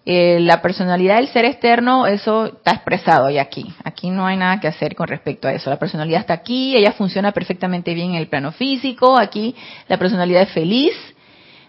Eh, 0.07 0.39
la 0.41 0.63
personalidad 0.63 1.17
del 1.17 1.29
ser 1.29 1.45
externo, 1.45 2.07
eso 2.07 2.47
está 2.47 2.73
expresado 2.73 3.29
y 3.29 3.39
aquí. 3.39 3.75
Aquí 3.91 4.11
no 4.11 4.27
hay 4.27 4.37
nada 4.37 4.61
que 4.61 4.69
hacer 4.69 4.95
con 4.95 5.09
respecto 5.09 5.49
a 5.49 5.53
eso. 5.53 5.71
La 5.71 5.79
personalidad 5.79 6.21
está 6.21 6.35
aquí, 6.35 6.77
ella 6.77 6.93
funciona 6.93 7.33
perfectamente 7.33 7.95
bien 7.95 8.11
en 8.11 8.17
el 8.17 8.29
plano 8.29 8.53
físico, 8.53 9.19
aquí 9.19 9.55
la 9.89 9.99
personalidad 9.99 10.43
es 10.43 10.51
feliz. 10.51 10.95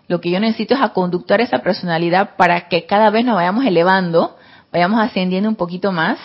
Lo 0.08 0.22
que 0.22 0.30
yo 0.30 0.40
necesito 0.40 0.76
es 0.76 0.82
a 0.82 0.90
conductar 0.90 1.42
esa 1.42 1.60
personalidad 1.60 2.36
para 2.36 2.68
que 2.68 2.86
cada 2.86 3.10
vez 3.10 3.26
nos 3.26 3.36
vayamos 3.36 3.66
elevando, 3.66 4.38
vayamos 4.72 5.00
ascendiendo 5.02 5.50
un 5.50 5.56
poquito 5.56 5.92
más 5.92 6.20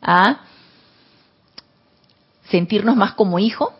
a 0.00 0.40
sentirnos 2.50 2.96
más 2.96 3.12
como 3.12 3.38
hijo 3.38 3.74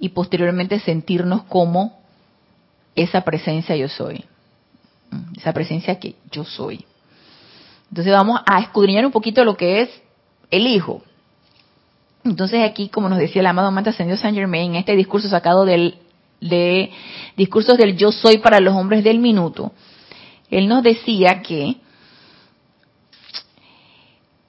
y 0.00 0.08
posteriormente 0.10 0.80
sentirnos 0.80 1.44
como 1.44 2.00
esa 2.94 3.22
presencia 3.22 3.76
yo 3.76 3.88
soy 3.88 4.24
esa 5.36 5.52
presencia 5.52 5.98
que 5.98 6.16
yo 6.30 6.44
soy. 6.44 6.84
Entonces 7.90 8.12
vamos 8.12 8.40
a 8.46 8.60
escudriñar 8.60 9.06
un 9.06 9.12
poquito 9.12 9.44
lo 9.44 9.56
que 9.56 9.82
es 9.82 9.90
el 10.50 10.66
Hijo. 10.66 11.02
Entonces 12.24 12.68
aquí, 12.68 12.88
como 12.88 13.08
nos 13.08 13.18
decía 13.18 13.40
el 13.40 13.46
amado 13.46 13.70
Manta 13.70 13.90
Ascendido 13.90 14.18
Saint 14.18 14.36
Germain, 14.36 14.74
este 14.74 14.96
discurso 14.96 15.28
sacado 15.28 15.64
del, 15.64 15.96
de 16.40 16.90
discursos 17.36 17.78
del 17.78 17.96
yo 17.96 18.10
soy 18.10 18.38
para 18.38 18.60
los 18.60 18.74
hombres 18.74 19.04
del 19.04 19.18
minuto, 19.18 19.72
él 20.50 20.68
nos 20.68 20.82
decía 20.82 21.42
que 21.42 21.76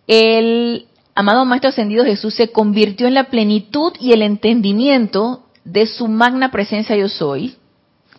el 0.08 0.88
amado 1.16 1.46
Maestro 1.46 1.70
Ascendido 1.70 2.06
Jesús 2.06 2.34
se 2.34 2.52
convirtió 2.52 3.08
en 3.08 3.14
la 3.14 3.26
plenitud 3.26 3.94
y 4.00 4.14
el 4.14 4.22
entendimiento 4.22 5.44
de 5.64 5.86
su 5.86 6.08
magna 6.08 6.50
presencia 6.50 6.96
yo 6.96 7.10
soy 7.10 7.56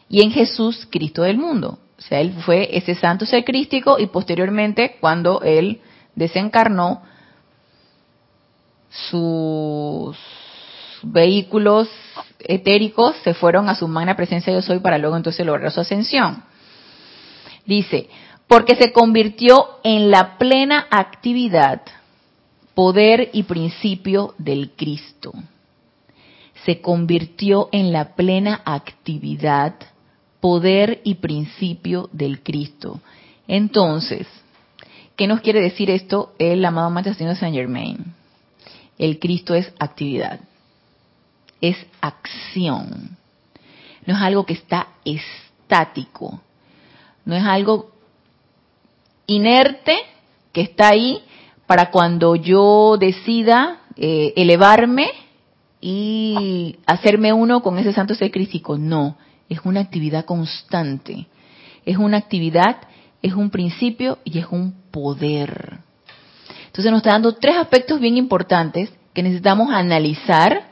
y 0.09 0.23
en 0.23 0.31
Jesús, 0.31 0.87
Cristo 0.91 1.23
del 1.23 1.39
mundo. 1.39 1.79
O 1.99 2.03
sea, 2.03 2.21
él 2.21 2.33
fue 2.45 2.77
ese 2.77 2.95
santo 2.95 3.27
ser 3.27 3.45
crístico 3.45 3.99
y 3.99 4.07
posteriormente 4.07 4.97
cuando 5.01 5.43
él 5.43 5.81
desencarnó, 6.15 7.03
sus 8.91 10.17
vehículos 11.03 11.89
etéricos 12.41 13.17
se 13.23 13.35
fueron 13.35 13.69
a 13.69 13.75
su 13.75 13.89
magna 13.89 14.17
presencia 14.17 14.53
yo 14.53 14.63
soy 14.63 14.81
para 14.81 14.99
luego 14.99 15.17
entonces 15.17 15.45
lograr 15.45 15.71
su 15.71 15.81
ascensión. 15.81 16.43
Dice, 17.67 18.09
porque 18.47 18.77
se 18.77 18.93
convirtió 18.93 19.79
en 19.85 20.11
la 20.11 20.39
plena 20.39 20.87
actividad, 20.91 21.83
poder 22.75 23.31
y 23.33 23.43
principio 23.43 24.35
del 24.39 24.71
Cristo. 24.71 25.33
Se 26.65 26.81
convirtió 26.81 27.69
en 27.73 27.93
la 27.93 28.17
plena 28.17 28.63
actividad, 28.65 29.75
poder 30.41 31.01
y 31.05 31.17
principio 31.17 32.09
del 32.13 32.43
Cristo. 32.43 33.01
Entonces, 33.47 34.27
¿qué 35.17 35.27
nos 35.27 35.41
quiere 35.41 35.61
decir 35.61 35.91
esto 35.91 36.33
el 36.39 36.65
amado 36.65 36.91
Maestro 36.91 37.27
de 37.27 37.37
Saint 37.37 37.55
Germain? 37.55 38.18
El 38.99 39.19
Cristo 39.19 39.55
es 39.55 39.73
actividad, 39.79 40.41
es 41.61 41.77
acción. 42.01 43.17
No 44.05 44.17
es 44.17 44.21
algo 44.21 44.45
que 44.45 44.55
está 44.55 44.89
estático, 45.05 46.41
no 47.25 47.35
es 47.35 47.45
algo 47.45 47.93
inerte 49.27 49.97
que 50.53 50.63
está 50.63 50.89
ahí 50.89 51.23
para 51.67 51.91
cuando 51.91 52.35
yo 52.35 52.97
decida 52.99 53.83
eh, 53.97 54.33
elevarme 54.37 55.11
y 55.81 56.77
hacerme 56.87 57.33
uno 57.33 57.63
con 57.63 57.79
ese 57.79 57.93
santo 57.93 58.15
ser 58.15 58.31
crístico. 58.31 58.79
No, 58.79 59.17
es 59.49 59.61
una 59.65 59.81
actividad 59.81 60.25
constante, 60.25 61.27
es 61.85 61.97
una 61.99 62.17
actividad, 62.17 62.79
es 63.23 63.35
un 63.35 63.51
principio 63.51 64.19
y 64.25 64.39
es 64.39 64.47
un 64.51 64.73
poder. 64.91 65.81
Entonces 66.79 66.93
nos 66.93 67.01
está 67.01 67.11
dando 67.11 67.35
tres 67.35 67.57
aspectos 67.57 67.99
bien 67.99 68.17
importantes 68.17 68.93
que 69.13 69.25
necesitamos 69.25 69.73
analizar, 69.73 70.69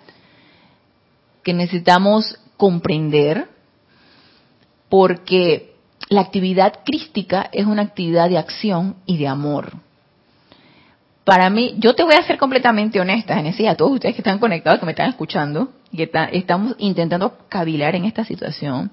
que 1.42 1.52
necesitamos 1.52 2.38
comprender, 2.56 3.48
porque 4.88 5.74
la 6.08 6.20
actividad 6.20 6.74
crística 6.84 7.50
es 7.50 7.66
una 7.66 7.82
actividad 7.82 8.28
de 8.28 8.38
acción 8.38 8.94
y 9.04 9.16
de 9.16 9.26
amor. 9.26 9.78
Para 11.24 11.50
mí, 11.50 11.74
yo 11.78 11.96
te 11.96 12.04
voy 12.04 12.14
a 12.14 12.22
ser 12.22 12.38
completamente 12.38 13.00
honesta, 13.00 13.34
Genesis, 13.34 13.66
a 13.66 13.74
todos 13.74 13.94
ustedes 13.94 14.14
que 14.14 14.20
están 14.20 14.38
conectados, 14.38 14.78
que 14.78 14.86
me 14.86 14.92
están 14.92 15.08
escuchando, 15.08 15.72
que 15.90 16.08
estamos 16.30 16.76
intentando 16.78 17.36
cavilar 17.48 17.96
en 17.96 18.04
esta 18.04 18.24
situación. 18.24 18.92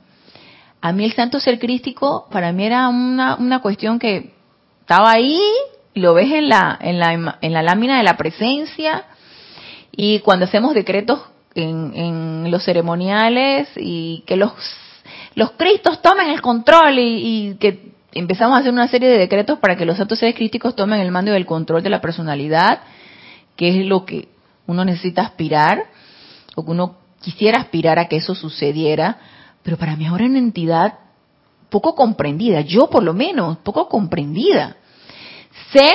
A 0.81 0.91
mí 0.91 1.05
el 1.05 1.13
santo 1.13 1.39
ser 1.39 1.59
crístico, 1.59 2.27
para 2.31 2.51
mí 2.51 2.65
era 2.65 2.87
una, 2.87 3.35
una 3.35 3.61
cuestión 3.61 3.99
que 3.99 4.33
estaba 4.81 5.11
ahí, 5.11 5.39
lo 5.93 6.13
ves 6.13 6.31
en 6.31 6.49
la, 6.49 6.77
en 6.81 6.99
la, 6.99 7.37
en 7.41 7.53
la 7.53 7.63
lámina 7.63 7.97
de 7.97 8.03
la 8.03 8.17
presencia, 8.17 9.05
y 9.91 10.19
cuando 10.19 10.45
hacemos 10.45 10.73
decretos 10.73 11.21
en, 11.55 11.93
en 11.95 12.51
los 12.51 12.63
ceremoniales 12.63 13.69
y 13.75 14.23
que 14.25 14.35
los, 14.35 14.53
los 15.35 15.51
cristos 15.51 16.01
tomen 16.01 16.29
el 16.29 16.41
control 16.41 16.97
y, 16.97 17.55
que 17.59 17.93
empezamos 18.13 18.57
a 18.57 18.61
hacer 18.61 18.71
una 18.71 18.87
serie 18.87 19.09
de 19.09 19.17
decretos 19.17 19.59
para 19.59 19.75
que 19.75 19.85
los 19.85 19.97
santos 19.97 20.19
seres 20.19 20.35
críticos 20.35 20.75
tomen 20.75 20.99
el 20.99 21.11
mando 21.11 21.31
y 21.31 21.35
el 21.35 21.45
control 21.45 21.83
de 21.83 21.89
la 21.89 22.01
personalidad, 22.01 22.81
que 23.55 23.69
es 23.69 23.85
lo 23.85 24.05
que 24.05 24.29
uno 24.65 24.85
necesita 24.85 25.21
aspirar, 25.21 25.85
o 26.55 26.65
que 26.65 26.71
uno 26.71 26.97
quisiera 27.21 27.59
aspirar 27.59 27.99
a 27.99 28.07
que 28.07 28.17
eso 28.17 28.35
sucediera, 28.35 29.17
pero 29.63 29.77
para 29.77 29.95
mí 29.95 30.05
ahora 30.05 30.25
es 30.25 30.29
una 30.29 30.39
entidad 30.39 30.99
poco 31.69 31.95
comprendida, 31.95 32.61
yo 32.61 32.89
por 32.89 33.03
lo 33.03 33.13
menos, 33.13 33.57
poco 33.59 33.87
comprendida. 33.89 34.77
Sé, 35.73 35.89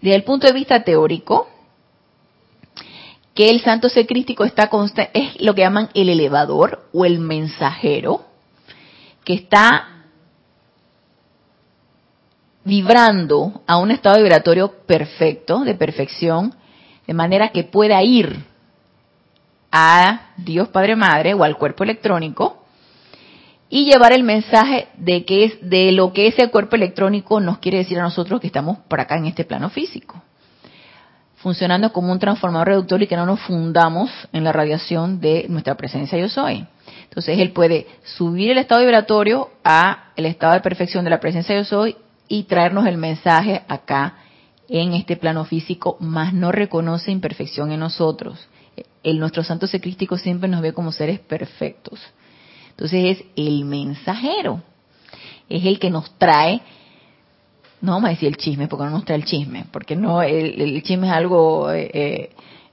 desde 0.00 0.16
el 0.16 0.24
punto 0.24 0.46
de 0.46 0.54
vista 0.54 0.82
teórico, 0.82 1.48
que 3.34 3.50
el 3.50 3.60
santo 3.60 3.90
ser 3.90 4.06
crístico 4.06 4.44
está 4.44 4.70
es 5.12 5.40
lo 5.40 5.54
que 5.54 5.60
llaman 5.60 5.90
el 5.94 6.08
elevador 6.08 6.88
o 6.92 7.04
el 7.04 7.18
mensajero, 7.20 8.24
que 9.24 9.34
está 9.34 10.06
vibrando 12.64 13.62
a 13.66 13.76
un 13.76 13.90
estado 13.90 14.16
vibratorio 14.16 14.72
perfecto, 14.86 15.60
de 15.60 15.74
perfección, 15.74 16.54
de 17.06 17.14
manera 17.14 17.50
que 17.50 17.64
pueda 17.64 18.02
ir 18.02 18.44
a 19.70 20.32
Dios 20.38 20.68
Padre 20.68 20.96
Madre 20.96 21.34
o 21.34 21.44
al 21.44 21.56
cuerpo 21.56 21.84
electrónico 21.84 22.59
y 23.70 23.84
llevar 23.84 24.12
el 24.12 24.24
mensaje 24.24 24.88
de 24.98 25.24
que 25.24 25.44
es 25.44 25.58
de 25.62 25.92
lo 25.92 26.12
que 26.12 26.26
ese 26.26 26.50
cuerpo 26.50 26.74
electrónico 26.74 27.40
nos 27.40 27.58
quiere 27.58 27.78
decir 27.78 27.98
a 28.00 28.02
nosotros 28.02 28.40
que 28.40 28.48
estamos 28.48 28.78
por 28.88 29.00
acá 29.00 29.16
en 29.16 29.26
este 29.26 29.44
plano 29.44 29.70
físico, 29.70 30.20
funcionando 31.36 31.92
como 31.92 32.10
un 32.10 32.18
transformador 32.18 32.66
reductor 32.66 33.00
y 33.00 33.06
que 33.06 33.16
no 33.16 33.26
nos 33.26 33.40
fundamos 33.40 34.10
en 34.32 34.42
la 34.42 34.52
radiación 34.52 35.20
de 35.20 35.46
nuestra 35.48 35.76
presencia 35.76 36.18
yo 36.18 36.28
soy. 36.28 36.66
Entonces 37.04 37.38
él 37.38 37.52
puede 37.52 37.86
subir 38.02 38.50
el 38.50 38.58
estado 38.58 38.80
vibratorio 38.80 39.50
a 39.62 40.10
el 40.16 40.26
estado 40.26 40.54
de 40.54 40.60
perfección 40.60 41.04
de 41.04 41.10
la 41.10 41.20
presencia 41.20 41.56
yo 41.56 41.64
soy 41.64 41.96
y 42.26 42.42
traernos 42.44 42.86
el 42.86 42.96
mensaje 42.96 43.62
acá 43.68 44.16
en 44.68 44.94
este 44.94 45.16
plano 45.16 45.44
físico, 45.44 45.96
más 46.00 46.32
no 46.32 46.50
reconoce 46.50 47.10
imperfección 47.12 47.70
en 47.72 47.80
nosotros. 47.80 48.48
El 49.02 49.18
nuestro 49.18 49.42
santo 49.42 49.66
secrístico 49.66 50.16
siempre 50.16 50.48
nos 50.48 50.60
ve 50.60 50.72
como 50.72 50.92
seres 50.92 51.20
perfectos. 51.20 52.00
Entonces 52.80 53.18
es 53.18 53.24
el 53.36 53.66
mensajero, 53.66 54.62
es 55.50 55.66
el 55.66 55.78
que 55.78 55.90
nos 55.90 56.16
trae, 56.16 56.62
no 57.82 57.92
vamos 57.92 58.08
a 58.08 58.12
decir 58.12 58.28
el 58.28 58.38
chisme, 58.38 58.68
porque 58.68 58.86
no 58.86 58.90
nos 58.90 59.04
trae 59.04 59.18
el 59.18 59.26
chisme, 59.26 59.66
porque 59.70 59.96
no 59.96 60.22
el, 60.22 60.82
chisme 60.82 61.08
es 61.08 61.12
algo, 61.12 61.70
eh, 61.70 62.30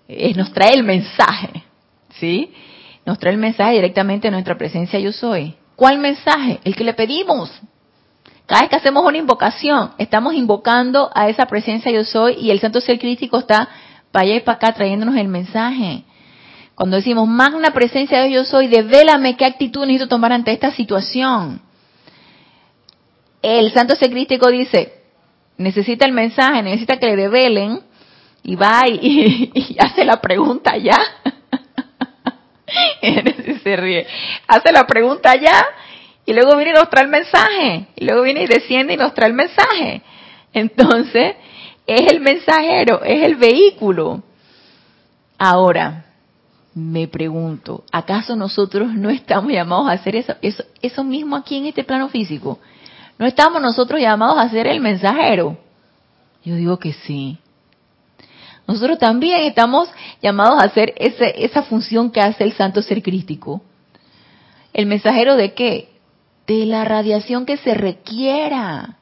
eh, 0.07 0.33
nos 0.33 0.53
trae 0.53 0.75
el 0.75 0.85
mensaje, 0.85 1.61
¿sí? 2.11 2.53
Nos 3.05 3.19
trae 3.19 3.33
el 3.33 3.39
mensaje 3.39 3.73
directamente 3.73 4.29
a 4.29 4.31
nuestra 4.31 4.57
presencia 4.57 4.97
yo 4.97 5.11
soy. 5.11 5.55
¿Cuál 5.75 5.97
mensaje? 5.97 6.61
El 6.63 6.73
que 6.73 6.85
le 6.85 6.93
pedimos. 6.93 7.51
Cada 8.45 8.61
vez 8.61 8.69
que 8.69 8.77
hacemos 8.77 9.03
una 9.05 9.17
invocación, 9.17 9.91
estamos 9.97 10.35
invocando 10.35 11.11
a 11.13 11.27
esa 11.27 11.47
presencia 11.47 11.91
yo 11.91 12.05
soy 12.05 12.35
y 12.35 12.51
el 12.51 12.61
santo 12.61 12.79
ser 12.79 12.97
crítico 12.97 13.39
está 13.39 13.67
para 14.13 14.23
allá 14.23 14.35
y 14.35 14.39
para 14.39 14.55
acá 14.55 14.71
trayéndonos 14.71 15.17
el 15.17 15.27
mensaje. 15.27 16.05
Cuando 16.77 16.97
decimos, 16.97 17.27
magna 17.27 17.71
presencia 17.71 18.21
de 18.21 18.29
yo 18.29 18.45
soy, 18.45 18.67
devélame 18.67 19.35
qué 19.35 19.45
actitud 19.45 19.83
necesito 19.83 20.09
tomar 20.09 20.31
ante 20.31 20.51
esta 20.51 20.69
situación. 20.69 21.59
El 23.41 23.73
santo 23.73 23.95
ser 23.95 24.11
crítico 24.11 24.47
dice, 24.51 24.93
necesita 25.57 26.05
el 26.05 26.11
mensaje, 26.11 26.61
necesita 26.61 26.97
que 26.97 27.07
le 27.07 27.15
develen 27.15 27.81
y 28.43 28.55
va 28.55 28.83
y, 28.87 29.75
hace 29.79 30.05
la 30.05 30.21
pregunta 30.21 30.77
ya. 30.77 30.99
se 33.63 33.75
ríe. 33.75 34.05
Hace 34.47 34.71
la 34.71 34.85
pregunta 34.85 35.35
ya 35.35 35.65
y 36.27 36.33
luego 36.33 36.55
viene 36.57 36.69
y 36.69 36.75
nos 36.75 36.91
trae 36.91 37.05
el 37.05 37.09
mensaje. 37.09 37.87
Y 37.95 38.05
luego 38.05 38.21
viene 38.21 38.43
y 38.43 38.45
desciende 38.45 38.93
y 38.93 38.97
nos 38.97 39.15
trae 39.15 39.29
el 39.29 39.35
mensaje. 39.35 40.03
Entonces, 40.53 41.37
es 41.87 42.01
el 42.11 42.19
mensajero, 42.19 43.01
es 43.03 43.23
el 43.23 43.35
vehículo. 43.35 44.21
Ahora, 45.39 46.03
me 46.77 47.07
pregunto, 47.07 47.83
¿acaso 47.91 48.35
nosotros 48.35 48.93
no 48.93 49.09
estamos 49.09 49.51
llamados 49.51 49.87
a 49.87 49.93
hacer 49.93 50.15
eso, 50.15 50.35
eso, 50.41 50.63
eso 50.81 51.03
mismo 51.03 51.35
aquí 51.35 51.57
en 51.57 51.65
este 51.65 51.83
plano 51.83 52.09
físico? 52.09 52.59
¿No 53.17 53.25
estamos 53.25 53.61
nosotros 53.61 53.99
llamados 53.99 54.37
a 54.37 54.49
ser 54.49 54.67
el 54.67 54.79
mensajero? 54.79 55.57
Yo 56.43 56.55
digo 56.55 56.77
que 56.77 56.93
sí. 56.93 57.39
Nosotros 58.67 58.99
también 58.99 59.41
estamos 59.41 59.89
llamados 60.21 60.61
a 60.61 60.65
hacer 60.65 60.93
ese, 60.97 61.43
esa 61.43 61.63
función 61.63 62.11
que 62.11 62.21
hace 62.21 62.43
el 62.43 62.53
santo 62.53 62.81
ser 62.81 63.01
crístico. 63.01 63.61
¿El 64.73 64.85
mensajero 64.85 65.35
de 65.35 65.53
qué? 65.53 65.97
de 66.47 66.65
la 66.65 66.85
radiación 66.85 67.45
que 67.45 67.57
se 67.57 67.73
requiera. 67.73 68.96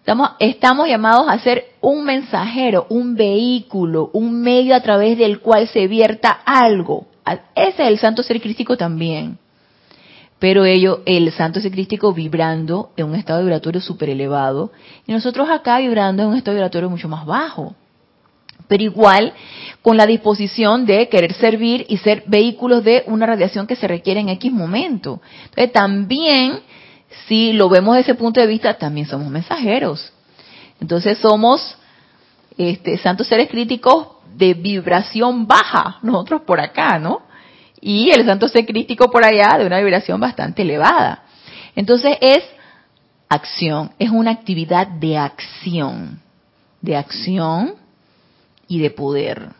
Estamos, 0.00 0.30
estamos 0.38 0.88
llamados 0.88 1.26
a 1.28 1.38
ser 1.38 1.64
un 1.80 2.04
mensajero, 2.04 2.86
un 2.88 3.14
vehículo, 3.14 4.10
un 4.12 4.40
medio 4.40 4.74
a 4.74 4.80
través 4.80 5.16
del 5.18 5.40
cual 5.40 5.68
se 5.68 5.86
vierta 5.86 6.30
algo. 6.44 7.06
Ese 7.54 7.82
es 7.82 7.88
el 7.88 7.98
santo 7.98 8.22
ser 8.22 8.40
crístico 8.40 8.76
también. 8.76 9.38
Pero 10.38 10.64
ello, 10.64 11.02
el 11.04 11.30
santo 11.32 11.60
ser 11.60 11.70
crístico 11.70 12.14
vibrando 12.14 12.92
en 12.96 13.06
un 13.06 13.14
estado 13.14 13.40
vibratorio 13.40 13.80
súper 13.82 14.08
elevado 14.08 14.72
y 15.06 15.12
nosotros 15.12 15.50
acá 15.50 15.78
vibrando 15.78 16.22
en 16.22 16.30
un 16.30 16.36
estado 16.36 16.54
vibratorio 16.54 16.88
mucho 16.88 17.08
más 17.08 17.26
bajo 17.26 17.74
pero 18.70 18.84
igual 18.84 19.32
con 19.82 19.96
la 19.96 20.06
disposición 20.06 20.86
de 20.86 21.08
querer 21.08 21.32
servir 21.32 21.84
y 21.88 21.96
ser 21.96 22.22
vehículos 22.28 22.84
de 22.84 23.02
una 23.08 23.26
radiación 23.26 23.66
que 23.66 23.74
se 23.74 23.88
requiere 23.88 24.20
en 24.20 24.28
X 24.28 24.52
momento. 24.52 25.20
Entonces 25.46 25.72
también, 25.72 26.60
si 27.26 27.52
lo 27.52 27.68
vemos 27.68 27.96
desde 27.96 28.12
ese 28.12 28.18
punto 28.18 28.40
de 28.40 28.46
vista, 28.46 28.74
también 28.74 29.06
somos 29.06 29.28
mensajeros. 29.28 30.12
Entonces 30.80 31.18
somos 31.18 31.76
este, 32.56 32.98
santos 32.98 33.26
seres 33.26 33.48
críticos 33.48 34.08
de 34.36 34.54
vibración 34.54 35.46
baja, 35.46 35.98
nosotros 36.02 36.42
por 36.42 36.60
acá, 36.60 36.98
¿no? 36.98 37.22
Y 37.80 38.10
el 38.10 38.24
santo 38.26 38.48
ser 38.48 38.66
crítico 38.66 39.10
por 39.10 39.24
allá 39.24 39.58
de 39.58 39.66
una 39.66 39.78
vibración 39.80 40.20
bastante 40.20 40.62
elevada. 40.62 41.24
Entonces 41.74 42.16
es 42.20 42.44
acción, 43.28 43.92
es 43.98 44.10
una 44.10 44.30
actividad 44.30 44.86
de 44.86 45.16
acción, 45.16 46.20
de 46.80 46.96
acción 46.96 47.74
y 48.68 48.80
de 48.80 48.90
poder. 48.90 49.50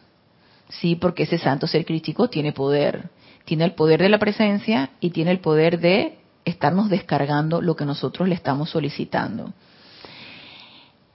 Sí, 0.69 0.95
porque 0.95 1.25
ese 1.25 1.39
santo 1.39 1.67
ser 1.67 1.85
crítico 1.85 2.29
tiene 2.29 2.53
poder. 2.53 3.11
Tiene 3.45 3.65
el 3.65 3.73
poder 3.73 4.01
de 4.01 4.09
la 4.09 4.19
presencia 4.19 4.91
y 5.01 5.11
tiene 5.11 5.33
el 5.33 5.41
poder 5.41 5.81
de 5.81 6.20
estarnos 6.45 6.89
descargando 6.89 7.61
lo 7.61 7.77
que 7.77 7.85
nosotros 7.85 8.29
le 8.29 8.35
estamos 8.35 8.71
solicitando. 8.71 9.53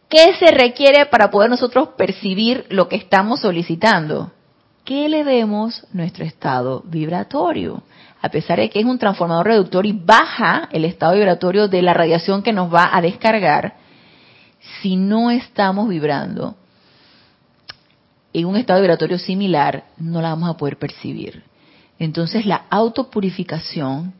¿Qué 0.09 0.35
se 0.35 0.51
requiere 0.51 1.07
para 1.07 1.31
poder 1.31 1.49
nosotros 1.49 1.89
percibir 1.97 2.65
lo 2.69 2.87
que 2.87 2.95
estamos 2.95 3.41
solicitando? 3.41 4.31
Que 4.83 5.07
elevemos 5.07 5.85
nuestro 5.93 6.23
estado 6.23 6.83
vibratorio. 6.85 7.83
A 8.21 8.29
pesar 8.29 8.59
de 8.59 8.69
que 8.69 8.79
es 8.79 8.85
un 8.85 8.99
transformador 8.99 9.47
reductor 9.47 9.85
y 9.85 9.93
baja 9.93 10.69
el 10.71 10.85
estado 10.85 11.13
vibratorio 11.13 11.67
de 11.67 11.81
la 11.81 11.93
radiación 11.93 12.43
que 12.43 12.53
nos 12.53 12.73
va 12.73 12.89
a 12.95 13.01
descargar, 13.01 13.75
si 14.81 14.95
no 14.95 15.31
estamos 15.31 15.89
vibrando 15.89 16.55
en 18.33 18.45
un 18.45 18.57
estado 18.57 18.81
vibratorio 18.81 19.17
similar, 19.17 19.85
no 19.97 20.21
la 20.21 20.29
vamos 20.29 20.49
a 20.49 20.57
poder 20.57 20.77
percibir. 20.77 21.43
Entonces 21.99 22.45
la 22.45 22.65
autopurificación 22.69 24.13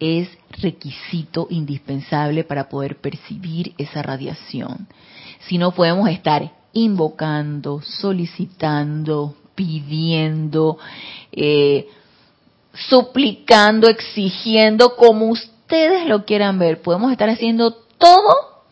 es 0.00 0.28
requisito 0.62 1.46
indispensable 1.50 2.42
para 2.44 2.68
poder 2.68 3.00
percibir 3.00 3.74
esa 3.78 4.02
radiación. 4.02 4.88
Si 5.46 5.58
no 5.58 5.72
podemos 5.72 6.08
estar 6.08 6.52
invocando, 6.72 7.82
solicitando, 7.82 9.36
pidiendo, 9.54 10.78
eh, 11.32 11.88
suplicando, 12.72 13.88
exigiendo, 13.88 14.96
como 14.96 15.26
ustedes 15.26 16.06
lo 16.06 16.24
quieran 16.24 16.58
ver. 16.58 16.80
Podemos 16.82 17.12
estar 17.12 17.28
haciendo 17.28 17.72
todo 17.72 18.64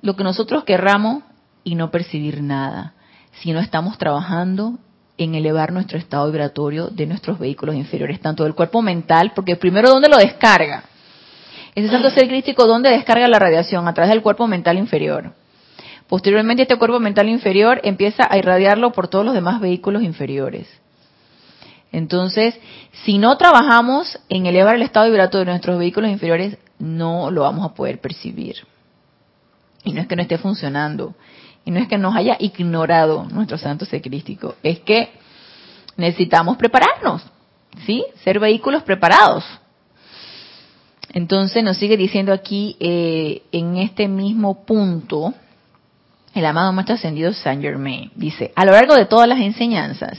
lo 0.00 0.16
que 0.16 0.24
nosotros 0.24 0.64
querramos 0.64 1.22
y 1.62 1.74
no 1.74 1.90
percibir 1.90 2.42
nada 2.42 2.94
si 3.40 3.52
no 3.52 3.60
estamos 3.60 3.98
trabajando 3.98 4.78
en 5.18 5.34
elevar 5.34 5.72
nuestro 5.72 5.98
estado 5.98 6.26
vibratorio 6.26 6.88
de 6.88 7.06
nuestros 7.06 7.38
vehículos 7.38 7.74
inferiores, 7.74 8.20
tanto 8.20 8.44
del 8.44 8.54
cuerpo 8.54 8.82
mental, 8.82 9.32
porque 9.34 9.56
primero, 9.56 9.88
¿dónde 9.88 10.08
lo 10.08 10.18
descarga? 10.18 10.84
Ese 11.74 11.88
santo 11.88 12.10
ser 12.10 12.28
crístico, 12.28 12.66
¿dónde 12.66 12.90
descarga 12.90 13.28
la 13.28 13.38
radiación? 13.38 13.86
A 13.86 13.94
través 13.94 14.10
del 14.10 14.22
cuerpo 14.22 14.46
mental 14.46 14.78
inferior. 14.78 15.32
Posteriormente, 16.08 16.62
este 16.62 16.76
cuerpo 16.76 17.00
mental 17.00 17.28
inferior 17.28 17.80
empieza 17.82 18.26
a 18.30 18.38
irradiarlo 18.38 18.92
por 18.92 19.08
todos 19.08 19.24
los 19.24 19.34
demás 19.34 19.60
vehículos 19.60 20.02
inferiores. 20.02 20.68
Entonces, 21.92 22.58
si 23.04 23.18
no 23.18 23.36
trabajamos 23.36 24.18
en 24.28 24.46
elevar 24.46 24.76
el 24.76 24.82
estado 24.82 25.06
vibratorio 25.06 25.46
de 25.46 25.52
nuestros 25.52 25.78
vehículos 25.78 26.10
inferiores, 26.10 26.58
no 26.78 27.30
lo 27.30 27.42
vamos 27.42 27.64
a 27.64 27.74
poder 27.74 28.00
percibir. 28.00 28.56
Y 29.84 29.92
no 29.92 30.00
es 30.00 30.06
que 30.06 30.16
no 30.16 30.22
esté 30.22 30.38
funcionando, 30.38 31.14
y 31.66 31.72
no 31.72 31.80
es 31.80 31.88
que 31.88 31.98
nos 31.98 32.16
haya 32.16 32.36
ignorado 32.38 33.24
nuestro 33.24 33.58
santo 33.58 33.84
secrístico, 33.84 34.54
es 34.62 34.78
que 34.80 35.10
necesitamos 35.96 36.56
prepararnos, 36.56 37.22
¿sí? 37.84 38.04
Ser 38.22 38.38
vehículos 38.38 38.84
preparados. 38.84 39.44
Entonces 41.12 41.64
nos 41.64 41.76
sigue 41.76 41.96
diciendo 41.96 42.32
aquí, 42.32 42.76
eh, 42.78 43.42
en 43.50 43.78
este 43.78 44.06
mismo 44.06 44.64
punto, 44.64 45.34
el 46.34 46.46
amado 46.46 46.72
Maestro 46.72 46.94
Ascendido 46.94 47.32
Saint 47.32 47.60
Germain 47.60 48.12
dice, 48.14 48.52
a 48.54 48.64
lo 48.64 48.70
largo 48.70 48.94
de 48.94 49.06
todas 49.06 49.28
las 49.28 49.40
enseñanzas, 49.40 50.18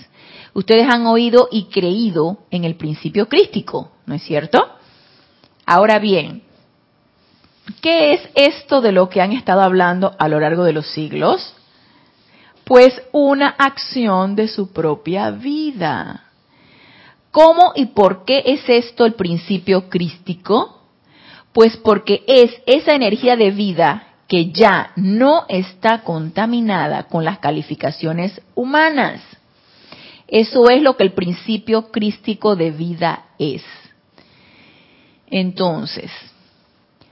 ustedes 0.53 0.85
han 0.93 1.07
oído 1.07 1.47
y 1.49 1.65
creído 1.65 2.39
en 2.51 2.65
el 2.65 2.75
principio 2.75 3.29
crístico, 3.29 3.91
¿no 4.05 4.15
es 4.15 4.23
cierto? 4.23 4.67
Ahora 5.65 5.97
bien, 5.99 6.43
¿Qué 7.81 8.13
es 8.13 8.21
esto 8.35 8.81
de 8.81 8.91
lo 8.91 9.09
que 9.09 9.21
han 9.21 9.33
estado 9.33 9.61
hablando 9.61 10.15
a 10.17 10.27
lo 10.27 10.39
largo 10.39 10.63
de 10.63 10.73
los 10.73 10.87
siglos? 10.87 11.53
Pues 12.63 13.01
una 13.11 13.49
acción 13.49 14.35
de 14.35 14.47
su 14.47 14.71
propia 14.71 15.31
vida. 15.31 16.23
¿Cómo 17.31 17.73
y 17.75 17.87
por 17.87 18.25
qué 18.25 18.43
es 18.45 18.67
esto 18.67 19.05
el 19.05 19.13
principio 19.13 19.89
crístico? 19.89 20.81
Pues 21.53 21.77
porque 21.77 22.23
es 22.27 22.51
esa 22.65 22.93
energía 22.93 23.35
de 23.35 23.51
vida 23.51 24.03
que 24.27 24.51
ya 24.51 24.91
no 24.95 25.45
está 25.47 26.03
contaminada 26.03 27.03
con 27.03 27.23
las 27.23 27.39
calificaciones 27.39 28.41
humanas. 28.55 29.21
Eso 30.27 30.69
es 30.69 30.81
lo 30.81 30.97
que 30.97 31.03
el 31.03 31.13
principio 31.13 31.91
crístico 31.91 32.55
de 32.55 32.71
vida 32.71 33.25
es. 33.39 33.63
Entonces, 35.29 36.11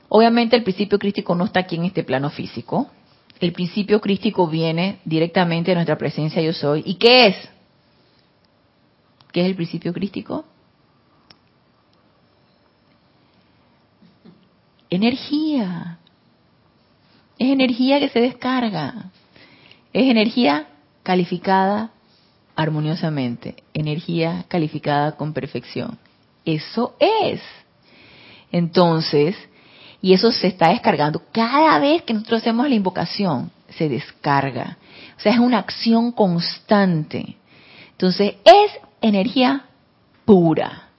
Obviamente 0.10 0.56
el 0.56 0.64
principio 0.64 1.00
crístico 1.00 1.36
no 1.36 1.46
está 1.46 1.62
aquí 1.62 1.76
en 1.76 1.86
este 1.86 2.04
plano 2.04 2.30
físico. 2.30 2.90
El 3.40 3.52
principio 3.52 4.00
crístico 4.00 4.48
viene 4.48 5.00
directamente 5.06 5.72
de 5.72 5.76
nuestra 5.76 5.98
presencia 5.98 6.42
yo 6.42 6.54
soy. 6.54 6.84
¿Y 6.86 6.96
qué 6.96 7.28
es? 7.28 7.50
¿Qué 9.32 9.42
es 9.42 9.48
el 9.48 9.56
principio 9.56 9.92
crístico? 9.94 10.46
Energía. 14.90 16.00
Es 17.38 17.50
energía 17.50 18.00
que 18.00 18.10
se 18.10 18.22
descarga. 18.22 19.12
Es 19.92 20.10
energía 20.10 20.68
calificada 21.04 21.92
armoniosamente, 22.56 23.64
energía 23.74 24.46
calificada 24.48 25.18
con 25.18 25.34
perfección. 25.34 26.00
Eso 26.46 26.96
es. 27.00 27.42
Entonces, 28.52 29.36
y 30.06 30.14
eso 30.14 30.32
se 30.32 30.46
está 30.46 30.70
descargando 30.70 31.20
cada 31.32 31.80
vez 31.80 32.04
que 32.04 32.14
nosotros 32.14 32.44
hacemos 32.44 32.70
la 32.70 32.76
invocación, 32.76 33.50
se 33.70 33.90
descarga. 33.90 34.78
O 35.18 35.20
sea, 35.20 35.32
es 35.34 35.40
una 35.40 35.58
acción 35.58 36.12
constante. 36.12 37.38
Entonces, 37.90 38.36
es 38.44 38.72
energía 39.02 39.66
pura. 40.24 40.90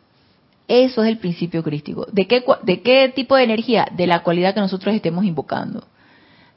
Eso 0.66 1.04
es 1.04 1.08
el 1.08 1.18
principio 1.18 1.62
crístico. 1.62 2.08
¿De 2.10 2.26
qué, 2.26 2.44
¿De 2.64 2.82
qué 2.82 3.12
tipo 3.14 3.36
de 3.36 3.44
energía? 3.44 3.86
De 3.92 4.08
la 4.08 4.24
cualidad 4.24 4.54
que 4.54 4.60
nosotros 4.60 4.92
estemos 4.92 5.24
invocando. 5.24 5.86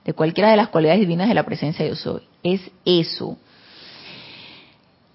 De 0.03 0.13
cualquiera 0.13 0.49
de 0.49 0.57
las 0.57 0.69
cualidades 0.69 1.01
divinas 1.01 1.27
de 1.27 1.35
la 1.35 1.45
presencia 1.45 1.85
de 1.85 1.91
yo 1.91 1.95
soy. 1.97 2.23
Es 2.41 2.61
eso. 2.83 3.37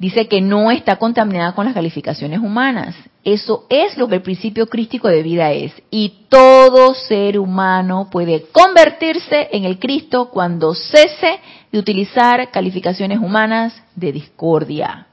Dice 0.05 0.29
que 0.29 0.43
no 0.43 0.71
está 0.71 0.97
contaminada 0.97 1.55
con 1.55 1.65
las 1.65 1.73
calificaciones 1.73 2.41
humanas. 2.41 2.95
Eso 3.25 3.65
es 3.71 3.97
lo 3.97 4.07
que 4.07 4.17
el 4.17 4.21
principio 4.21 4.67
crístico 4.67 5.09
de 5.09 5.23
vida 5.23 5.51
es. 5.53 5.73
Y 5.91 6.27
todo 6.29 6.93
ser 6.93 7.39
humano 7.39 8.09
puede 8.13 8.43
convertirse 8.53 9.49
en 9.53 9.65
el 9.65 9.79
Cristo 9.79 10.29
cuando 10.29 10.75
cese 10.75 11.41
de 11.73 11.79
utilizar 11.79 12.51
calificaciones 12.51 13.19
humanas 13.19 13.83
de 13.97 14.13
discordia. 14.13 15.07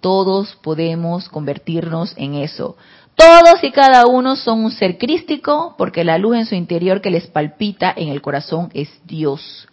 Todos 0.00 0.54
podemos 0.62 1.28
convertirnos 1.28 2.14
en 2.16 2.34
eso. 2.34 2.76
Todos 3.16 3.64
y 3.64 3.72
cada 3.72 4.06
uno 4.06 4.36
son 4.36 4.66
un 4.66 4.70
ser 4.70 4.98
crístico 4.98 5.74
porque 5.76 6.04
la 6.04 6.16
luz 6.16 6.36
en 6.36 6.46
su 6.46 6.54
interior 6.54 7.00
que 7.00 7.10
les 7.10 7.26
palpita 7.26 7.92
en 7.96 8.10
el 8.10 8.22
corazón 8.22 8.70
es 8.72 8.88
Dios. 9.04 9.66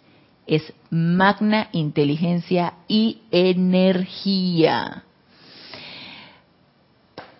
Es 0.46 0.72
magna 0.90 1.68
inteligencia 1.72 2.74
y 2.88 3.22
energía. 3.30 5.04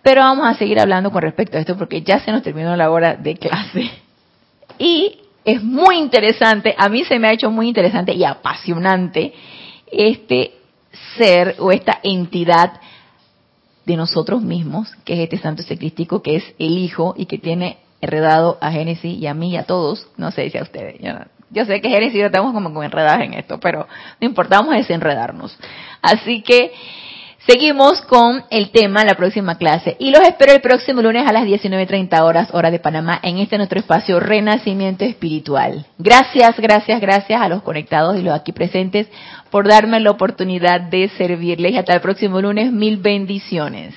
Pero 0.02 0.20
vamos 0.20 0.46
a 0.46 0.54
seguir 0.54 0.78
hablando 0.78 1.10
con 1.10 1.22
respecto 1.22 1.56
a 1.56 1.60
esto 1.60 1.76
porque 1.78 2.02
ya 2.02 2.20
se 2.20 2.30
nos 2.30 2.42
terminó 2.42 2.76
la 2.76 2.90
hora 2.90 3.14
de 3.16 3.36
clase. 3.36 3.90
Y 4.78 5.18
es 5.44 5.62
muy 5.62 5.96
interesante, 5.96 6.74
a 6.76 6.88
mí 6.88 7.04
se 7.04 7.18
me 7.18 7.28
ha 7.28 7.32
hecho 7.32 7.50
muy 7.50 7.68
interesante 7.68 8.12
y 8.12 8.24
apasionante 8.24 9.32
este 9.90 10.52
ser 11.16 11.56
o 11.58 11.70
esta 11.70 12.00
entidad 12.02 12.80
de 13.84 13.96
nosotros 13.96 14.42
mismos, 14.42 14.94
que 15.04 15.14
es 15.14 15.20
este 15.20 15.38
santo 15.38 15.62
secrístico, 15.62 16.22
que 16.22 16.36
es 16.36 16.54
el 16.58 16.78
Hijo 16.78 17.14
y 17.16 17.26
que 17.26 17.38
tiene 17.38 17.78
enredado 18.00 18.58
a 18.60 18.70
Génesis 18.70 19.18
y 19.18 19.26
a 19.26 19.34
mí 19.34 19.52
y 19.52 19.56
a 19.56 19.64
todos, 19.64 20.08
no 20.16 20.30
sé 20.30 20.50
si 20.50 20.58
a 20.58 20.62
ustedes, 20.62 21.00
yo, 21.00 21.12
sé 21.52 21.80
que 21.80 21.88
Génesis 21.88 22.16
y 22.16 22.18
yo 22.20 22.26
estamos 22.26 22.52
como 22.52 22.82
enredadas 22.82 23.22
en 23.22 23.34
esto, 23.34 23.58
pero 23.60 23.86
no 24.20 24.26
importa, 24.26 24.58
vamos 24.58 24.74
a 24.74 24.78
desenredarnos. 24.78 25.56
Así 26.02 26.42
que 26.42 26.72
Seguimos 27.46 28.00
con 28.00 28.42
el 28.48 28.70
tema 28.70 29.04
la 29.04 29.16
próxima 29.16 29.58
clase 29.58 29.96
y 29.98 30.10
los 30.10 30.22
espero 30.22 30.54
el 30.54 30.62
próximo 30.62 31.02
lunes 31.02 31.28
a 31.28 31.32
las 31.32 31.44
19.30 31.44 32.22
horas 32.22 32.48
hora 32.52 32.70
de 32.70 32.78
Panamá 32.78 33.20
en 33.22 33.36
este 33.36 33.58
nuestro 33.58 33.78
espacio 33.78 34.18
Renacimiento 34.18 35.04
Espiritual. 35.04 35.84
Gracias, 35.98 36.58
gracias, 36.58 37.02
gracias 37.02 37.42
a 37.42 37.50
los 37.50 37.62
conectados 37.62 38.16
y 38.16 38.22
los 38.22 38.32
aquí 38.32 38.52
presentes 38.52 39.08
por 39.50 39.68
darme 39.68 40.00
la 40.00 40.12
oportunidad 40.12 40.80
de 40.80 41.10
servirles. 41.18 41.76
Hasta 41.76 41.92
el 41.92 42.00
próximo 42.00 42.40
lunes, 42.40 42.72
mil 42.72 42.96
bendiciones. 42.96 43.94